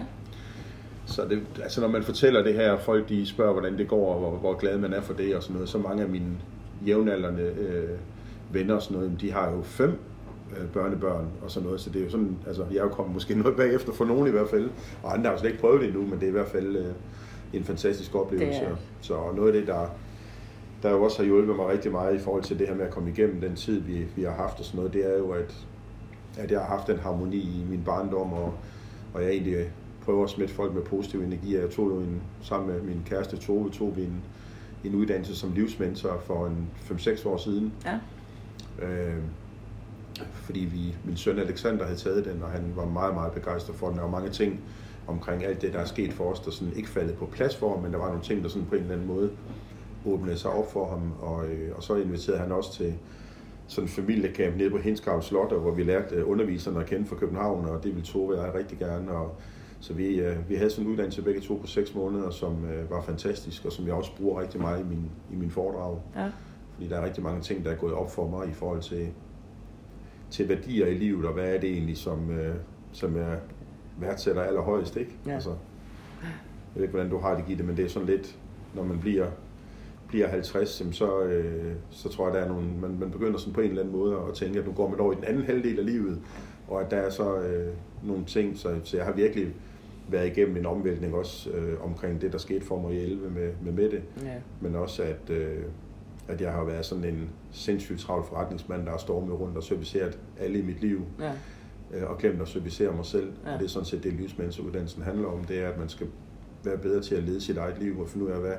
Så 1.06 1.26
det, 1.30 1.42
altså 1.64 1.82
når 1.82 1.88
man 1.88 2.04
fortæller 2.04 2.44
det 2.44 2.54
her, 2.54 2.78
folk 2.78 3.10
de 3.10 3.26
spørger, 3.26 3.52
hvordan 3.52 3.78
det 3.78 3.88
går, 3.88 4.14
og 4.14 4.20
hvor, 4.20 4.38
hvor 4.38 4.54
glad 4.54 4.78
man 4.78 4.94
er 4.94 5.02
for 5.02 5.14
det 5.14 5.36
og 5.36 5.44
sådan 5.44 5.54
noget, 5.54 5.70
så 5.70 5.78
mange 5.78 6.04
af 6.04 6.10
mine 6.10 6.38
jævnaldrende 6.88 7.44
øh, 7.44 7.90
venner 8.52 8.76
og 8.76 8.82
sådan 8.82 8.98
noget, 8.98 9.22
de 9.22 9.32
har 9.32 9.52
jo 9.52 9.62
fem 9.62 10.00
øh, 10.58 10.68
børnebørn 10.68 11.28
og 11.44 11.52
sådan 11.52 11.66
noget, 11.66 11.82
så 11.82 11.90
det 11.90 12.00
er 12.00 12.04
jo 12.06 12.12
sådan, 12.12 12.38
altså 12.48 12.64
jeg 12.72 12.78
er 12.78 12.84
jo 12.84 12.90
kommet 12.90 13.14
måske 13.14 13.36
noget 13.36 13.58
bagefter 13.58 13.94
for 13.94 14.06
nogen 14.06 14.28
i 14.28 14.32
hvert 14.32 14.50
fald, 14.50 14.70
og 15.04 15.14
andre 15.14 15.26
har 15.26 15.32
jo 15.32 15.40
slet 15.40 15.50
ikke 15.50 15.62
prøvet 15.62 15.82
det 15.82 15.88
endnu, 15.88 16.02
men 16.02 16.14
det 16.14 16.24
er 16.24 16.28
i 16.28 16.32
hvert 16.32 16.48
fald 16.48 16.76
øh, 16.76 16.86
en 17.58 17.64
fantastisk 17.64 18.16
oplevelse. 18.16 18.60
Det 18.60 18.68
er- 18.68 18.76
Så 19.02 19.18
noget 19.36 19.48
af 19.48 19.54
det, 19.60 19.68
der, 19.68 19.86
der 20.84 20.92
jo 20.92 21.04
også 21.04 21.18
har 21.18 21.26
hjulpet 21.26 21.56
mig 21.56 21.68
rigtig 21.68 21.92
meget 21.92 22.16
i 22.16 22.20
forhold 22.20 22.44
til 22.44 22.60
det 22.60 22.68
her 22.68 22.76
med 22.76 22.86
at 22.86 22.92
komme 22.92 23.10
igennem 23.10 23.42
den 23.42 23.56
tid, 23.56 23.80
vi, 23.82 24.06
vi 24.16 24.24
har 24.24 24.32
haft 24.32 24.60
og 24.60 24.66
sådan 24.66 24.78
noget, 24.78 24.94
det 24.94 25.14
er 25.14 25.18
jo, 25.18 25.30
at, 25.32 25.66
at 26.38 26.52
jeg 26.52 26.60
har 26.60 26.68
haft 26.68 26.88
den 26.88 26.98
harmoni 27.00 27.38
i 27.38 27.66
min 27.70 27.82
barndom, 27.86 28.34
og, 28.34 28.54
og 29.14 29.24
jeg 29.24 29.32
egentlig 29.32 29.56
prøver 30.06 30.24
at 30.24 30.30
smitte 30.30 30.54
folk 30.54 30.74
med 30.74 30.82
positiv 30.82 31.22
energi. 31.22 31.56
Jeg 31.58 31.70
tog 31.70 31.90
jo 31.90 31.98
en, 32.00 32.22
sammen 32.42 32.72
med 32.72 32.82
min 32.82 33.02
kæreste 33.06 33.38
Tove, 33.38 33.70
tog 33.70 33.94
vi 33.98 34.02
en, 34.02 34.22
en 34.84 34.96
uddannelse 34.96 35.36
som 35.36 35.52
livsmentor 35.52 36.22
for 36.26 36.48
en 36.48 36.68
5-6 36.92 37.28
år 37.30 37.38
siden. 37.38 37.74
Ja. 37.86 38.00
Øh, 38.86 39.16
fordi 40.34 40.60
vi, 40.60 40.96
min 41.06 41.18
søn 41.18 41.40
Alexander 41.40 41.84
havde 41.86 41.98
taget 42.00 42.26
den, 42.26 42.44
og 42.44 42.50
han 42.50 42.62
var 42.76 42.86
meget, 42.86 43.14
meget 43.14 43.34
begejstret 43.34 43.76
for 43.76 43.88
den. 43.88 43.96
Der 43.96 44.02
var 44.04 44.10
mange 44.12 44.30
ting 44.30 44.60
omkring 45.08 45.44
alt 45.44 45.62
det, 45.62 45.74
der 45.74 45.80
er 45.80 45.86
sket 45.86 46.14
for 46.14 46.24
os, 46.24 46.40
der 46.40 46.52
sådan 46.52 46.74
ikke 46.76 46.90
faldet 46.90 47.16
på 47.16 47.26
plads 47.26 47.56
for 47.56 47.74
ham, 47.74 47.84
men 47.84 47.92
der 47.92 48.00
var 48.00 48.08
nogle 48.08 48.24
ting, 48.24 48.44
der 48.44 48.50
sådan 48.50 48.68
på 48.68 48.76
en 48.76 48.82
eller 48.82 48.94
anden 48.94 49.08
måde 49.08 49.32
åbnede 50.06 50.38
sig 50.38 50.52
op 50.52 50.72
for 50.72 50.90
ham. 50.90 51.14
Og, 51.22 51.48
øh, 51.48 51.76
og 51.76 51.84
så 51.84 51.96
inviterede 51.96 52.40
han 52.40 52.52
også 52.52 52.74
til 52.74 52.94
sådan 53.68 53.86
en 53.86 53.90
familiecamp 53.90 54.58
nede 54.58 54.70
på 54.70 54.78
Hinskav 54.78 55.22
Slot, 55.22 55.54
hvor 55.54 55.72
vi 55.72 55.84
lærte 55.84 56.16
øh, 56.16 56.30
underviserne 56.30 56.80
at 56.80 56.86
kende 56.86 57.06
fra 57.06 57.16
København, 57.16 57.66
og 57.66 57.84
det 57.84 57.92
ville 57.92 58.06
Tove 58.06 58.40
og 58.40 58.46
jeg 58.46 58.56
rigtig 58.56 58.78
gerne. 58.78 59.12
Og, 59.12 59.36
så 59.80 59.94
vi, 59.94 60.20
øh, 60.20 60.50
vi 60.50 60.56
havde 60.56 60.70
sådan 60.70 60.86
en 60.86 60.92
uddannelse 60.92 61.22
begge 61.22 61.42
to 61.42 61.56
på 61.56 61.68
seks 61.68 61.96
måneder, 61.96 62.30
som 62.30 62.66
øh, 62.66 62.92
var 62.92 63.02
fantastisk, 63.02 63.66
og 63.66 63.72
som 63.72 63.86
jeg 63.86 63.94
også 63.94 64.12
bruger 64.18 64.42
rigtig 64.42 64.62
meget 64.62 64.80
i 64.80 64.84
min, 64.84 65.12
i 65.32 65.36
min 65.36 65.52
foredrag. 65.52 66.00
Ja. 66.16 66.32
Fordi 66.74 66.88
der 66.90 66.98
er 66.98 67.06
rigtig 67.06 67.24
mange 67.24 67.42
ting, 67.42 67.66
der 67.66 67.72
er 67.72 67.76
gået 67.76 67.94
op 67.94 68.12
for 68.12 68.30
mig 68.30 68.50
i 68.50 68.54
forhold 68.54 68.82
til, 68.82 69.08
til 70.30 70.50
værdier 70.50 70.88
i 70.88 70.94
livet, 70.94 71.26
og 71.26 71.34
hvad 71.34 71.56
er 71.56 71.60
det 71.60 71.70
egentlig, 71.70 71.98
som, 71.98 72.32
øh, 72.32 72.56
som 72.92 73.18
jeg 73.18 73.40
værdsætter 74.00 74.42
allerhøjest, 74.42 74.98
ikke? 74.98 75.12
Ja. 75.26 75.34
Altså, 75.34 75.50
jeg 75.50 76.76
ved 76.76 76.82
ikke, 76.82 76.92
hvordan 76.92 77.10
du 77.10 77.18
har 77.18 77.36
det, 77.36 77.46
Gitte, 77.46 77.64
men 77.64 77.78
det 77.78 77.86
er 77.86 77.90
sådan 77.90 78.08
lidt, 78.08 78.38
når 78.74 78.84
man 78.84 79.00
bliver, 79.00 79.28
bliver 80.08 80.28
50, 80.28 80.80
jamen 80.80 80.94
så, 80.94 81.22
øh, 81.22 81.74
så 81.90 82.10
tror 82.10 82.26
jeg, 82.26 82.36
der 82.36 82.42
er 82.42 82.48
nogle, 82.48 82.68
man, 82.82 83.00
man 83.00 83.12
begynder 83.12 83.40
sådan 83.40 83.54
på 83.54 83.62
en 83.62 83.70
eller 83.70 83.82
anden 83.82 83.96
måde 83.98 84.18
at 84.30 84.34
tænke, 84.34 84.60
at 84.60 84.66
nu 84.66 84.72
går 84.72 84.90
man 84.90 85.00
over 85.00 85.14
i 85.14 85.16
den 85.16 85.24
anden 85.24 85.44
halvdel 85.44 85.80
af 85.80 85.86
livet, 85.86 86.22
og 86.68 86.82
at 86.82 86.92
der 86.92 86.98
er 86.98 87.10
så 87.10 87.38
øh, 87.38 87.74
nogle 88.04 88.26
ting, 88.26 88.58
så, 88.58 88.80
så 88.84 88.98
jeg 88.98 89.06
har 89.06 89.14
virkelig 89.14 89.54
været 90.08 90.28
igennem 90.28 90.58
en 90.58 90.66
omvæltning 90.66 91.16
også 91.16 91.50
øh, 91.50 91.84
omkring 91.84 92.22
det, 92.22 92.32
der 92.32 92.38
skete 92.38 92.66
for 92.66 92.82
mig 92.82 92.94
i 92.94 93.04
11 93.04 93.30
med, 93.30 93.52
med 93.62 93.72
Mette, 93.72 94.02
ja. 94.24 94.34
men 94.62 94.76
også 94.76 95.04
at, 95.04 95.30
øh, 95.30 95.64
at 96.28 96.42
jeg 96.42 96.52
har 96.52 96.64
været 96.64 96.86
sådan 96.86 97.04
en 97.04 97.30
sindssygt 97.52 98.00
travl 98.00 98.26
forretningsmand, 98.26 98.86
der 98.86 98.92
har 98.92 98.98
stormet 98.98 99.40
rundt 99.40 99.58
og 99.58 99.64
serviceret 99.64 100.20
alle 100.40 100.60
i 100.60 100.62
mit 100.62 100.82
liv, 100.82 101.02
ja. 101.20 101.32
Øh, 101.94 102.10
og 102.10 102.18
glemt 102.18 102.42
at 102.42 102.48
servicere 102.48 102.92
mig 102.96 103.06
selv. 103.06 103.34
Ja. 103.44 103.50
Ja. 103.50 103.54
Og 103.54 103.60
det 103.60 103.66
er 103.66 103.70
sådan 103.70 103.86
set 103.86 104.04
det, 104.04 104.14
livsmandsuddannelsen 104.14 105.04
handler 105.04 105.28
om, 105.28 105.44
det 105.44 105.60
er, 105.60 105.70
at 105.70 105.80
man 105.80 105.90
skal 105.90 106.08
være 106.64 106.78
bedre 106.78 107.02
til 107.02 107.16
at 107.16 107.24
lede 107.24 107.42
sit 107.42 107.58
eget 107.58 107.80
liv 107.80 108.00
og 108.00 108.10
finde 108.10 108.26
ud 108.26 108.32
af, 108.32 108.40
hvad 108.40 108.56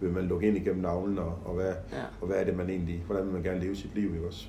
vil 0.00 0.10
man 0.10 0.24
lukke 0.24 0.48
ind 0.48 0.56
igennem 0.56 0.82
navlen, 0.82 1.18
og, 1.18 1.38
og, 1.44 1.54
hvad, 1.54 1.66
Ja. 1.92 2.02
og 2.20 2.26
hvad 2.26 2.36
er 2.36 2.44
det, 2.44 2.56
man 2.56 2.70
egentlig, 2.70 3.02
hvordan 3.06 3.24
vil 3.24 3.32
man 3.32 3.42
gerne 3.42 3.60
leve 3.60 3.76
sit 3.76 3.94
liv, 3.94 4.14
ikke 4.14 4.26
også? 4.26 4.46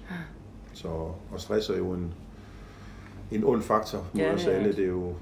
Så, 0.73 0.87
og 1.31 1.37
stress 1.37 1.69
er 1.69 1.77
jo 1.77 1.91
en, 1.91 2.13
en 3.31 3.43
ond 3.43 3.61
faktor 3.61 3.97
mod 4.13 4.21
Ja, 4.21 4.33
os 4.33 4.45
alle. 4.47 4.71
det. 4.73 4.83
Er 4.83 4.87
jo 4.87 5.13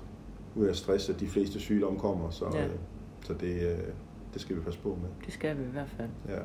ud 0.56 0.66
af 0.66 0.76
stress, 0.76 1.10
at 1.10 1.20
de 1.20 1.28
fleste 1.28 1.60
sygdomme 1.60 2.00
kommer, 2.00 2.30
så, 2.30 2.46
Ja. 2.54 2.66
øh, 2.66 2.72
så 3.26 3.34
det, 3.34 3.56
øh, 3.72 3.78
det 4.34 4.42
skal 4.42 4.56
vi 4.56 4.62
passe 4.62 4.80
på 4.80 4.90
med. 5.02 5.10
Det 5.26 5.34
skal 5.34 5.58
vi 5.58 5.64
i 5.64 5.72
hvert 5.72 5.90
fald. 5.98 6.10
Ja, 6.30 6.40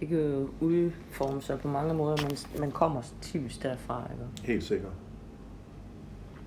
Det 0.00 0.08
kan 0.08 0.18
jo 0.18 0.48
udforme 0.60 1.42
sig 1.42 1.60
på 1.60 1.68
mange 1.68 1.94
måder, 1.94 2.16
men 2.22 2.60
man 2.60 2.70
kommer 2.70 3.02
typisk 3.22 3.62
derfra, 3.62 4.02
ikke? 4.12 4.46
helt 4.52 4.64
sikkert. 4.64 4.92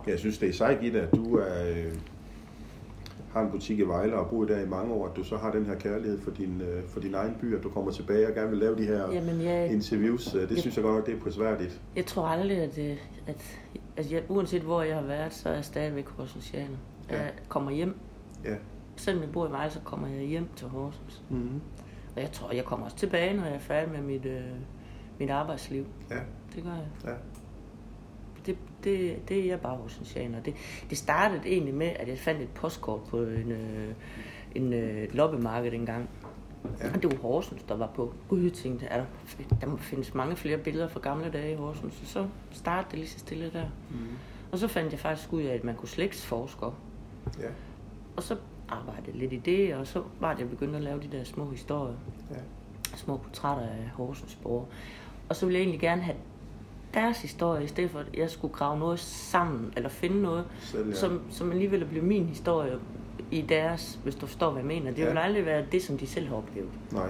Jeg 0.08 0.20
synes, 0.20 0.38
det 0.38 0.50
er 0.50 0.54
sejt, 0.54 0.80
Gitte, 0.80 1.02
at 1.02 1.16
du 1.16 1.36
er, 1.38 1.70
øh, 1.70 1.94
har 3.34 3.42
en 3.42 3.52
butik 3.52 3.80
i 3.80 3.82
Vejle 3.82 4.16
og 4.16 4.30
boet 4.30 4.50
der 4.50 4.60
i 4.60 4.68
mange 4.68 4.94
år, 4.94 5.08
at 5.08 5.16
du 5.16 5.24
så 5.24 5.38
har 5.38 5.52
den 5.52 5.66
her 5.66 5.76
kærlighed 5.76 6.20
for 6.22 6.32
din, 6.32 6.62
øh, 6.62 6.84
for 6.88 7.00
din 7.00 7.14
egen 7.14 7.36
by, 7.42 7.56
at 7.58 7.64
du 7.64 7.70
kommer 7.70 7.92
tilbage 7.92 8.28
og 8.28 8.34
gerne 8.34 8.50
vil 8.50 8.58
lave 8.60 8.78
de 8.78 8.84
her 8.86 9.12
Jamen, 9.12 9.42
jeg, 9.42 9.72
interviews. 9.72 10.36
Øh, 10.36 10.42
Det 10.42 10.56
Ja. 10.56 10.62
synes 10.62 10.76
jeg 10.76 10.84
godt 10.84 10.96
nok, 10.96 11.06
det 11.06 11.16
er 11.16 11.20
prisværdigt. 11.20 11.82
jeg 11.96 12.06
tror 12.06 12.26
aldrig, 12.28 12.58
at, 12.58 12.76
det, 12.76 12.98
at 13.28 13.60
altså 13.98 14.14
jeg, 14.16 14.24
uanset 14.30 14.62
hvor 14.62 14.82
jeg 14.82 14.96
har 14.96 15.04
været, 15.04 15.34
så 15.34 15.50
er 15.50 15.54
jeg 15.54 15.66
stadigvæk 15.66 16.08
Horsensjaner. 16.08 16.78
Ja. 17.12 17.22
Jeg 17.22 17.32
kommer 17.50 17.72
hjem. 17.72 17.96
Ja. 18.46 18.56
Selvom 18.96 19.24
jeg 19.24 19.32
bor 19.32 19.48
i 19.48 19.52
Vejle, 19.52 19.72
så 19.72 19.80
kommer 19.84 20.08
jeg 20.08 20.26
hjem 20.26 20.48
til 20.56 20.68
Horsens. 20.68 21.22
Mm-hmm. 21.30 21.62
Og 22.16 22.22
jeg 22.22 22.32
tror, 22.32 22.52
jeg 22.52 22.66
kommer 22.66 22.86
også 22.86 22.98
tilbage, 22.98 23.34
når 23.38 23.46
jeg 23.46 23.56
er 23.56 23.60
færdig 23.60 23.92
med 23.92 24.02
mit, 24.02 24.26
øh, 24.26 24.42
mit 25.20 25.30
arbejdsliv. 25.30 25.86
Ja, 26.10 26.20
Det 26.56 26.64
gør 26.64 26.70
jeg. 26.70 26.88
ja, 27.06 27.12
Det, 28.50 28.58
det, 28.84 29.30
det 29.30 29.40
er 29.40 29.46
jeg 29.46 29.60
bare 29.62 29.76
Horsensjaner. 29.78 30.40
Det, 30.40 30.54
det 30.90 30.98
startede 30.98 31.42
egentlig 31.46 31.74
med, 31.74 31.88
at 32.00 32.08
jeg 32.08 32.18
fandt 32.18 32.42
et 32.42 32.50
postkort 32.50 33.04
på 33.04 33.18
en, 33.18 33.52
øh, 33.52 33.94
en 34.56 34.74
øh, 34.74 35.16
loppemarked 35.16 35.74
engang. 35.74 36.10
Ja. 36.80 36.94
Og 36.94 37.04
det 37.04 37.12
var 37.12 37.18
Horsens, 37.18 37.64
der 37.64 37.76
var 37.76 37.88
på. 37.96 38.14
Gud, 38.30 38.42
jeg 38.44 38.54
tænkte, 38.54 38.86
er 38.86 38.98
der, 38.98 39.06
der 39.62 39.68
må 39.68 39.78
findes 39.78 40.14
mange 40.14 40.36
flere 40.36 40.58
billeder 40.58 40.88
fra 40.88 41.00
gamle 41.00 41.30
dage 41.32 41.52
i 41.52 41.56
Horsens. 41.56 42.02
Og 42.02 42.08
så 42.08 42.28
startede 42.52 42.92
det 42.92 43.00
lige 43.00 43.10
så 43.10 43.20
stille 43.20 43.52
der. 43.54 43.66
mm-hmm. 43.90 44.08
Og 44.52 44.58
så 44.58 44.68
fandt 44.68 44.92
jeg 44.92 45.00
faktisk 45.00 45.34
ud 45.34 45.42
af, 45.42 45.54
at 45.56 45.64
man 45.64 45.76
kunne 45.76 45.90
slægtsforske. 45.90 46.66
ja, 47.40 47.48
Og 48.16 48.24
så 48.24 48.36
arbejdede 48.70 49.18
lidt 49.18 49.34
i 49.34 49.38
det, 49.38 49.76
og 49.76 49.88
så 49.88 50.04
var 50.20 50.34
det, 50.34 50.40
jeg 50.40 50.50
begyndte 50.50 50.78
at 50.78 50.84
lave 50.84 51.00
de 51.02 51.18
der 51.18 51.24
små 51.24 51.50
historier. 51.50 51.96
ja, 52.32 52.36
Små 52.96 53.18
portrætter 53.18 53.64
af 53.64 53.90
Horsens 53.94 54.36
borgere. 54.44 54.66
Og 55.30 55.36
så 55.36 55.46
ville 55.46 55.58
jeg 55.58 55.62
egentlig 55.64 55.80
gerne 55.82 56.02
have 56.02 56.18
deres 56.94 57.22
historie, 57.22 57.64
i 57.64 57.68
stedet 57.68 57.90
for 57.92 58.00
at 58.00 58.06
jeg 58.18 58.30
skulle 58.30 58.54
grave 58.54 58.80
noget 58.80 59.00
sammen, 59.00 59.74
eller 59.76 59.90
finde 59.90 60.22
noget, 60.22 60.46
Selv, 60.60 60.90
ja. 60.90 60.96
som, 60.96 61.22
som 61.30 61.52
alligevel 61.52 61.86
blev 61.86 62.04
min 62.04 62.26
historie 62.26 62.74
i 63.32 63.42
deres, 63.42 64.00
hvis 64.04 64.16
du 64.16 64.26
forstår, 64.26 64.52
hvad 64.52 64.62
jeg 64.62 64.68
mener. 64.68 64.92
Det 64.92 65.02
Ja. 65.04 65.10
vil 65.10 65.18
aldrig 65.18 65.46
være 65.46 65.66
det, 65.72 65.84
som 65.84 65.98
de 65.98 66.08
selv 66.08 66.28
har 66.28 66.36
oplevet. 66.36 66.70
Nej, 66.92 67.10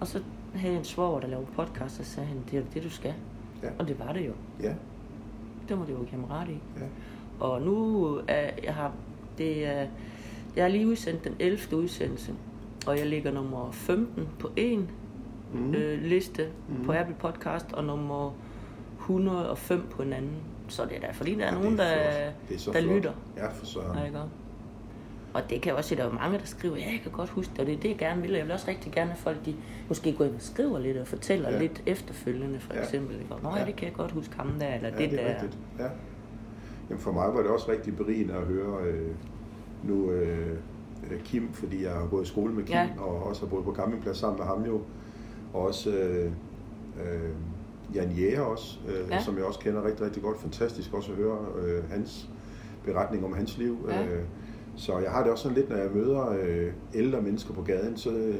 Og 0.00 0.06
så 0.06 0.22
havde 0.54 0.72
jeg 0.72 0.78
en 0.78 0.84
svoger, 0.84 1.20
der 1.20 1.28
lavede 1.28 1.46
podcast, 1.56 2.00
og 2.00 2.06
sagde 2.06 2.28
han, 2.28 2.36
det 2.50 2.58
er 2.58 2.62
det, 2.74 2.82
du 2.82 2.90
skal. 2.90 3.14
Ja. 3.62 3.68
Og 3.78 3.88
det 3.88 3.98
var 3.98 4.12
det 4.12 4.26
jo. 4.26 4.32
ja, 4.62 4.74
Det 5.68 5.78
må 5.78 5.84
det 5.84 5.92
jo 5.92 6.04
kammerat 6.10 6.48
i. 6.48 6.58
ja, 6.80 6.84
Og 7.40 7.62
nu 7.62 8.04
er 8.28 8.50
jeg 8.64 8.74
har, 8.74 8.92
det 9.38 9.66
er, 9.66 9.86
jeg 10.56 10.64
har 10.64 10.68
lige 10.68 10.86
udsendt 10.86 11.24
den 11.24 11.34
11. 11.38 11.76
udsendelse, 11.76 12.32
og 12.86 12.98
jeg 12.98 13.06
ligger 13.06 13.32
nummer 13.32 13.70
15 13.72 14.28
på 14.38 14.50
en 14.56 14.90
mm. 15.54 15.74
øh, 15.74 16.02
liste 16.02 16.48
mm. 16.68 16.84
på 16.84 16.92
Apple 16.92 17.14
Podcast, 17.18 17.72
og 17.72 17.84
nummer 17.84 18.32
105 19.10 19.82
på 19.90 20.02
en 20.02 20.12
anden. 20.12 20.36
Så 20.68 20.84
det 20.84 20.96
er 20.96 21.00
da, 21.00 21.06
fordi 21.12 21.34
der 21.34 21.44
er 21.44 21.54
Ja, 21.54 21.60
nogen, 21.60 21.72
er 21.80 21.84
der, 21.84 21.84
er 21.84 22.30
der 22.48 22.58
flot. 22.72 22.82
lytter. 22.96 23.12
Ja, 23.36 23.48
for 23.48 23.66
søren. 23.66 23.98
Ja, 23.98 24.04
ikke? 24.04 24.18
Og 25.34 25.42
det 25.50 25.62
kan 25.62 25.68
jeg 25.70 25.74
også 25.76 25.88
se, 25.88 25.96
der 25.96 26.04
er 26.04 26.12
mange, 26.12 26.38
der 26.38 26.44
skriver, 26.44 26.76
ja, 26.76 26.82
jeg 26.92 27.00
kan 27.02 27.12
godt 27.12 27.30
huske 27.30 27.50
det, 27.52 27.60
og 27.60 27.66
det 27.66 27.74
er 27.74 27.78
det, 27.80 27.88
jeg 27.88 27.96
gerne 27.98 28.22
vil. 28.22 28.30
Jeg 28.30 28.44
vil 28.44 28.52
også 28.52 28.68
rigtig 28.68 28.92
gerne, 28.92 29.10
at 29.12 29.16
folk 29.18 29.36
de 29.46 29.54
måske 29.88 30.12
går 30.12 30.24
ind 30.24 30.34
og 30.34 30.40
skriver 30.42 30.78
lidt 30.78 30.96
og 30.96 31.06
fortæller 31.06 31.50
Ja. 31.50 31.58
lidt 31.58 31.82
efterfølgende, 31.86 32.60
for 32.60 32.74
Ja. 32.74 32.82
eksempel. 32.82 33.14
Ikke? 33.16 33.34
Nå, 33.42 33.48
Ja. 33.50 33.58
ja, 33.58 33.64
det 33.66 33.76
kan 33.76 33.88
jeg 33.88 33.94
godt 33.94 34.10
huske 34.12 34.34
ham 34.36 34.50
der, 34.60 34.74
eller 34.74 34.88
Ja, 34.88 34.96
det, 34.98 35.10
det 35.10 35.20
er 35.20 35.24
der. 35.28 35.34
rigtigt. 35.34 35.58
Ja. 35.78 35.86
Jamen 36.90 37.00
for 37.00 37.12
mig 37.12 37.34
var 37.34 37.40
det 37.42 37.50
også 37.50 37.70
rigtig 37.70 37.96
berigende 37.96 38.34
at 38.34 38.42
høre 38.42 38.82
øh, 38.84 39.10
nu 39.82 40.10
øh, 40.10 40.48
øh, 41.10 41.20
Kim, 41.24 41.52
fordi 41.52 41.84
jeg 41.84 41.92
har 41.92 42.06
gået 42.06 42.24
i 42.24 42.28
skole 42.28 42.52
med 42.54 42.64
Kim, 42.64 42.74
Ja. 42.74 42.88
og 42.98 43.22
også 43.26 43.40
har 43.42 43.48
boet 43.48 43.64
på 43.64 43.74
campingplads 43.74 44.18
sammen 44.18 44.38
med 44.38 44.46
ham 44.46 44.64
jo. 44.64 44.80
Og 45.54 45.60
også 45.60 45.90
øh, 45.90 46.32
øh, 47.04 47.30
Jan 47.94 48.10
Jæger 48.10 48.40
også, 48.40 48.78
øh, 48.88 49.10
Ja. 49.10 49.22
som 49.22 49.36
jeg 49.36 49.44
også 49.44 49.58
kender 49.60 49.84
rigtig, 49.84 50.04
rigtig 50.06 50.22
godt. 50.22 50.40
Fantastisk 50.40 50.94
også 50.94 51.10
at 51.12 51.16
høre 51.18 51.38
øh, 51.64 51.90
hans 51.90 52.28
beretning 52.84 53.24
om 53.24 53.32
hans 53.32 53.58
liv. 53.58 53.76
Ja. 53.90 54.02
Øh, 54.06 54.22
så 54.76 54.98
jeg 54.98 55.10
har 55.10 55.22
det 55.22 55.32
også 55.32 55.42
sådan 55.42 55.56
lidt, 55.56 55.68
når 55.70 55.76
jeg 55.76 55.90
møder 55.94 56.28
øh, 56.42 56.72
ældre 56.94 57.20
mennesker 57.22 57.54
på 57.54 57.62
gaden, 57.62 57.96
så, 57.96 58.32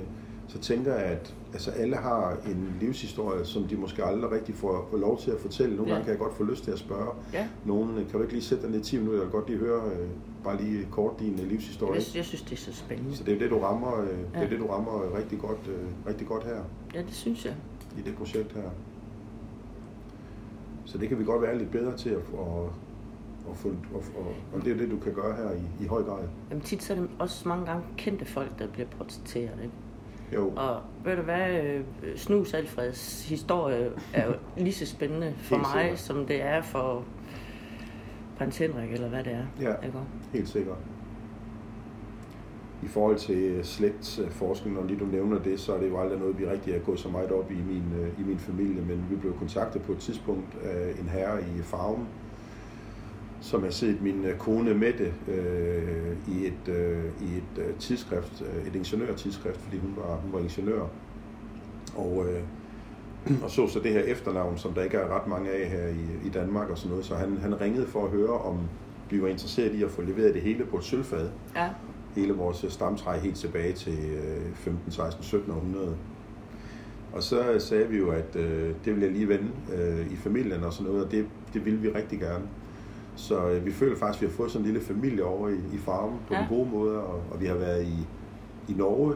så 0.49 0.59
tænker 0.59 0.95
jeg, 0.95 1.03
at 1.05 1.35
altså, 1.53 1.71
alle 1.71 1.97
har 1.97 2.37
en 2.47 2.77
livshistorie, 2.81 3.45
som 3.45 3.65
de 3.65 3.77
måske 3.77 4.05
aldrig 4.05 4.31
rigtig 4.31 4.55
får, 4.55 4.87
får 4.91 4.99
lov 4.99 5.19
til 5.21 5.31
at 5.31 5.41
fortælle. 5.41 5.77
Nogle 5.77 5.89
Ja. 5.91 5.95
gange 5.95 6.05
kan 6.05 6.11
jeg 6.11 6.19
godt 6.21 6.35
få 6.35 6.45
lyst 6.45 6.65
til 6.65 6.71
at 6.71 6.79
spørge 6.79 7.11
Ja, 7.33 7.49
nogen, 7.65 7.95
kan 7.95 8.07
du 8.13 8.21
ikke 8.21 8.33
lige 8.33 8.45
sætte 8.45 8.63
dig 8.63 8.71
ned 8.71 8.81
i 8.81 8.83
10 8.83 8.97
minutter, 8.99 9.19
jeg 9.21 9.27
vil 9.27 9.33
godt 9.33 9.49
lige 9.49 9.59
høre 9.59 9.83
øh, 9.93 10.09
bare 10.45 10.63
lige 10.63 10.89
kort 10.91 11.13
din 11.21 11.41
øh, 11.43 11.47
livshistorie. 11.49 11.93
jeg, 11.95 12.03
jeg 12.17 12.25
synes, 12.25 12.43
det 12.43 12.53
er 12.53 12.57
så 12.57 12.73
spændende. 12.75 13.17
Så 13.17 13.25
det 13.25 13.35
er 13.35 13.39
det, 13.39 13.51
du 13.51 13.59
rammer, 13.59 14.01
øh, 14.01 14.09
det 14.09 14.17
er 14.35 14.43
Ja. 14.43 14.49
det, 14.49 14.59
du 14.59 14.67
rammer 14.67 15.05
øh, 15.05 15.15
rigtig 15.19 15.39
godt, 15.39 15.61
øh, 15.69 16.09
rigtig 16.09 16.27
godt 16.27 16.45
her 16.45 16.57
Ja, 16.95 16.99
det 17.03 17.15
synes 17.15 17.45
jeg. 17.45 17.55
i 17.99 18.01
det 18.03 18.15
projekt 18.17 18.53
her. 18.53 18.71
Så 20.87 20.99
det 20.99 21.09
kan 21.09 21.19
vi 21.19 21.25
godt 21.25 21.43
være 21.43 21.59
lidt 21.59 21.71
bedre 21.71 21.97
til 21.97 22.11
at, 22.11 22.17
at, 22.17 22.71
og, 23.49 23.55
fund, 23.55 23.77
og, 23.95 24.03
og, 24.19 24.35
og 24.55 24.65
det 24.65 24.73
er 24.73 24.77
det, 24.77 24.91
du 24.91 24.99
kan 24.99 25.15
gøre 25.15 25.37
her 25.37 25.51
i, 25.53 25.85
i 25.85 25.87
høj 25.87 26.03
grad. 26.03 26.25
Jamen 26.51 26.63
tit 26.63 26.83
så 26.83 26.93
er 26.93 26.97
det 26.99 27.09
også 27.19 27.49
mange 27.49 27.67
gange 27.67 27.85
kendte 27.97 28.25
folk, 28.25 28.59
der 28.59 28.67
bliver 28.69 28.89
portrætteret, 28.99 29.59
ikke? 29.63 29.75
Jo, 30.35 30.49
Og 30.57 30.81
ved 31.05 31.17
du 31.17 31.23
hvad, 31.23 31.63
øh, 31.65 31.85
Snus 32.17 32.55
Alfreds 32.55 33.29
historie 33.29 33.91
er 34.15 34.27
jo 34.27 34.33
lige 34.65 34.73
så 34.73 34.87
spændende 34.87 35.35
for 35.39 35.57
mig, 35.57 35.67
sikkert. 35.83 35.99
som 35.99 36.27
det 36.27 36.43
er 36.43 36.63
for 36.63 37.05
prins 38.39 38.59
Henrik, 38.59 38.93
eller 38.93 39.09
hvad 39.09 39.25
det 39.25 39.33
er. 39.33 39.45
Ja. 39.61 39.87
Ikke? 39.87 39.99
helt 40.33 40.49
sikkert. 40.49 40.77
I 42.83 42.87
forhold 42.89 43.19
til 43.19 43.37
øh, 43.37 43.65
slægtsforskning, 43.65 44.79
og 44.79 44.85
lige 44.85 44.99
du 44.99 45.05
nævner 45.05 45.39
det, 45.39 45.61
så 45.61 45.75
er 45.75 45.81
det 45.81 45.89
jo 45.89 46.01
aldrig 46.01 46.19
noget, 46.19 46.39
vi 46.39 46.47
rigtig 46.47 46.75
er 46.75 46.79
gået 46.79 46.99
så 46.99 47.09
meget 47.09 47.33
op 47.33 47.51
i 47.51 47.55
min, 47.55 47.85
øh, 48.01 48.21
i 48.21 48.23
min 48.23 48.39
familie, 48.39 48.83
men 48.83 49.07
vi 49.11 49.17
blev 49.17 49.39
kontaktet 49.39 49.83
på 49.83 49.93
et 49.93 49.99
tidspunkt 49.99 50.57
af 50.65 50.95
en 51.01 51.09
herre 51.09 51.41
i 51.43 51.63
Farven, 51.63 52.09
som 53.41 53.63
har 53.63 53.71
set 53.71 54.03
min 54.03 54.25
øh, 54.25 54.39
kone 54.39 54.75
Mette 54.75 55.13
øh, 55.29 56.17
i 56.29 56.47
et, 56.47 56.69
øh, 56.69 57.05
i 57.21 57.37
et 57.37 57.59
øh, 57.59 57.75
tidsskrift, 57.79 58.43
et 58.67 58.75
ingeniørtidsskrift, 58.75 59.61
fordi 59.61 59.79
hun 59.79 59.95
var, 59.97 60.17
hun 60.17 60.33
var 60.33 60.39
ingeniør. 60.39 60.87
Og, 61.97 62.27
øh, 62.29 62.43
og 63.45 63.51
så 63.51 63.69
så 63.69 63.81
det 63.81 63.93
her 63.93 64.01
efternavn, 64.01 64.59
som 64.59 64.73
der 64.73 64.83
ikke 64.83 64.97
er 64.97 65.21
ret 65.21 65.27
mange 65.27 65.51
af 65.51 65.69
her 65.69 65.87
i, 65.87 66.27
i 66.27 66.29
Danmark 66.29 66.71
og 66.71 66.79
sådan 66.79 66.91
noget, 66.91 67.05
så 67.05 67.15
han, 67.15 67.37
han 67.37 67.61
ringede 67.61 67.87
for 67.87 68.05
at 68.05 68.11
høre, 68.11 68.39
om 68.39 68.59
vi 69.11 69.23
var 69.23 69.29
interesseret 69.29 69.75
i 69.75 69.83
at 69.83 69.91
få 69.91 70.03
leveret 70.03 70.35
det 70.35 70.43
hele 70.43 70.65
på 70.65 70.77
et 70.77 70.85
sølvfad. 70.85 71.29
Ja. 71.57 71.69
Hele 72.17 72.33
vores 72.33 72.65
øh, 72.65 72.71
stamtræ 72.71 73.19
helt 73.19 73.37
tilbage 73.37 73.73
til 73.73 73.99
øh, 73.99 74.55
15, 74.55 74.93
16, 74.93 75.21
1700. 75.21 75.97
Og 77.13 77.23
så 77.23 77.59
sagde 77.59 77.89
vi 77.89 77.99
jo, 77.99 78.11
at 78.11 78.37
øh, 78.37 78.69
det 78.85 78.95
ville 78.95 79.03
jeg 79.03 79.13
lige 79.13 79.29
vende 79.29 79.49
øh, 79.75 80.13
i 80.13 80.17
familien 80.17 80.65
og 80.65 80.73
sådan 80.73 80.93
noget, 80.93 81.05
og 81.05 81.13
det, 81.13 81.27
det 81.55 81.65
ville 81.65 81.79
vi 81.79 81.89
rigtig 81.89 82.21
gerne. 82.21 82.45
Så 83.17 83.49
øh, 83.49 83.67
vi 83.67 83.73
føler 83.73 83.97
faktisk, 83.97 84.23
at 84.23 84.29
vi 84.29 84.33
har 84.33 84.37
fået 84.37 84.51
sådan 84.51 84.67
en 84.67 84.73
lille 84.73 84.87
familie 84.87 85.25
over 85.25 85.49
i, 85.49 85.59
i 85.75 85.79
farven 85.79 86.19
på 86.29 86.35
ja. 86.35 86.43
en 86.43 86.49
god 86.49 86.67
måde, 86.67 86.99
og, 86.99 87.23
og 87.31 87.41
vi 87.41 87.47
har 87.47 87.55
været 87.55 87.87
i, 87.87 88.07
i 88.73 88.75
Norge 88.77 89.15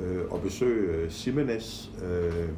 øh, 0.00 0.20
og 0.30 0.40
besøgt 0.40 0.90
øh, 0.90 1.10
Simenes, 1.10 1.90
øh, 2.04 2.48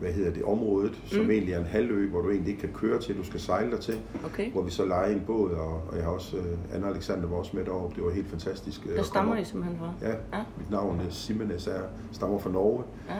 hvad 0.00 0.12
hedder 0.12 0.32
det, 0.32 0.44
området, 0.44 0.92
som 1.06 1.24
Mm. 1.24 1.30
egentlig 1.30 1.54
er 1.54 1.58
en 1.58 1.64
halvø, 1.66 2.08
hvor 2.08 2.20
du 2.20 2.30
egentlig 2.30 2.50
ikke 2.50 2.60
kan 2.60 2.72
køre 2.74 3.00
til, 3.00 3.16
du 3.18 3.24
skal 3.24 3.40
sejle 3.40 3.70
der 3.70 3.76
til, 3.78 3.94
Okay. 4.24 4.52
hvor 4.52 4.62
vi 4.62 4.70
så 4.70 4.84
leger 4.84 5.12
en 5.16 5.22
båd, 5.26 5.50
og, 5.50 5.72
og 5.88 5.96
jeg 5.96 6.04
har 6.04 6.10
også, 6.12 6.36
øh, 6.36 6.44
Anna 6.74 6.88
Alexander 6.88 7.28
var 7.28 7.36
også 7.36 7.56
med 7.56 7.64
deroppe, 7.64 7.96
det 7.96 8.04
var 8.04 8.10
helt 8.10 8.28
fantastisk. 8.28 8.86
øh, 8.90 8.96
Der 8.96 9.02
stammer 9.02 9.36
I 9.36 9.44
simpelthen 9.44 9.78
fra? 9.78 9.92
Ja, 10.02 10.08
Ja. 10.38 10.42
mit 10.58 10.70
navn 10.70 11.00
er 11.00 11.10
Simenes, 11.10 11.66
er, 11.66 11.80
stammer 12.12 12.38
fra 12.38 12.50
Norge. 12.50 12.82
Ja. 13.08 13.14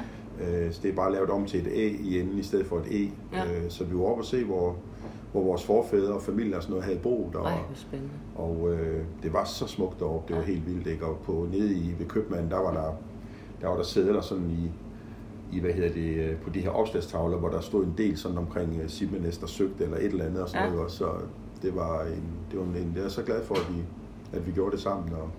Øh, 0.66 0.72
så 0.72 0.80
det 0.82 0.90
er 0.90 0.94
bare 0.94 1.12
lavet 1.12 1.30
om 1.30 1.44
til 1.46 1.60
et 1.60 1.72
A 1.72 1.86
i 2.00 2.20
enden 2.20 2.38
i 2.38 2.42
stedet 2.42 2.66
for 2.66 2.78
et 2.78 2.86
E. 3.04 3.10
Ja. 3.32 3.44
Øh, 3.44 3.70
så 3.70 3.84
vi 3.84 3.94
var 3.98 4.04
oppe 4.04 4.20
og 4.22 4.26
se, 4.26 4.44
hvor, 4.44 4.76
hvor 5.32 5.42
vores 5.42 5.64
forfædre 5.64 6.12
og 6.14 6.22
familie 6.22 6.56
og 6.56 6.62
sådan 6.62 6.70
noget 6.72 6.84
havde 6.84 6.98
boet. 6.98 7.34
Og, 7.36 7.46
Ej, 7.46 7.58
spændende. 7.74 8.12
og 8.34 8.68
øh, 8.72 9.02
det 9.22 9.32
var 9.32 9.44
så 9.44 9.66
smukt 9.66 10.00
deroppe, 10.00 10.28
det 10.28 10.36
var 10.36 10.42
Ja. 10.42 10.48
helt 10.54 10.66
vildt. 10.66 10.86
Ikke? 10.86 11.06
Og 11.06 11.16
på, 11.24 11.46
nede 11.52 11.74
i, 11.74 11.94
ved 11.98 12.06
købmanden, 12.06 12.50
der 12.50 12.56
var 12.58 12.72
der, 12.72 12.94
der 13.60 13.68
var 13.68 13.76
der 13.76 13.82
sædler 13.84 14.20
sådan 14.20 14.50
i, 14.50 14.70
i, 15.52 15.60
hvad 15.60 15.70
hedder 15.72 15.92
det, 15.92 16.16
øh, 16.30 16.36
på 16.36 16.50
de 16.50 16.60
her 16.60 16.70
opslagstavler, 16.70 17.36
hvor 17.38 17.48
der 17.48 17.60
stod 17.60 17.84
en 17.84 17.94
del 17.98 18.16
sådan 18.18 18.38
omkring 18.38 18.70
uh, 18.76 18.88
Simenes, 18.88 19.38
der 19.38 19.46
søgte 19.46 19.84
eller 19.84 19.96
et 19.96 20.04
eller 20.04 20.24
andet 20.24 20.42
og 20.42 20.48
sådan 20.48 20.68
Ja. 20.68 20.74
noget. 20.74 20.90
Så 20.90 21.08
det 21.62 21.74
var 21.76 22.02
en, 22.02 22.22
det 22.50 22.58
var 22.58 22.64
en, 22.64 22.92
jeg 22.96 23.04
er 23.04 23.08
så 23.08 23.22
glad 23.22 23.44
for, 23.44 23.54
at 23.54 23.66
vi, 23.74 23.82
at 24.38 24.46
vi 24.46 24.52
gjorde 24.52 24.70
det 24.72 24.80
sammen, 24.80 25.12
og, 25.12 25.30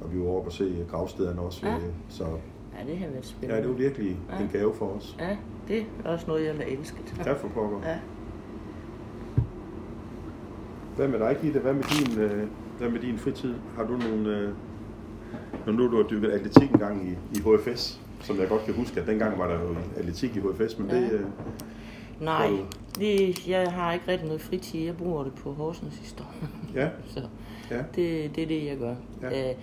og 0.00 0.14
vi 0.14 0.20
var 0.20 0.26
oppe 0.26 0.48
og 0.48 0.52
se 0.52 0.86
gravstederne 0.90 1.40
også. 1.40 1.66
Ja. 1.66 1.74
øh, 1.76 1.82
Så 2.08 2.24
Ja, 2.24 2.90
det 2.92 2.98
har 2.98 3.06
været 3.08 3.26
spændende. 3.26 3.54
ja, 3.54 3.60
det 3.60 3.68
var 3.70 3.74
virkelig 3.76 4.18
Ja. 4.38 4.42
en 4.44 4.48
gave 4.52 4.74
for 4.74 4.86
os. 4.86 5.16
Ja, 5.20 5.36
det 5.68 5.78
er 6.04 6.08
også 6.08 6.24
noget, 6.28 6.44
jeg 6.46 6.54
vil 6.58 6.78
elske. 6.78 6.96
Ja, 7.26 7.32
for 7.32 7.48
pokker. 7.48 7.78
Ja. 7.84 7.98
Hvad 10.96 11.08
med 11.08 11.18
dig, 11.18 11.36
Gitte? 11.42 11.60
Hvad 11.60 11.72
med 11.74 11.82
din, 11.82 12.18
øh, 12.18 12.48
hvad 12.78 12.88
med 12.90 13.00
din 13.00 13.18
fritid? 13.18 13.54
Har 13.76 13.84
du 13.86 13.96
nogle... 13.96 14.38
Øh, 14.38 14.52
når 15.66 15.72
nu 15.72 15.90
du 15.90 15.96
har 15.96 16.02
dykket 16.08 16.28
atletik 16.30 16.70
en 16.72 16.78
gang 16.78 17.08
i, 17.08 17.10
i 17.38 17.40
HFS, 17.40 18.00
som 18.20 18.38
jeg 18.40 18.48
godt 18.48 18.64
kan 18.64 18.74
huske, 18.74 19.00
at 19.00 19.06
dengang 19.06 19.38
var 19.38 19.46
der 19.46 19.54
jo 19.60 19.76
atletik 19.96 20.36
i 20.36 20.40
HFS, 20.40 20.78
men 20.78 20.90
Ja. 20.90 20.96
det... 20.96 21.12
Øh, 21.12 21.24
Nej, 22.20 22.50
det, 22.98 23.48
jeg 23.48 23.72
har 23.72 23.92
ikke 23.92 24.08
rigtig 24.08 24.26
noget 24.26 24.40
fritid. 24.40 24.80
Jeg 24.84 24.96
bruger 24.96 25.24
det 25.24 25.34
på 25.34 25.52
Horsens 25.52 25.96
historie. 25.98 26.30
ja, 26.74 26.88
Så 27.14 27.22
ja, 27.70 27.78
det, 27.78 28.36
det 28.36 28.42
er 28.42 28.46
det, 28.46 28.66
jeg 28.66 28.76
gør. 28.78 28.94
Ja. 29.22 29.50
Øh, 29.50 29.56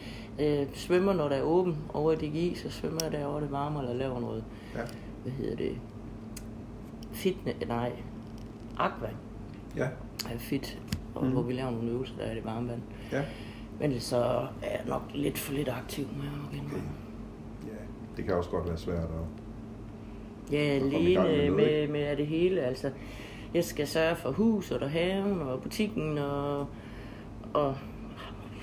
øh, 0.62 0.68
svømmer, 0.74 1.14
når 1.14 1.30
der 1.30 1.36
er 1.36 1.42
åben 1.42 1.78
over 1.94 2.12
i 2.12 2.16
DGI, 2.16 2.56
så 2.56 2.70
svømmer 2.70 3.00
jeg 3.04 3.12
derovre 3.12 3.42
det 3.42 3.52
varme, 3.52 3.80
eller 3.80 3.94
laver 3.94 4.20
noget, 4.20 4.44
ja, 4.76 4.82
hvad 5.24 5.32
hedder 5.32 5.56
det, 5.56 5.76
fitness, 7.12 7.58
nej, 7.68 7.92
aqua 8.78 9.10
ja, 9.78 9.88
er 10.34 10.38
fit, 10.38 10.80
og 11.16 11.26
mm. 11.26 11.32
hvor 11.32 11.42
vi 11.42 11.54
laver 11.54 11.72
nogle 11.72 11.90
øvelser, 11.92 12.16
der 12.18 12.24
er 12.24 12.34
det 12.34 12.46
varme 12.46 12.70
vand. 12.70 12.82
ja. 13.12 13.22
Men 13.80 14.00
så 14.00 14.18
er 14.62 14.72
jeg 14.72 14.82
nok 14.88 15.02
lidt 15.14 15.38
for 15.38 15.54
lidt 15.54 15.70
aktiv, 15.70 16.04
indrømme. 16.04 16.72
ja. 16.78 16.82
Det 18.18 18.26
kan 18.26 18.34
også 18.34 18.50
godt 18.50 18.68
være 18.68 18.78
svært 18.78 18.98
at... 19.04 20.52
Ja, 20.52 20.58
gang 20.78 20.86
med 20.92 20.94
alene 21.00 21.14
noget, 21.16 21.54
med, 21.54 21.88
med 21.88 22.18
det 22.18 22.28
hele. 22.28 22.62
Altså, 22.62 22.92
jeg 23.54 23.64
skal 23.64 23.88
sørge 23.88 24.16
for 24.16 24.32
huset 24.32 24.82
og 24.82 24.90
haven 24.90 25.42
og 25.42 25.62
butikken 25.62 26.18
og, 26.18 26.68
og 27.54 27.76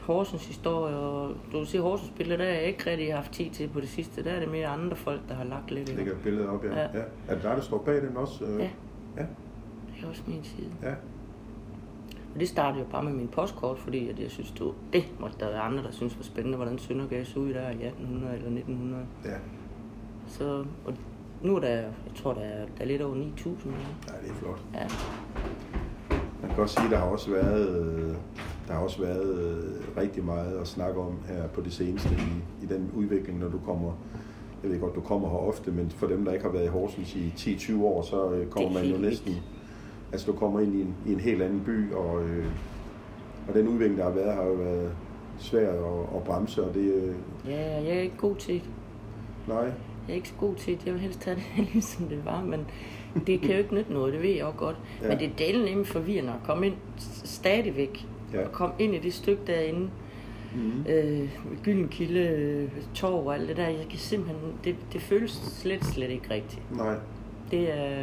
Horsens 0.02 0.46
historie. 0.46 0.96
Og 0.96 1.28
du 1.52 1.58
kan 1.58 1.66
se 1.66 1.80
Horsens 1.80 2.12
billeder, 2.16 2.36
der 2.36 2.44
har 2.44 2.52
jeg 2.52 2.64
ikke 2.64 2.90
rigtig 2.90 3.14
haft 3.14 3.32
tid 3.32 3.50
til 3.50 3.68
på 3.68 3.80
det 3.80 3.88
sidste. 3.88 4.24
Der 4.24 4.30
er 4.30 4.40
det 4.40 4.50
mere 4.50 4.66
andre 4.66 4.96
folk, 4.96 5.20
der 5.28 5.34
har 5.34 5.44
lagt 5.44 5.70
lidt 5.70 5.88
i 5.88 5.92
det. 5.92 5.98
lægge 5.98 6.12
et 6.12 6.18
billede 6.22 6.48
op, 6.48 6.64
ja. 6.64 6.80
Ja. 6.80 6.82
ja. 6.82 7.02
Er 7.28 7.34
det 7.34 7.42
dig, 7.42 7.56
der 7.56 7.60
står 7.60 7.78
bag 7.78 7.96
den 8.02 8.16
også? 8.16 8.44
Øh, 8.44 8.58
Ja. 8.60 8.68
Ja, 9.16 9.22
Det 9.96 10.04
er 10.04 10.08
også 10.08 10.22
min 10.26 10.44
side. 10.44 10.70
ja. 10.82 10.94
Og 12.34 12.40
det 12.40 12.48
startede 12.48 12.82
jo 12.84 12.88
bare 12.90 13.02
med 13.04 13.12
min 13.12 13.28
postkort, 13.28 13.78
fordi 13.78 14.08
at 14.08 14.18
jeg 14.20 14.30
synes, 14.30 14.50
du, 14.50 14.72
det 14.92 15.04
måtte 15.20 15.36
der 15.40 15.48
være 15.48 15.60
andre, 15.60 15.82
der 15.82 15.90
synes 15.90 16.16
var 16.16 16.22
spændende, 16.22 16.56
hvordan 16.56 16.78
Søndergade 16.78 17.24
så 17.24 17.38
ud 17.38 17.54
der 17.54 17.70
i 17.70 17.84
1800 17.86 18.34
eller 18.34 18.48
1900. 18.48 19.02
Ja, 19.24 19.30
Så, 20.26 20.64
og 20.86 20.94
nu 21.42 21.56
er 21.56 21.60
der, 21.60 21.68
jeg 21.70 22.14
tror, 22.14 22.34
der 22.34 22.40
er, 22.40 22.66
der 22.78 22.84
er 22.84 22.84
lidt 22.84 23.02
over 23.02 23.14
9.000 23.14 23.48
nu. 23.48 23.72
ja 24.08 24.12
det 24.22 24.30
er 24.30 24.34
flot. 24.34 24.60
Ja. 24.74 24.86
Man 26.42 26.50
kan 26.50 26.62
også 26.62 26.74
sige, 26.80 26.90
der 26.90 26.98
har 26.98 27.06
også 27.06 27.30
været, 27.30 28.16
der 28.68 28.74
har 28.74 28.80
også 28.80 29.00
været 29.02 29.38
øh, 29.38 30.02
rigtig 30.02 30.24
meget 30.24 30.56
at 30.60 30.66
snakke 30.66 31.00
om 31.00 31.18
her 31.28 31.46
på 31.48 31.60
det 31.60 31.72
seneste 31.72 32.08
i, 32.08 32.64
i 32.64 32.66
den 32.66 32.90
udvikling, 32.96 33.38
når 33.38 33.48
du 33.48 33.58
kommer, 33.66 33.92
jeg 34.62 34.70
ved 34.70 34.80
godt, 34.80 34.94
du 34.94 35.00
kommer 35.00 35.28
her 35.28 35.36
ofte, 35.36 35.70
men 35.70 35.90
for 35.90 36.06
dem, 36.06 36.24
der 36.24 36.32
ikke 36.32 36.44
har 36.44 36.52
været 36.52 36.64
i 36.64 36.68
Horsens 36.68 37.16
i 37.16 37.32
10-20 37.36 37.82
år, 37.82 38.02
så 38.02 38.30
øh, 38.30 38.46
kommer 38.46 38.68
Det 38.68 38.78
er 38.78 38.82
man 38.82 38.92
jo 38.92 38.98
næsten, 39.08 39.32
altså 40.12 40.32
du 40.32 40.38
kommer 40.38 40.60
ind 40.60 40.74
i 40.74 40.80
en, 40.80 40.94
i 41.06 41.12
en 41.12 41.20
helt 41.20 41.42
anden 41.42 41.60
by, 41.60 41.92
og, 41.92 42.22
øh, 42.28 42.46
og 43.48 43.54
den 43.54 43.68
udvikling, 43.68 43.98
der 43.98 44.04
har 44.04 44.10
været, 44.10 44.34
har 44.34 44.44
jo 44.44 44.52
været 44.52 44.90
svær 45.38 45.70
at, 45.70 46.16
at 46.16 46.24
bremse, 46.24 46.64
og 46.64 46.74
det, 46.74 46.80
øh, 46.94 47.14
ja, 47.48 47.82
jeg 47.82 47.96
er 47.96 48.00
ikke 48.00 48.16
god 48.16 48.36
til 48.36 48.54
det. 48.54 48.62
nej, 49.48 49.62
Jeg 49.64 49.72
er 50.08 50.14
ikke 50.14 50.28
så 50.28 50.34
god 50.40 50.54
til 50.54 50.74
det. 50.78 50.86
Jeg 50.86 50.94
vil 50.94 51.00
helst 51.02 51.20
tage 51.20 51.36
det, 51.36 51.68
ligesom 51.72 52.04
det 52.08 52.24
var, 52.24 52.42
men 52.44 52.60
det 53.26 53.40
kan 53.40 53.50
jo 53.50 53.56
ikke 53.58 53.74
nytte 53.74 53.92
noget, 53.92 54.12
det 54.12 54.22
ved 54.22 54.30
jeg 54.30 54.40
jo 54.40 54.52
godt. 54.56 54.76
Ja. 55.02 55.08
Men 55.08 55.18
det 55.18 55.26
er 55.26 55.36
delen 55.38 55.64
nemlig 55.64 55.86
forvirrende 55.86 56.30
at 56.32 56.38
komme 56.46 56.66
ind 56.66 56.74
stadigvæk. 57.24 58.06
Ja. 58.32 58.44
Og 58.44 58.52
komme 58.52 58.74
ind 58.78 58.94
i 58.94 58.98
det 58.98 59.14
stykke 59.14 59.42
derinde. 59.46 59.90
mm, 60.54 60.84
Øh, 60.88 61.28
Gyldenkilde, 61.64 62.20
øh, 62.20 62.68
Torv 62.94 63.26
og 63.26 63.34
alt 63.34 63.48
det 63.48 63.56
der. 63.56 63.68
Jeg 63.68 63.86
kan 63.90 63.98
simpelthen, 63.98 64.52
det, 64.64 64.76
det 64.92 65.00
føles 65.00 65.30
slet, 65.32 65.84
slet 65.84 66.10
ikke 66.10 66.30
rigtigt. 66.34 66.76
nej, 66.76 66.94
Det 67.50 67.72
er 67.78 68.02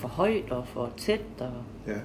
for 0.00 0.08
højt 0.08 0.50
og 0.50 0.66
for 0.66 0.92
tæt. 0.96 1.20
Og, 1.40 1.50
Ja. 1.86 1.98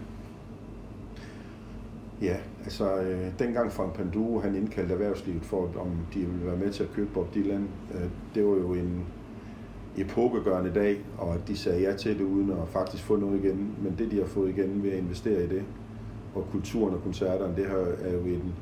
Ja, 2.22 2.36
altså 2.64 2.96
øh, 3.02 3.28
dengang 3.40 3.72
Frank 3.72 3.94
Panduro 3.94 4.40
han 4.40 4.56
indkaldte 4.56 4.94
erhvervslivet 4.94 5.46
for, 5.46 5.58
om 5.80 5.92
de 6.14 6.20
ville 6.20 6.46
være 6.46 6.58
med 6.58 6.72
til 6.72 6.84
at 6.84 6.92
købe 6.94 7.10
Bob 7.14 7.36
Dylan, 7.36 7.68
øh, 7.94 8.02
det 8.36 8.46
var 8.46 8.52
jo 8.52 8.74
en 8.74 9.06
epokegørende 9.98 10.74
dag, 10.74 10.98
og 11.18 11.34
at 11.34 11.48
de 11.48 11.58
sagde 11.58 11.82
ja 11.82 11.96
til 11.96 12.18
det 12.20 12.24
uden 12.26 12.52
at 12.52 12.68
faktisk 12.68 13.04
få 13.04 13.16
noget 13.16 13.44
igen. 13.44 13.76
Men 13.84 13.96
det, 13.98 14.12
de 14.12 14.18
har 14.20 14.26
fået 14.26 14.50
igen 14.50 14.84
ved 14.84 14.92
at 14.92 14.98
investere 14.98 15.44
i 15.44 15.48
det, 15.48 15.64
og 16.36 16.48
kulturen 16.52 16.94
og 16.94 17.04
koncerterne, 17.04 17.56
det 17.56 17.66
her 17.66 17.78
er 18.10 18.14
jo 18.14 18.20
en, 18.20 18.54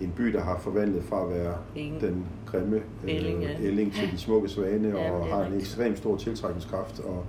en 0.00 0.12
by, 0.16 0.24
der 0.24 0.40
har 0.40 0.58
forvandlet 0.58 1.04
fra 1.04 1.22
at 1.24 1.30
være 1.30 1.54
Ingen. 1.76 2.00
den 2.00 2.24
grimme 2.46 2.82
Elling, 3.06 3.42
ja. 3.42 3.56
Elling 3.60 3.92
til 3.92 4.10
de 4.12 4.18
smukke 4.18 4.48
svane, 4.48 4.88
Ja, 4.88 5.10
og 5.12 5.26
har 5.26 5.44
en 5.44 5.54
ekstremt 5.54 5.98
stor 5.98 6.16
tiltrækningskraft. 6.16 7.00
Og, 7.00 7.24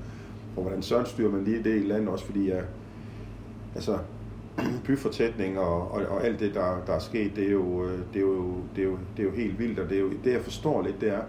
og 0.55 0.61
hvordan 0.61 0.81
søren 0.81 1.05
styrer 1.05 1.31
man 1.31 1.43
lige 1.43 1.63
det 1.63 1.83
i 1.83 1.87
landet, 1.87 2.09
også 2.09 2.25
fordi 2.25 2.49
jeg, 2.49 2.63
altså, 3.75 3.97
byfortætning 4.85 5.59
og, 5.59 5.91
og, 5.91 6.05
og 6.05 6.25
alt 6.25 6.39
det, 6.39 6.53
der, 6.53 6.83
der 6.87 6.93
er 6.93 6.99
sket, 6.99 7.35
det 7.35 7.47
er, 7.47 7.51
jo, 7.51 7.85
øh, 7.85 7.99
det, 8.13 8.15
er 8.15 8.25
jo, 8.25 8.53
det, 8.75 8.81
er 8.81 8.87
jo, 8.87 8.97
det 9.17 9.23
er 9.23 9.27
jo 9.27 9.35
helt 9.35 9.59
vildt, 9.59 9.79
og 9.79 9.89
det, 9.89 9.97
er 9.97 10.01
jo, 10.01 10.09
det 10.23 10.33
jeg 10.33 10.41
forstår 10.41 10.83
lidt, 10.83 11.01
det 11.01 11.09
er, 11.13 11.21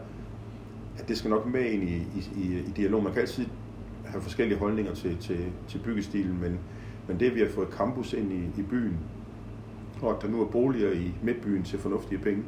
at 0.98 1.08
det 1.08 1.18
skal 1.18 1.30
nok 1.30 1.46
med 1.46 1.70
ind 1.70 1.82
i, 1.82 1.96
i, 1.96 2.28
i, 2.36 2.58
i 2.58 2.72
dialog. 2.76 3.02
Man 3.02 3.12
kan 3.12 3.20
altid 3.20 3.46
have 4.04 4.22
forskellige 4.22 4.58
holdninger 4.58 4.94
til, 4.94 5.16
til, 5.18 5.38
til 5.68 5.78
byggestilen, 5.78 6.40
men, 6.40 6.58
men 7.08 7.20
det, 7.20 7.34
vi 7.34 7.40
har 7.40 7.48
fået 7.48 7.68
campus 7.68 8.12
ind 8.12 8.32
i, 8.32 8.60
i 8.60 8.62
byen, 8.62 8.98
og 10.02 10.16
at 10.16 10.22
der 10.22 10.28
nu 10.28 10.42
er 10.42 10.46
boliger 10.46 10.92
i 10.92 11.14
midtbyen 11.22 11.62
til 11.62 11.78
fornuftige 11.78 12.18
penge, 12.18 12.42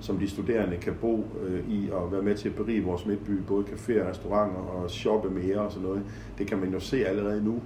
som 0.00 0.18
de 0.18 0.30
studerende 0.30 0.76
kan 0.76 0.94
bo 1.00 1.24
øh, 1.42 1.68
i 1.68 1.90
og 1.92 2.12
være 2.12 2.22
med 2.22 2.34
til 2.34 2.48
at 2.48 2.54
berige 2.54 2.84
vores 2.84 3.06
midtby, 3.06 3.30
både 3.30 3.64
caféer, 3.64 4.08
restauranter 4.10 4.58
og 4.58 4.90
shoppe 4.90 5.30
mere 5.30 5.58
og 5.58 5.72
sådan 5.72 5.88
noget. 5.88 6.02
Det 6.38 6.46
kan 6.46 6.58
man 6.58 6.72
jo 6.72 6.80
se 6.80 7.06
allerede 7.06 7.44
nu, 7.44 7.62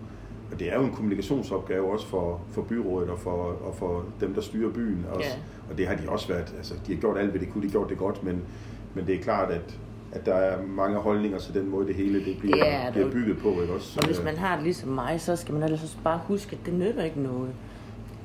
og 0.53 0.59
det 0.61 0.73
er 0.73 0.77
jo 0.77 0.85
en 0.85 0.93
kommunikationsopgave 0.93 1.93
også 1.93 2.07
for, 2.07 2.41
for 2.53 2.63
byrådet 2.63 3.11
og 3.11 3.19
for, 3.19 3.57
og 3.65 3.75
for 3.75 4.05
dem, 4.21 4.35
der 4.35 4.41
styrer 4.41 4.73
byen. 4.73 5.07
Også. 5.13 5.29
Ja. 5.29 5.71
Og 5.71 5.79
det 5.79 5.87
har 5.87 5.95
de 5.95 6.09
også 6.09 6.29
været. 6.29 6.55
Altså, 6.57 6.75
de 6.87 6.95
har 6.95 7.01
gjort 7.01 7.19
alt, 7.19 7.31
hvad 7.31 7.41
de 7.41 7.47
kunne. 7.47 7.63
De 7.63 7.67
har 7.69 7.73
gjort 7.73 7.89
det 7.89 7.99
godt, 7.99 8.25
men, 8.25 8.43
men 8.95 9.07
det 9.07 9.15
er 9.15 9.23
klart, 9.23 9.51
at, 9.51 9.79
at 10.13 10.27
der 10.27 10.35
er 10.35 10.67
mange 10.67 10.99
holdninger 10.99 11.39
til 11.39 11.55
den 11.55 11.71
måde, 11.71 11.87
det 11.87 11.95
hele 11.95 12.25
det 12.25 12.37
bliver, 12.41 12.57
Det 12.57 12.73
er 12.73 12.93
bliver 12.93 13.11
bygget 13.11 13.39
på. 13.39 13.61
Ikke 13.61 13.73
også? 13.73 13.99
Og 14.01 14.07
hvis 14.07 14.23
man 14.25 14.37
har 14.37 14.55
det 14.55 14.65
ligesom 14.65 14.89
mig, 14.89 15.21
så 15.21 15.37
skal 15.37 15.55
man 15.55 15.63
altså 15.63 15.97
bare 16.05 16.21
huske, 16.25 16.57
at 16.61 16.67
det 16.67 16.75
nytter 16.75 17.05
ikke 17.05 17.21
noget. 17.21 17.51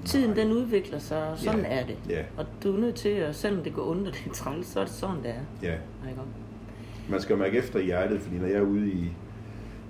Tiden 0.06 0.36
den 0.36 0.52
udvikler 0.52 1.00
sig, 1.00 1.28
og 1.32 1.38
sådan 1.38 1.60
Ja. 1.60 1.66
er 1.80 1.86
det. 1.86 1.98
Ja. 2.10 2.22
Og 2.38 2.46
du 2.64 2.76
er 2.76 2.80
nødt 2.80 2.96
til, 2.96 3.10
at 3.10 3.36
selvom 3.36 3.64
det 3.64 3.74
går 3.74 3.82
og 3.82 3.96
det 4.26 4.32
træls, 4.34 4.68
så 4.68 4.80
er 4.80 4.84
det 4.86 4.94
sådan, 4.94 5.16
det 5.24 5.30
er. 5.30 5.68
Ja, 5.68 5.74
Ikke? 6.10 6.22
man 7.10 7.22
skal 7.22 7.38
mærke 7.38 7.58
efter 7.58 7.80
i 7.80 7.84
hjertet, 7.86 8.22
fordi 8.22 8.36
når 8.38 8.48
jeg 8.48 8.56
er 8.58 8.62
ude 8.62 8.88
i, 8.90 9.10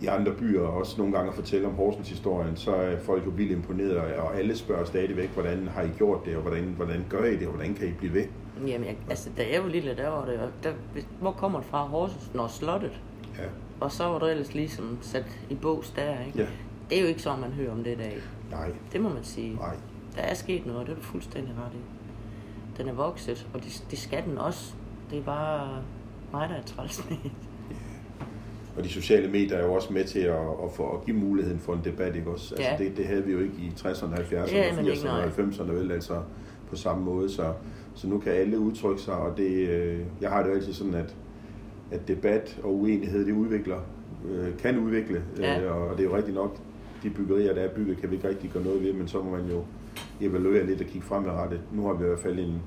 i 0.01 0.05
andre 0.05 0.31
byer, 0.31 0.61
og 0.61 0.73
også 0.77 0.95
nogle 0.97 1.13
gange 1.13 1.29
at 1.29 1.35
fortælle 1.35 1.67
om 1.67 1.73
Horsens 1.73 2.09
historien, 2.09 2.55
så 2.55 2.75
er 2.75 2.97
folk 2.99 3.25
jo 3.25 3.31
vildt 3.35 3.51
imponeret, 3.51 3.97
og 3.97 4.37
alle 4.37 4.57
spørger 4.57 4.85
stadigvæk, 4.85 5.29
hvordan 5.29 5.67
har 5.67 5.81
I 5.81 5.87
gjort 5.97 6.25
det, 6.25 6.35
og 6.35 6.41
hvordan, 6.41 6.63
hvordan 6.77 7.05
gør 7.09 7.23
I 7.23 7.35
det, 7.35 7.47
og 7.47 7.53
hvordan 7.53 7.73
kan 7.73 7.87
I 7.87 7.91
blive 7.91 8.13
ved? 8.13 8.25
Jamen, 8.67 8.87
jeg, 8.87 8.97
altså, 9.09 9.29
da 9.37 9.43
jeg 9.53 9.63
var 9.63 9.69
lille, 9.69 9.95
der 9.97 10.09
var 10.09 10.25
det, 10.25 10.39
og 10.39 10.49
der, 10.63 10.71
hvor 11.21 11.31
kommer 11.31 11.59
det 11.59 11.67
fra 11.67 11.85
Horsens? 11.85 12.31
Når 12.33 12.47
slottet. 12.47 13.01
Ja, 13.37 13.43
Og 13.79 13.91
så 13.91 14.03
var 14.03 14.19
du 14.19 14.25
ellers 14.25 14.53
ligesom 14.53 14.97
sat 15.01 15.25
i 15.49 15.55
bås 15.55 15.89
der, 15.89 16.25
ikke? 16.27 16.39
ja. 16.39 16.45
Det 16.89 16.97
er 16.97 17.01
jo 17.01 17.07
ikke 17.07 17.21
sådan, 17.21 17.41
man 17.41 17.51
hører 17.51 17.71
om 17.71 17.83
det 17.83 17.91
i 17.91 17.95
dag. 17.95 18.17
nej, 18.51 18.71
Det 18.93 19.01
må 19.01 19.09
man 19.09 19.23
sige. 19.23 19.55
nej. 19.55 19.75
Der 20.15 20.21
er 20.21 20.33
sket 20.33 20.65
noget, 20.65 20.87
det 20.87 20.91
er 20.91 20.95
du 20.97 21.01
fuldstændig 21.03 21.53
ret 21.65 21.73
i. 21.73 21.81
Den 22.81 22.89
er 22.89 22.93
vokset, 22.93 23.47
og 23.53 23.63
det, 23.63 23.85
det 23.91 23.99
skal 23.99 24.23
den 24.29 24.37
også. 24.37 24.73
Det 25.11 25.17
er 25.19 25.23
bare 25.23 25.81
mig, 26.31 26.49
der 26.49 26.55
er 26.55 26.63
træls 26.63 27.09
med. 27.09 27.17
Og 28.77 28.83
de 28.83 28.89
sociale 28.89 29.31
medier 29.31 29.57
er 29.57 29.65
jo 29.65 29.73
også 29.73 29.93
med 29.93 30.03
til 30.03 30.19
at, 30.19 30.35
at, 30.63 30.71
få, 30.75 30.89
at 30.89 31.05
give 31.05 31.17
muligheden 31.17 31.59
for 31.59 31.73
en 31.73 31.81
debat, 31.83 32.15
ikke 32.15 32.29
også? 32.29 32.55
Altså, 32.55 32.71
Ja. 32.71 32.77
det, 32.89 32.97
det 32.97 33.05
havde 33.05 33.23
vi 33.23 33.31
jo 33.31 33.39
ikke 33.39 33.53
i 33.57 33.71
60'erne, 33.79 34.15
70'erne, 34.15 34.55
Ja, 34.55 34.75
men 34.75 34.85
ikke 34.85 34.97
80'erne 34.97 35.09
og 35.09 35.17
nej. 35.37 35.45
90'erne, 35.47 35.71
vel, 35.71 35.91
altså 35.91 36.21
på 36.69 36.75
samme 36.75 37.03
måde. 37.05 37.29
Så, 37.29 37.53
så 37.95 38.07
nu 38.07 38.19
kan 38.19 38.31
alle 38.31 38.59
udtrykke 38.59 39.01
sig, 39.01 39.13
og 39.15 39.37
det, 39.37 39.49
øh, 39.69 39.99
jeg 40.21 40.29
har 40.29 40.43
det 40.43 40.49
jo 40.49 40.55
altid 40.55 40.73
sådan, 40.73 40.93
at, 40.93 41.15
at 41.91 42.07
debat 42.07 42.59
og 42.63 42.75
uenighed, 42.75 43.25
det 43.25 43.31
udvikler, 43.33 43.79
øh, 44.29 44.57
kan 44.57 44.79
udvikle, 44.79 45.23
Ja. 45.39 45.61
øh, 45.61 45.75
og 45.75 45.97
det 45.97 46.05
er 46.05 46.09
jo 46.09 46.15
rigtigt 46.15 46.35
nok, 46.35 46.57
de 47.03 47.09
byggerier, 47.09 47.53
der 47.53 47.61
er 47.61 47.69
bygget, 47.75 47.97
kan 47.97 48.09
vi 48.11 48.15
ikke 48.15 48.29
rigtig 48.29 48.49
gøre 48.49 48.63
noget 48.63 48.83
ved, 48.83 48.93
men 48.93 49.07
så 49.07 49.21
må 49.21 49.31
man 49.31 49.45
jo 49.49 49.63
evaluere 50.21 50.65
lidt 50.65 50.81
og 50.81 50.87
kigge 50.87 51.07
fremadrettet. 51.07 51.61
Nu 51.73 51.85
har 51.87 51.93
vi 51.93 52.03
i 52.03 52.07
hvert 52.07 52.19
fald 52.19 52.39
en, 52.39 52.61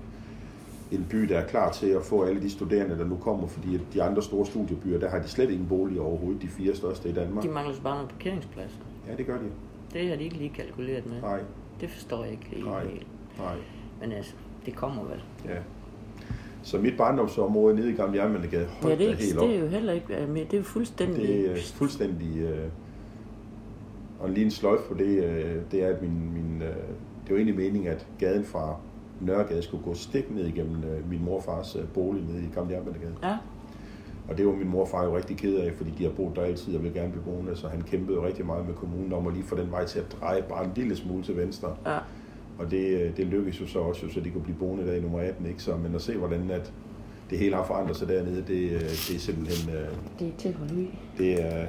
en 0.92 1.06
by, 1.10 1.18
der 1.18 1.38
er 1.38 1.46
klar 1.46 1.72
til 1.72 1.86
at 1.86 2.02
få 2.02 2.22
alle 2.22 2.42
de 2.42 2.50
studerende, 2.50 2.98
der 2.98 3.04
nu 3.04 3.16
kommer, 3.16 3.46
fordi 3.46 3.80
de 3.94 4.02
andre 4.02 4.22
store 4.22 4.46
studiebyer, 4.46 4.98
der 4.98 5.08
har 5.10 5.18
de 5.22 5.28
slet 5.28 5.50
ingen 5.50 5.68
bolig 5.68 6.00
overhovedet, 6.00 6.42
de 6.42 6.48
fire 6.48 6.74
største 6.74 7.08
i 7.08 7.12
Danmark. 7.12 7.44
De 7.44 7.48
mangler 7.48 7.74
bare 7.82 7.94
nogle 7.94 8.08
parkeringspladser. 8.08 8.78
Ja, 9.08 9.16
det 9.16 9.26
gør 9.26 9.38
de. 9.38 9.44
Det 9.92 10.08
har 10.08 10.16
de 10.16 10.22
ikke 10.24 10.36
lige 10.36 10.50
kalkuleret 10.50 11.06
med. 11.06 11.20
Nej, 11.20 11.40
Det 11.80 11.90
forstår 11.90 12.22
jeg 12.22 12.32
ikke 12.32 12.46
lige 12.52 12.64
Nej. 12.64 12.84
helt. 12.84 13.06
nej, 13.38 13.54
Men 14.00 14.12
altså, 14.12 14.32
det 14.66 14.76
kommer 14.76 15.02
vel. 15.04 15.22
ja. 15.44 15.58
Så 16.62 16.78
mit 16.78 16.96
barndomsområde 16.96 17.76
nede 17.76 17.90
i 17.90 17.94
Gamle 17.94 18.22
Jernmandegade, 18.22 18.62
Ja, 18.62 18.68
hold 18.88 18.98
det, 18.98 19.10
er 19.10 19.14
helt 19.16 19.38
op. 19.38 19.46
det 19.48 19.56
er 19.56 19.60
jo 19.60 19.66
heller 19.66 19.92
ikke 19.92 20.06
mere. 20.28 20.44
Det 20.44 20.52
er 20.52 20.58
jo 20.58 20.62
fuldstændig... 20.64 21.28
Det 21.28 21.50
er 21.50 21.56
fuldstændig... 21.74 22.38
Øh, 22.38 22.68
og 24.20 24.30
lige 24.30 24.44
en 24.44 24.50
sløjf 24.50 24.80
på 24.80 24.94
det, 24.94 25.24
øh, 25.24 25.56
det 25.72 25.82
er, 25.84 25.88
at 25.88 26.02
min, 26.02 26.32
min, 26.34 26.62
øh, 26.62 26.76
det 27.28 27.34
var 27.34 27.36
egentlig 27.36 27.56
meningen, 27.56 27.92
at 27.92 28.06
gaden 28.18 28.44
fra 28.44 28.76
Nørregade 29.20 29.62
skulle 29.62 29.84
gå 29.84 29.94
stik 29.94 30.30
ned 30.34 30.46
igennem 30.46 30.76
øh, 30.84 31.10
min 31.10 31.24
morfars 31.24 31.76
øh, 31.76 31.82
bolig 31.94 32.22
nede 32.28 32.42
i 32.42 32.46
Gamle 32.54 32.74
Jernmandegade. 32.74 33.12
Ja, 33.22 33.36
Og 34.28 34.38
det 34.38 34.46
var 34.46 34.52
min 34.52 34.68
morfar 34.68 35.04
jo 35.04 35.16
rigtig 35.16 35.36
ked 35.36 35.54
af, 35.56 35.72
fordi 35.76 35.90
de 35.98 36.02
har 36.04 36.10
boet 36.10 36.36
der 36.36 36.42
altid 36.42 36.76
og 36.76 36.82
vil 36.82 36.92
gerne 36.94 37.10
blive 37.12 37.24
boende, 37.24 37.56
så 37.56 37.68
han 37.68 37.82
kæmpede 37.82 38.26
rigtig 38.26 38.46
meget 38.46 38.66
med 38.66 38.74
kommunen 38.74 39.12
om 39.12 39.26
at 39.26 39.32
lige 39.34 39.44
få 39.44 39.56
den 39.56 39.70
vej 39.70 39.86
til 39.86 39.98
at 39.98 40.16
dreje 40.20 40.42
bare 40.48 40.64
en 40.64 40.70
lille 40.76 40.96
smule 40.96 41.22
til 41.24 41.36
venstre. 41.36 41.76
ja. 41.86 41.98
Og 42.58 42.70
det, 42.70 43.00
øh, 43.00 43.16
det 43.16 43.26
lykkedes 43.26 43.60
jo 43.60 43.66
så 43.66 43.78
også, 43.78 44.08
så 44.10 44.20
de 44.20 44.30
kunne 44.30 44.42
blive 44.44 44.56
boende 44.58 44.86
der 44.86 44.94
i 44.94 45.00
nummer 45.00 45.20
18. 45.20 45.46
Ikke? 45.46 45.62
Så, 45.62 45.76
men 45.76 45.94
at 45.94 46.00
se, 46.02 46.16
hvordan 46.16 46.50
at 46.50 46.72
det 47.30 47.38
hele 47.38 47.54
har 47.54 47.64
forandret 47.64 47.96
sig 47.96 48.08
dernede, 48.08 48.36
det, 48.36 48.46
det 48.48 49.14
er 49.14 49.18
simpelthen 49.18 49.74
Det 50.18 50.26
er 50.28 50.32
til 50.38 50.48
at 50.48 50.54
holde 50.54 50.74
ud. 50.74 50.86
det 51.18 51.42
er, 51.44 51.66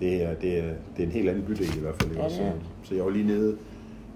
det 0.00 0.22
er, 0.24 0.34
det 0.34 0.58
er, 0.58 0.64
det 0.96 1.02
er 1.02 1.06
en 1.06 1.12
helt 1.12 1.28
anden 1.28 1.44
bydel 1.44 1.76
i 1.76 1.80
hvert 1.80 1.94
fald. 2.02 2.12
Ja, 2.12 2.18
det 2.18 2.24
er 2.24 2.28
så, 2.28 2.50
så 2.82 2.94
jeg 2.94 3.04
var 3.04 3.10
lige 3.10 3.26
nede 3.26 3.56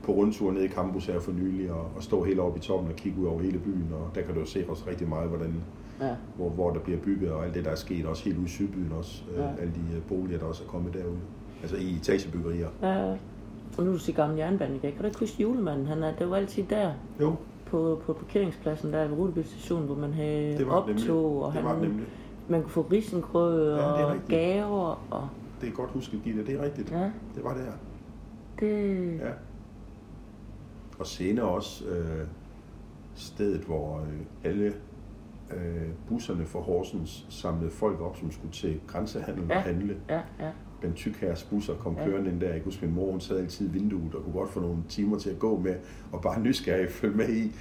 på 0.02 0.12
rundtur 0.12 0.52
nede 0.52 0.64
i 0.64 0.68
campus 0.68 1.06
her 1.06 1.20
for 1.20 1.32
nylig, 1.32 1.70
og, 1.72 1.86
og 1.96 2.02
stå 2.02 2.22
helt 2.24 2.40
oppe 2.40 2.58
i 2.58 2.62
toppen 2.62 2.88
og 2.88 2.96
kigge 2.96 3.20
ud 3.20 3.26
over 3.26 3.40
hele 3.42 3.58
byen, 3.58 3.88
og 3.92 4.14
der 4.14 4.22
kan 4.22 4.34
du 4.34 4.40
jo 4.40 4.46
se 4.46 4.64
også 4.68 4.84
rigtig 4.90 5.08
meget, 5.08 5.28
hvordan, 5.28 5.54
Ja. 6.00 6.14
hvor, 6.36 6.48
hvor 6.48 6.70
der 6.70 6.80
bliver 6.80 6.98
bygget, 6.98 7.30
og 7.32 7.44
alt 7.44 7.54
det, 7.54 7.64
der 7.64 7.70
er 7.70 7.74
sket, 7.74 8.06
også 8.06 8.24
helt 8.24 8.36
ude 8.36 8.46
i 8.46 8.48
Sydbyen 8.48 8.92
også, 8.98 9.22
ja. 9.36 9.42
Ja. 9.42 9.48
øh, 9.52 9.58
alle 9.60 9.72
de 9.74 9.96
øh, 9.96 10.02
boliger, 10.02 10.38
der 10.38 10.46
også 10.46 10.62
er 10.64 10.68
kommet 10.68 10.94
derude, 10.94 11.18
altså 11.62 11.76
i 11.76 11.96
etagebyggerier. 11.96 12.68
ja. 12.82 13.14
Og 13.78 13.84
nu 13.84 13.92
du 13.92 13.98
siger 13.98 14.16
gamle 14.16 14.38
jernbane 14.38 14.76
igen. 14.76 14.92
Kan 14.92 15.00
du 15.00 15.06
ikke 15.06 15.18
huske 15.20 15.42
julemanden? 15.42 15.86
Han 15.86 16.02
er, 16.02 16.14
det 16.14 16.30
var 16.30 16.36
altid 16.36 16.64
der 16.70 16.92
Jo, 17.20 17.34
på, 17.66 18.00
på 18.06 18.12
parkeringspladsen 18.12 18.92
der 18.92 19.08
ved 19.08 19.18
Rutebilstationen, 19.18 19.86
hvor 19.86 19.96
man 19.96 20.12
havde 20.12 20.48
det 20.50 20.58
det 20.58 20.66
nemlig. 20.66 20.72
optog, 20.76 21.42
og 21.42 21.52
det 21.52 21.62
han, 21.62 21.76
nemlig. 21.76 22.06
man 22.48 22.60
kunne 22.62 22.70
få 22.70 22.86
risengrød 22.92 23.74
Ja, 23.76 23.82
og 24.04 24.16
gaver. 24.28 25.00
Og, 25.10 25.28
Det 25.60 25.68
er 25.68 25.72
godt 25.72 25.90
husket, 25.90 26.20
Gitte, 26.24 26.46
det 26.46 26.54
er 26.60 26.64
rigtigt. 26.64 26.90
ja, 26.90 27.10
Det 27.34 27.44
var 27.44 27.54
der. 27.54 27.72
det... 28.60 29.18
Ja. 29.20 29.30
Og 31.02 31.06
senere 31.08 31.46
også 31.46 31.84
øh, 31.84 32.26
stedet, 33.14 33.60
hvor 33.60 33.98
øh, 34.00 34.50
alle 34.50 34.66
øh, 35.50 35.88
busserne 36.08 36.46
for 36.46 36.60
Horsens 36.60 37.26
samlede 37.28 37.70
folk 37.70 38.00
op, 38.00 38.16
som 38.16 38.30
skulle 38.32 38.52
til 38.52 38.80
grænsehandel 38.86 39.44
Ja. 39.48 39.56
og 39.56 39.62
handle. 39.62 39.96
Ja, 40.08 40.20
ja. 40.40 40.50
Ben 40.80 40.92
Tykherrs 40.92 41.42
busser 41.42 41.74
kom 41.74 41.96
Ja. 41.96 42.04
kørende 42.04 42.30
ind 42.30 42.40
der. 42.40 42.52
Jeg 42.52 42.62
huske, 42.64 42.86
min 42.86 42.94
mor 42.94 43.10
hun 43.10 43.20
sad 43.20 43.38
altid 43.38 43.68
i 43.68 43.72
vinduet 43.72 44.14
og 44.14 44.22
kunne 44.24 44.32
godt 44.32 44.50
få 44.50 44.60
nogle 44.60 44.76
timer 44.88 45.18
til 45.18 45.30
at 45.30 45.38
gå 45.38 45.58
med, 45.58 45.74
og 46.12 46.20
bare 46.22 46.40
nysgerrig 46.40 46.90
følge 46.90 47.16
med 47.16 47.28
i, 47.28 47.52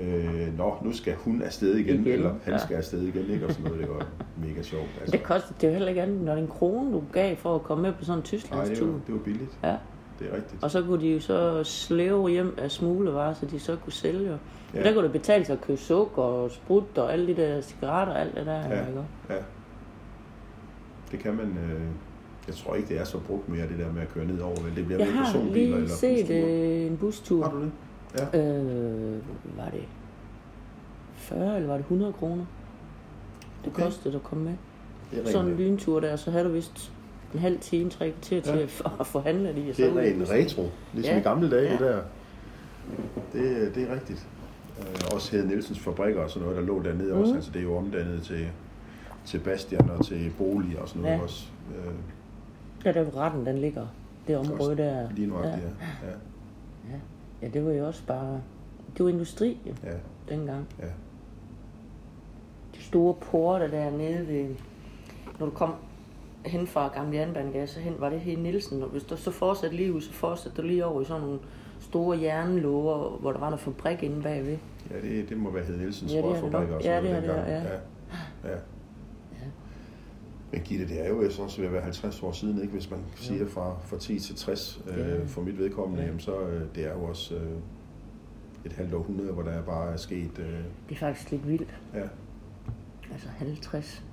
øh, 0.00 0.56
nå, 0.58 0.74
nu 0.84 0.92
skal 0.92 1.14
hun 1.14 1.42
afsted 1.42 1.74
igen, 1.76 1.94
Igen, 2.00 2.06
eller 2.12 2.34
han 2.42 2.52
ja. 2.52 2.58
skal 2.58 2.76
afsted 2.76 3.02
igen, 3.02 3.30
ikke? 3.30 3.46
Og 3.46 3.52
sådan 3.52 3.64
noget, 3.70 3.80
det 3.80 3.90
var 3.90 4.06
mega 4.46 4.62
sjovt. 4.62 4.88
Altså, 5.00 5.12
Det 5.16 5.22
kostede 5.22 5.54
det 5.60 5.66
jo 5.66 5.72
heller 5.72 5.88
ikke 5.88 6.02
andet, 6.02 6.20
når 6.20 6.32
det 6.32 6.38
er 6.40 6.44
en 6.46 6.50
krone, 6.52 6.92
du 6.92 7.02
gav 7.12 7.36
for 7.36 7.54
at 7.54 7.62
komme 7.62 7.82
med 7.82 7.92
på 7.92 8.04
sådan 8.04 8.18
en 8.18 8.22
nej, 8.22 8.30
det 8.30 8.40
Tysklandstur. 8.40 8.86
var, 8.86 9.00
det 9.06 9.14
var 9.14 9.20
billigt. 9.20 9.58
Ja. 9.62 9.76
Det 10.18 10.28
er 10.32 10.36
rigtigt. 10.36 10.64
Og 10.64 10.70
så 10.70 10.82
kunne 10.82 11.00
de 11.00 11.08
jo 11.14 11.20
så 11.20 11.64
slæve 11.64 12.28
hjem 12.30 12.54
af 12.58 12.70
smuglevarer, 12.70 13.34
så 13.34 13.46
de 13.46 13.60
så 13.60 13.76
kunne 13.76 13.92
sælge. 13.92 14.30
Ja. 14.30 14.36
Ja. 14.78 14.82
Der 14.88 14.92
kunne 14.94 15.02
det 15.04 15.12
betale 15.12 15.44
sig 15.44 15.52
at 15.52 15.60
købe 15.60 15.78
sukker 15.80 16.22
og 16.22 16.50
sprut 16.50 16.98
og 16.98 17.12
alle 17.12 17.26
de 17.26 17.36
der 17.42 17.60
cigaretter 17.60 18.14
og 18.14 18.20
alt 18.20 18.34
det 18.34 18.46
der. 18.46 18.68
Ja. 18.68 18.86
Ikke? 18.86 19.00
Ja. 19.30 19.34
Det 21.10 21.18
kan 21.18 21.34
man... 21.34 21.46
Øh, 21.46 21.80
jeg 22.46 22.54
tror 22.54 22.74
ikke, 22.74 22.88
det 22.88 23.00
er 23.00 23.04
så 23.04 23.18
brugt 23.18 23.48
mere, 23.48 23.68
det 23.68 23.78
der 23.78 23.92
med 23.92 24.02
at 24.02 24.08
køre 24.08 24.26
ned 24.26 24.40
over. 24.40 24.54
Det 24.76 24.86
bliver 24.86 24.98
Jeg 24.98 25.08
mere 25.08 25.16
har 25.16 25.24
personbiler 25.24 25.54
lige 25.54 25.76
eller 25.76 25.88
set 25.88 26.18
busture. 26.26 26.42
øh, 26.44 26.86
en 26.86 26.96
bustur. 26.96 27.44
Har 27.44 27.50
du 27.52 27.60
det? 27.60 27.70
Ja. 28.34 28.52
Øh, 28.58 29.18
var 29.56 29.68
det 29.72 29.82
40 31.14 31.56
eller 31.56 31.68
var 31.68 31.74
det 31.74 31.80
100 31.82 32.12
kroner? 32.12 32.44
Det 33.64 33.72
Okay. 33.72 33.82
kostede 33.82 34.14
at 34.16 34.22
komme 34.22 34.44
med. 34.44 34.54
Sådan 35.26 35.50
en 35.50 35.56
lyntur 35.56 36.00
der, 36.00 36.16
så 36.16 36.30
havde 36.30 36.44
du 36.44 36.50
vist 36.50 36.92
en 37.34 37.38
halv 37.40 37.58
time, 37.60 37.90
tre 37.90 38.10
kvarter 38.10 38.40
til 38.40 38.54
Ja. 38.56 38.62
at, 38.62 38.82
at 39.00 39.06
forhandle 39.06 39.48
de. 39.48 39.68
og 39.70 39.74
så 39.76 39.82
det 39.82 40.08
er 40.14 40.18
bussen. 40.18 40.36
retro, 40.36 40.68
ligesom 40.94 41.14
Ja. 41.14 41.20
i 41.20 41.22
gamle 41.22 41.50
dage, 41.50 41.64
Ja. 41.64 41.72
det 41.72 41.80
der. 41.80 42.02
Det, 43.32 43.74
det 43.74 43.90
er 43.90 43.94
rigtigt. 43.94 44.26
Øh, 44.80 45.14
også 45.14 45.36
Hed 45.36 45.46
Nielsens 45.46 45.78
fabrikker 45.80 46.20
og 46.22 46.30
sådan 46.30 46.42
noget, 46.48 46.56
der 46.60 46.66
lå 46.66 46.82
dernede 46.82 47.12
mm. 47.14 47.18
også. 47.20 47.30
Mhm. 47.30 47.36
Altså, 47.36 47.50
det 47.50 47.58
er 47.58 47.62
jo 47.62 47.76
omdannet 47.76 48.22
til, 48.22 48.48
til 49.24 49.38
Bastian 49.38 49.90
og 49.90 50.06
til 50.06 50.32
boliger 50.38 50.80
og 50.80 50.88
sådan 50.88 51.02
noget 51.02 51.16
Ja. 51.16 51.22
også. 51.22 51.46
Øh, 51.78 51.92
Ja, 52.84 52.92
der 52.92 53.02
hvor 53.02 53.20
retten 53.20 53.46
den 53.46 53.58
ligger. 53.58 53.86
Det 54.28 54.36
område 54.36 54.76
der. 54.76 55.10
lige 55.10 55.26
nu, 55.26 55.38
ja. 55.38 55.48
ja. 55.48 55.54
ja. 55.56 56.96
ja. 57.42 57.48
det 57.48 57.64
var 57.66 57.72
jo 57.72 57.86
også 57.86 58.02
bare... 58.06 58.40
Det 58.96 59.04
var 59.04 59.10
industri 59.10 59.58
jo, 59.66 59.72
ja. 59.84 59.90
dengang. 60.34 60.66
Ja. 60.80 60.86
De 62.76 62.82
store 62.82 63.14
porte 63.14 63.70
dernede 63.70 64.28
ved... 64.28 64.46
Når 65.38 65.46
du 65.46 65.52
kom 65.52 65.74
hen 66.46 66.66
fra 66.66 66.88
Gamle 66.94 67.16
Jernbanegade, 67.16 67.66
så 67.66 67.80
hen 67.80 67.94
var 67.98 68.08
det 68.10 68.20
helt 68.20 68.42
Nielsen. 68.42 68.82
Og 68.82 68.88
hvis 68.88 69.02
du 69.02 69.16
så 69.16 69.30
fortsatte 69.30 69.76
lige 69.76 69.92
ud, 69.92 70.00
så 70.00 70.12
fortsatte 70.12 70.62
du 70.62 70.66
lige 70.66 70.84
over 70.84 71.02
i 71.02 71.04
sådan 71.04 71.22
nogle 71.22 71.38
store 71.80 72.20
jernlåger, 72.20 73.18
hvor 73.20 73.32
der 73.32 73.38
var 73.38 73.46
noget 73.50 73.60
fabrik 73.60 74.02
inde 74.02 74.22
bagved. 74.22 74.56
Ja, 74.90 75.00
det, 75.00 75.28
det 75.28 75.36
må 75.36 75.50
være 75.50 75.64
Hed 75.64 75.76
Nielsens 75.76 76.12
Ja, 76.12 76.16
det 76.18 76.24
er 76.24 76.28
det 76.32 76.42
rørfabrikker 76.42 76.68
nok. 76.68 76.76
og 76.76 76.82
sådan 76.82 77.04
Ja, 77.04 77.10
det 77.10 77.16
er 77.16 77.20
det, 77.44 77.52
ja. 77.52 77.62
ja. 77.62 78.52
ja. 78.52 78.56
Men 80.52 80.60
Gitte, 80.62 80.88
det 80.88 81.04
er 81.04 81.08
jo 81.08 81.30
så 81.30 81.42
også 81.42 81.58
ved 81.58 81.66
at 81.66 81.72
være 81.72 81.82
50 81.82 82.22
år 82.22 82.32
siden, 82.32 82.60
ikke? 82.60 82.72
hvis 82.72 82.90
man 82.90 83.00
siger 83.16 83.46
fra, 83.46 83.76
fra 83.84 83.98
10 83.98 84.18
til 84.18 84.36
60 84.36 84.82
øh, 84.88 84.98
Ja. 84.98 85.24
for 85.26 85.40
mit 85.42 85.58
vedkommende, 85.58 86.00
Ja. 86.02 86.06
jamen, 86.06 86.20
så 86.20 86.40
øh, 86.40 86.62
det 86.74 86.84
er 86.86 86.92
jo 86.92 87.04
også 87.04 87.34
øh, 87.34 87.42
et 88.64 88.72
halvt 88.72 88.94
århundrede, 88.94 89.32
hvor 89.32 89.42
der 89.42 89.62
bare 89.62 89.92
er 89.92 89.96
sket... 89.96 90.38
Øh, 90.38 90.46
Det 90.88 90.94
er 90.94 90.96
faktisk 90.96 91.30
lidt 91.30 91.48
vildt. 91.48 91.78
ja, 91.94 92.02
Altså 93.12 93.28
50. 93.28 94.04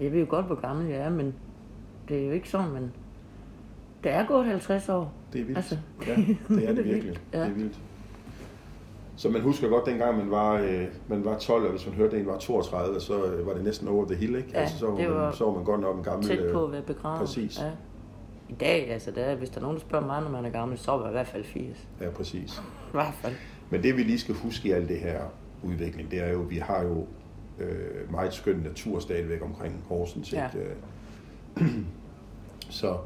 Jeg 0.00 0.12
ved 0.12 0.20
jo 0.20 0.26
godt, 0.28 0.46
hvor 0.46 0.54
gammel 0.60 0.86
jeg 0.86 0.98
er, 0.98 1.10
men 1.10 1.34
det 2.08 2.22
er 2.22 2.26
jo 2.26 2.32
ikke 2.32 2.48
sådan, 2.48 2.70
man... 2.70 2.92
Det 4.04 4.12
er 4.12 4.26
gået 4.26 4.44
50 4.44 4.88
år. 4.88 5.12
det 5.32 5.40
er 5.40 5.44
vildt. 5.44 5.58
Altså, 5.58 5.76
ja, 6.06 6.14
det 6.48 6.68
er 6.68 6.74
det 6.74 6.84
virkelig. 6.84 7.16
Ja. 7.32 7.38
Det 7.38 7.46
er 7.46 7.52
vildt. 7.54 7.78
Så 9.16 9.28
man 9.28 9.40
husker 9.42 9.68
godt 9.68 9.86
dengang, 9.86 10.18
man 10.18 10.30
var, 10.30 10.54
øh, 10.54 10.86
man 11.08 11.24
var 11.24 11.38
12, 11.38 11.64
og 11.64 11.70
hvis 11.70 11.86
man 11.86 11.94
hørte, 11.94 12.16
at 12.16 12.20
en 12.20 12.26
var 12.26 12.38
32, 12.38 13.00
så 13.00 13.24
øh, 13.24 13.46
var 13.46 13.54
det 13.54 13.64
næsten 13.64 13.88
over 13.88 14.06
the 14.06 14.16
hill, 14.16 14.36
ikke? 14.36 14.48
Ja, 14.52 14.60
altså, 14.60 14.78
så, 14.78 14.86
var 14.86 14.96
det 14.96 15.08
man, 15.08 15.18
var 15.18 15.32
så 15.32 15.44
var 15.44 15.52
man 15.54 15.64
godt 15.64 15.80
nok 15.80 15.96
en 15.96 16.02
gammel... 16.04 16.28
Tæt 16.28 16.52
på 16.52 16.60
øh, 16.60 16.64
at 16.64 16.72
være 16.72 16.82
begravet. 16.82 17.20
præcis. 17.20 17.58
Ja. 17.60 17.70
I 18.48 18.54
dag, 18.54 18.90
altså, 18.90 19.10
der, 19.10 19.34
hvis 19.34 19.50
der 19.50 19.56
er 19.58 19.62
nogen, 19.62 19.76
der 19.76 19.80
spørger 19.80 20.06
mig, 20.06 20.22
når 20.22 20.30
man 20.30 20.44
er 20.44 20.50
gammel, 20.50 20.78
så 20.78 20.92
er 20.92 21.00
jeg 21.00 21.08
i 21.08 21.12
hvert 21.12 21.26
fald 21.26 21.44
80. 21.44 21.88
Ja, 22.00 22.10
præcis. 22.10 22.58
I 22.88 22.92
hvert 22.92 23.14
fald. 23.14 23.34
Men 23.70 23.82
det 23.82 23.96
vi 23.96 24.02
lige 24.02 24.18
skal 24.18 24.34
huske 24.34 24.68
i 24.68 24.70
alt 24.70 24.88
det 24.88 24.98
her 24.98 25.20
udvikling, 25.62 26.10
det 26.10 26.20
er 26.20 26.32
jo, 26.32 26.42
at 26.42 26.50
vi 26.50 26.56
har 26.56 26.82
jo 26.82 27.06
øh, 27.58 28.12
meget 28.12 28.34
skøn 28.34 28.56
natur 28.56 28.98
stadigvæk 28.98 29.42
omkring 29.42 29.84
Horsens. 29.88 30.32
Ja. 30.32 30.48
Ikke? 30.54 30.68
Øh, 31.60 31.66
så, 32.70 32.96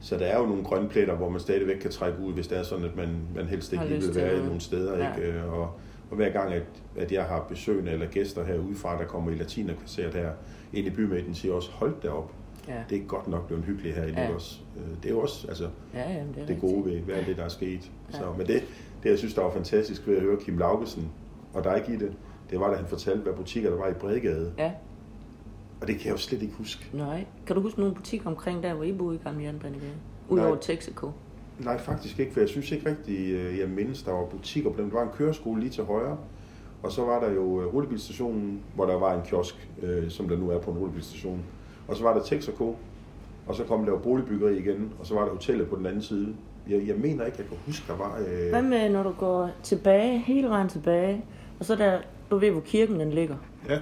så 0.00 0.18
der 0.18 0.26
er 0.26 0.38
jo 0.40 0.46
nogle 0.46 0.64
grønne 0.64 0.88
pletter, 0.88 1.14
hvor 1.14 1.28
man 1.28 1.40
stadigvæk 1.40 1.76
kan 1.76 1.90
trække 1.90 2.18
ud, 2.20 2.32
hvis 2.32 2.46
det 2.48 2.58
er 2.58 2.62
sådan, 2.62 2.84
at 2.84 2.96
man, 2.96 3.08
man 3.34 3.46
helst 3.46 3.72
ikke 3.72 3.84
lige 3.84 4.00
vil 4.00 4.14
være 4.14 4.36
i 4.38 4.44
nogle 4.44 4.60
steder. 4.60 4.98
Ja. 4.98 5.16
Ikke? 5.16 5.28
Øh, 5.32 5.52
Og, 5.52 5.62
og 6.10 6.16
hver 6.16 6.30
gang, 6.30 6.52
at, 6.52 6.62
at 6.96 7.12
jeg 7.12 7.24
har 7.24 7.46
besøgende 7.48 7.92
eller 7.92 8.06
gæster 8.06 8.44
herudefra, 8.44 8.98
der 8.98 9.04
kommer 9.04 9.30
i 9.30 9.34
latinerkvarteret 9.34 10.14
her 10.14 10.30
ind 10.72 10.86
i 10.86 10.90
bymidten, 10.90 11.34
siger 11.34 11.54
også, 11.54 11.70
hold 11.70 11.94
da 12.02 12.08
op, 12.08 12.32
Ja, 12.68 12.74
det 12.90 12.98
er 12.98 13.02
godt 13.06 13.28
nok 13.28 13.46
blevet 13.46 13.64
hyggeligt 13.64 13.96
her 13.96 14.04
i 14.04 14.10
Ja. 14.10 14.34
også. 14.34 14.58
Øh, 14.76 14.96
Det 15.02 15.04
er 15.04 15.10
jo 15.14 15.20
også 15.20 15.48
altså, 15.48 15.68
ja 15.94 16.10
jamen, 16.12 16.34
det 16.34 16.42
er 16.42 16.46
det 16.46 16.60
gode 16.60 16.84
ved, 16.84 17.00
hvad 17.00 17.14
er 17.14 17.24
det, 17.24 17.36
der 17.36 17.44
er 17.44 17.48
sket. 17.48 17.90
Ja. 18.12 18.18
Så, 18.18 18.24
men 18.38 18.46
det, 18.46 18.62
det, 19.02 19.10
jeg 19.10 19.18
synes, 19.18 19.34
der 19.34 19.42
var 19.42 19.50
fantastisk 19.50 20.06
ved 20.06 20.16
at 20.16 20.22
høre 20.22 20.36
Kim 20.40 20.58
Laugesen 20.58 21.08
og 21.54 21.64
dig, 21.64 21.82
Gitte, 21.86 22.12
det 22.50 22.60
var, 22.60 22.70
da 22.70 22.76
han 22.76 22.86
fortalte, 22.86 23.22
hvad 23.22 23.32
butikker 23.32 23.70
der 23.70 23.76
var 23.76 23.88
i 23.88 23.92
Bredegade. 23.92 24.52
Ja, 24.58 24.70
Og 25.80 25.86
det 25.86 25.96
kan 25.96 26.06
jeg 26.06 26.12
jo 26.12 26.18
slet 26.18 26.42
ikke 26.42 26.54
huske. 26.54 26.86
nej. 26.92 27.24
Kan 27.46 27.56
du 27.56 27.62
huske 27.62 27.80
nogle 27.80 27.94
butikker 27.94 28.26
omkring 28.30 28.62
der, 28.62 28.74
hvor 28.74 28.84
I 28.84 28.92
boede 28.92 29.16
i 29.16 29.18
Gamle 29.24 29.44
Jernbanegade? 29.44 29.92
Udover 30.28 30.56
Texaco. 30.56 31.10
Nej, 31.58 31.78
faktisk 31.78 32.18
ikke, 32.18 32.32
for 32.32 32.40
jeg 32.40 32.48
synes 32.48 32.72
ikke 32.72 32.90
rigtig, 32.90 33.30
øh, 33.32 33.58
jeg 33.58 33.68
mindes, 33.68 34.02
der 34.02 34.12
var 34.12 34.24
butikker 34.26 34.70
på 34.70 34.82
dem. 34.82 34.90
Der 34.90 34.96
var 34.96 35.04
en 35.04 35.10
køreskole 35.18 35.60
lige 35.60 35.70
til 35.70 35.84
højre, 35.84 36.16
og 36.82 36.92
så 36.92 37.04
var 37.04 37.20
der 37.20 37.30
jo 37.32 37.60
øh, 37.62 37.74
rutebilstationen, 37.74 38.60
hvor 38.74 38.86
der 38.86 38.98
var 38.98 39.14
en 39.14 39.22
kiosk, 39.24 39.68
øh, 39.82 40.10
som 40.10 40.28
der 40.28 40.36
nu 40.36 40.50
er 40.50 40.58
på 40.58 40.70
en 40.70 40.78
rutebilstation. 40.78 41.40
Og 41.88 41.96
så 41.96 42.02
var 42.02 42.14
der 42.14 42.22
Texaco, 42.22 42.76
og 43.46 43.54
så 43.54 43.64
kom 43.64 43.84
der 43.84 43.92
jo 43.92 43.98
boligbyggeri 43.98 44.58
igen, 44.58 44.92
og 44.98 45.06
så 45.06 45.14
var 45.14 45.24
der 45.24 45.30
hotellet 45.30 45.68
på 45.68 45.76
den 45.76 45.86
anden 45.86 46.02
side. 46.02 46.34
Jeg, 46.68 46.82
jeg 46.86 46.96
mener 46.96 47.24
ikke, 47.26 47.38
jeg 47.38 47.46
kan 47.48 47.56
huske, 47.66 47.84
der 47.88 47.96
var... 47.96 48.18
Øh, 48.28 48.50
Hvad 48.50 48.62
med, 48.62 48.90
når 48.90 49.02
du 49.02 49.10
går 49.12 49.50
tilbage, 49.62 50.18
hele 50.18 50.48
vejen 50.48 50.68
tilbage, 50.68 51.24
og 51.58 51.64
så 51.64 51.76
der, 51.76 51.98
du 52.30 52.38
ved, 52.38 52.50
hvor 52.50 52.60
kirken 52.60 53.00
den 53.00 53.10
ligger. 53.10 53.36
ja, 53.68 53.78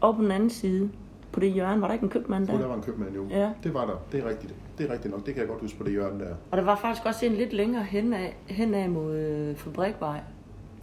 Og 0.00 0.16
på 0.16 0.22
den 0.22 0.30
anden 0.30 0.50
side, 0.50 0.90
på 1.36 1.40
det 1.40 1.52
hjørne, 1.52 1.80
var 1.80 1.86
der 1.86 1.94
ikke 1.94 2.04
en 2.04 2.10
købmand 2.10 2.46
der 2.46 2.58
der? 2.58 2.66
var 2.66 2.74
en 2.74 2.82
købmand 2.82 3.14
jo. 3.14 3.26
Ja. 3.30 3.50
Det 3.62 3.74
var 3.74 3.86
der, 3.86 3.96
det 4.12 4.24
er 4.24 4.28
rigtigt. 4.28 4.54
Det 4.78 4.88
er 4.88 4.92
rigtigt 4.92 5.14
nok, 5.14 5.26
det 5.26 5.34
kan 5.34 5.40
jeg 5.40 5.48
godt 5.48 5.60
huske 5.60 5.78
på 5.78 5.84
det 5.84 5.92
hjørne 5.92 6.24
der. 6.24 6.34
Og 6.50 6.58
der 6.58 6.64
var 6.64 6.76
faktisk 6.76 7.06
også 7.06 7.26
en 7.26 7.32
lidt 7.32 7.52
længere 7.52 7.82
henad, 7.82 8.28
henad 8.46 8.88
mod 8.88 9.14
øh, 9.14 9.56
Fabrikvej. 9.56 10.20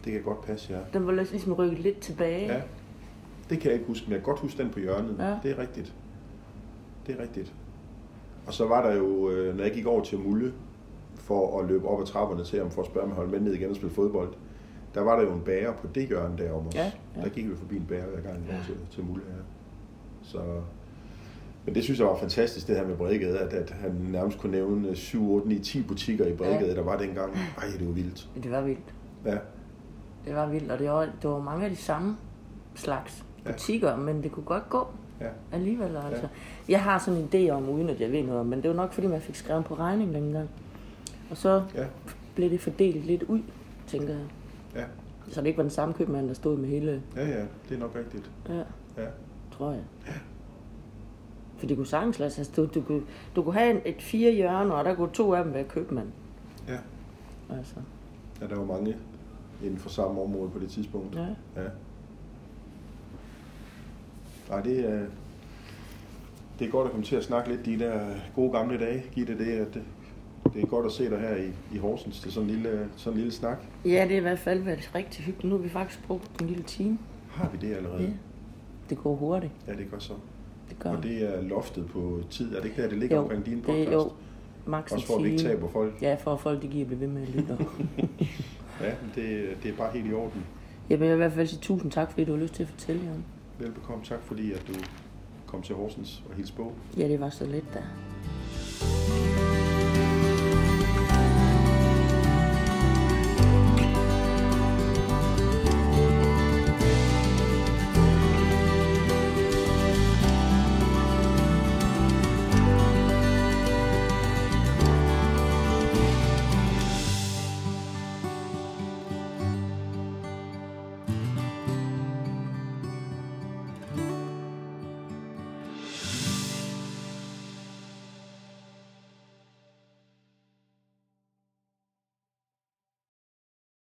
Det 0.06 0.14
kan 0.14 0.22
godt 0.22 0.41
passe, 0.41 0.74
ja. 0.74 0.80
Den 0.93 1.08
var 1.08 1.14
ligesom 1.14 1.54
rykket 1.54 1.80
lidt 1.80 1.99
tilbage. 1.99 2.54
Ja, 2.54 2.62
det 3.49 3.60
kan 3.60 3.72
jeg 3.72 3.74
ikke 3.74 3.88
huske, 3.88 4.06
men 4.06 4.12
jeg 4.12 4.20
kan 4.20 4.26
godt 4.26 4.39
huske 4.39 4.64
den 4.64 4.72
på 4.72 4.80
hjørnet. 4.80 5.16
Ja. 5.20 5.36
Det 5.43 5.51
er 5.51 5.62
rigtigt. 5.62 5.93
Det 7.08 7.20
er 7.20 7.24
rigtigt. 7.24 7.54
Og 8.47 8.54
så 8.54 8.68
var 8.68 8.89
der 8.89 8.95
jo, 8.95 9.30
øh, 9.30 9.58
når 9.58 9.64
jeg 9.64 9.74
gik 9.74 9.86
over 9.86 10.04
til 10.04 10.20
Mulle, 10.20 10.54
for 11.16 11.60
at 11.60 11.68
løbe 11.68 11.88
op 11.88 12.01
ad 12.01 12.06
trapperne 12.06 12.43
til 12.43 12.60
ham, 12.60 12.72
for 12.72 12.82
at 12.82 12.88
spørge, 12.88 13.04
om 13.04 13.10
jeg 13.10 13.16
holdt 13.16 13.32
med 13.32 13.39
ned 13.39 13.54
igen 13.54 13.70
og 13.70 13.76
spille 13.76 13.93
fodbold, 13.93 14.34
der 14.95 15.01
var 15.01 15.16
der 15.16 15.24
jo 15.24 15.34
en 15.34 15.41
bager 15.41 15.74
på 15.74 15.88
det 15.95 16.08
hjørne 16.08 16.38
derom 16.38 16.68
også. 16.68 16.78
Ja, 16.78 16.91
ja. 17.16 17.22
Der 17.22 17.30
gik 17.30 17.49
vi 17.49 17.56
forbi 17.56 17.78
en 17.78 17.86
bager 17.89 18.06
hver 18.06 18.22
gang 18.22 18.45
ja. 18.49 18.56
til, 18.66 18.76
til 18.91 19.04
Mulle. 19.04 19.24
Ja. 19.28 19.34
Så, 20.24 20.39
men 21.65 21.76
det 21.76 21.84
synes 21.84 21.99
jeg 21.99 22.07
var 22.07 22.17
fantastisk, 22.17 22.67
det 22.67 22.76
her 22.76 22.88
med 22.88 22.97
Bredegade, 22.97 23.39
at, 23.39 23.53
at 23.53 23.69
han 23.69 23.91
nærmest 23.91 24.38
kunne 24.38 24.51
nævne 24.51 24.95
7, 24.95 25.32
8, 25.32 25.47
9, 25.47 25.59
10 25.59 25.82
butikker 25.84 26.26
i 26.26 26.34
Bredegade, 26.34 26.69
Ja. 26.69 26.76
der 26.76 26.82
var 26.84 26.97
dengang. 26.97 27.34
Ej, 27.57 27.63
det 27.80 27.88
var 27.88 27.93
vildt. 27.93 28.30
Det 28.43 28.51
var 28.51 28.61
vildt. 28.61 28.93
Ja, 29.26 29.38
Det 30.26 30.36
var 30.36 30.49
vildt, 30.49 30.71
og 30.71 30.80
det 30.80 30.89
var, 30.89 31.01
det 31.21 31.30
var 31.30 31.39
mange 31.39 31.63
af 31.63 31.69
de 31.69 31.76
samme 31.76 32.17
slags 32.76 33.26
Ja. 33.45 33.51
butikker, 33.51 33.95
men 33.97 34.24
det 34.24 34.32
kunne 34.32 34.45
godt 34.45 34.69
gå 34.69 34.88
ja. 35.21 35.28
alligevel. 35.51 35.97
Altså. 36.11 36.28
Jeg 36.69 36.82
har 36.84 36.99
sådan 36.99 37.19
en 37.19 37.30
idé 37.34 37.49
om, 37.51 37.69
uden 37.69 37.89
at 37.89 38.01
jeg 38.01 38.11
ved 38.11 38.24
noget 38.24 38.39
om, 38.39 38.45
men 38.45 38.61
det 38.61 38.69
var 38.69 38.76
nok 38.76 38.93
fordi, 38.93 39.07
man 39.07 39.21
fik 39.21 39.36
skrevet 39.36 39.65
på 39.65 39.76
regning 39.76 40.13
dengang. 40.13 40.49
Og 41.32 41.38
så 41.38 41.63
Ja, 41.76 41.86
blev 42.36 42.49
det 42.49 42.61
fordelt 42.61 43.05
lidt 43.05 43.24
ud, 43.24 43.39
tænker 43.88 44.09
jeg. 44.09 44.26
ja, 44.76 44.84
Så 45.32 45.41
det 45.41 45.47
ikke 45.47 45.57
var 45.57 45.63
den 45.63 45.71
samme 45.71 45.93
købmand, 45.93 46.28
der 46.28 46.34
stod 46.34 46.57
med 46.57 46.69
hele, 46.69 47.01
ja, 47.15 47.28
ja, 47.28 47.45
det 47.69 47.76
er 47.76 47.80
nok 47.80 47.95
rigtigt. 47.95 48.32
ja, 48.49 48.55
Ja. 48.97 49.07
Tror 49.58 49.72
jeg. 49.72 49.82
For 51.58 51.68
det 51.68 51.78
kunne 51.78 51.88
sagtens 51.88 52.20
lade 52.20 52.30
sig. 52.32 52.56
Du, 52.56 52.66
du, 52.66 52.82
kunne, 52.82 53.01
du 53.36 53.43
kunne 53.43 53.54
have 53.54 53.72
en, 53.72 53.82
et 53.86 54.01
fire 54.01 54.32
hjørner, 54.32 54.72
og 54.74 54.86
der 54.86 54.95
kunne 54.95 55.12
to 55.14 55.34
af 55.34 55.43
dem 55.43 55.54
være 55.54 55.64
købmand. 55.64 56.08
Ja. 56.68 56.78
Altså, 57.58 57.76
Ja, 58.41 58.47
der 58.47 58.56
var 58.56 58.66
mange 58.66 58.95
inden 59.64 59.78
for 59.80 59.89
samme 59.89 60.22
område 60.22 60.49
på 60.49 60.60
det 60.60 60.70
tidspunkt. 60.70 61.16
ja. 61.16 61.26
Ja. 61.62 61.68
Nej, 64.49 64.62
det 64.62 64.89
er, 64.89 65.06
det 66.60 66.68
er 66.68 66.72
godt 66.72 66.86
at 66.86 66.91
komme 66.91 67.06
til 67.06 67.16
at 67.16 67.24
snakke 67.24 67.49
lidt 67.49 67.66
de 67.66 67.80
der 67.80 67.99
gode 68.36 68.51
gamle 68.51 68.80
dage. 68.80 69.04
Gitte, 69.12 69.38
det 69.38 69.54
er, 69.62 69.66
det, 69.66 69.82
det 70.54 70.64
er 70.64 70.68
godt 70.68 70.86
at 70.86 70.91
se 70.91 71.10
dig 71.10 71.20
her 71.20 71.36
i, 71.36 71.51
i 71.76 71.78
Horsens 71.78 72.20
til 72.20 72.32
sådan 72.32 72.49
en 72.49 72.56
lille, 72.56 72.89
sådan 72.95 73.14
en 73.14 73.18
lille 73.18 73.34
snak. 73.34 73.58
ja, 73.86 73.89
det 74.04 74.10
har 74.12 74.18
i 74.18 74.20
hvert 74.20 74.39
fald 74.39 74.60
været 74.64 74.91
rigtig 74.95 75.26
hyggeligt. 75.26 75.49
Nu 75.49 75.56
har 75.58 75.64
vi 75.64 75.70
faktisk 75.70 76.04
brugt 76.08 76.41
en 76.41 76.47
lille 76.47 76.64
time. 76.64 76.97
Har 77.32 77.49
vi 77.49 77.68
det 77.68 77.76
allerede? 77.76 78.04
Ja. 78.04 78.10
Det 78.94 79.04
går 79.04 79.16
hurtigt. 79.16 79.52
Ja, 79.68 79.72
det 79.72 79.91
gør 79.91 80.00
så. 80.00 80.14
Det 80.70 80.80
gør 80.80 80.89
Og 80.96 81.04
det 81.04 81.36
er 81.36 81.41
loftet 81.41 81.88
på 81.88 82.20
tid. 82.30 82.56
Er 82.56 82.62
det 82.62 82.66
ikke 82.70 82.82
der, 82.82 82.89
det 82.89 82.98
ligger 82.98 83.16
Jo, 83.16 83.22
omkring 83.22 83.46
din 83.46 83.54
det, 83.58 83.64
podcast? 83.64 83.91
jo, 83.91 84.12
max 84.66 84.91
Også 84.91 85.08
for 85.08 85.16
at 85.18 85.24
vi 85.24 85.32
ikke 85.32 85.44
taber 85.44 85.68
folk. 85.70 85.94
Ja, 86.02 86.16
for 86.16 86.34
at 86.34 86.39
folk 86.39 86.62
de 86.62 86.68
giver 86.68 86.86
blive 86.86 87.00
ved 87.00 87.08
med 87.08 87.22
at 87.22 87.30
lytte. 87.30 87.58
Ja, 88.82 88.89
det, 89.16 89.48
det 89.64 89.72
er 89.72 89.76
bare 89.78 89.91
helt 89.94 90.12
i 90.12 90.14
orden. 90.14 90.44
jeg 90.89 91.00
vil 91.00 91.10
i 91.10 91.16
hvert 91.16 91.32
fald 91.34 91.48
sige 91.48 91.60
tusind 91.62 91.91
tak, 91.91 92.12
fordi 92.12 92.26
du 92.26 92.32
har 92.32 92.39
lyst 92.39 92.54
til 92.54 92.64
at 92.64 92.70
fortælle, 92.70 93.02
Jan. 93.04 93.24
Velbekomme. 93.60 94.04
Tak 94.04 94.20
fordi, 94.24 94.52
at 94.52 94.64
du 94.68 94.74
kom 95.48 95.62
til 95.62 95.76
Horsens 95.76 96.24
og 96.30 96.36
hilse 96.36 96.54
på. 96.54 96.72
Ja, 96.98 97.08
det 97.08 97.20
var 97.20 97.30
så 97.30 97.46
lidt 97.46 97.66
der. 97.74 99.22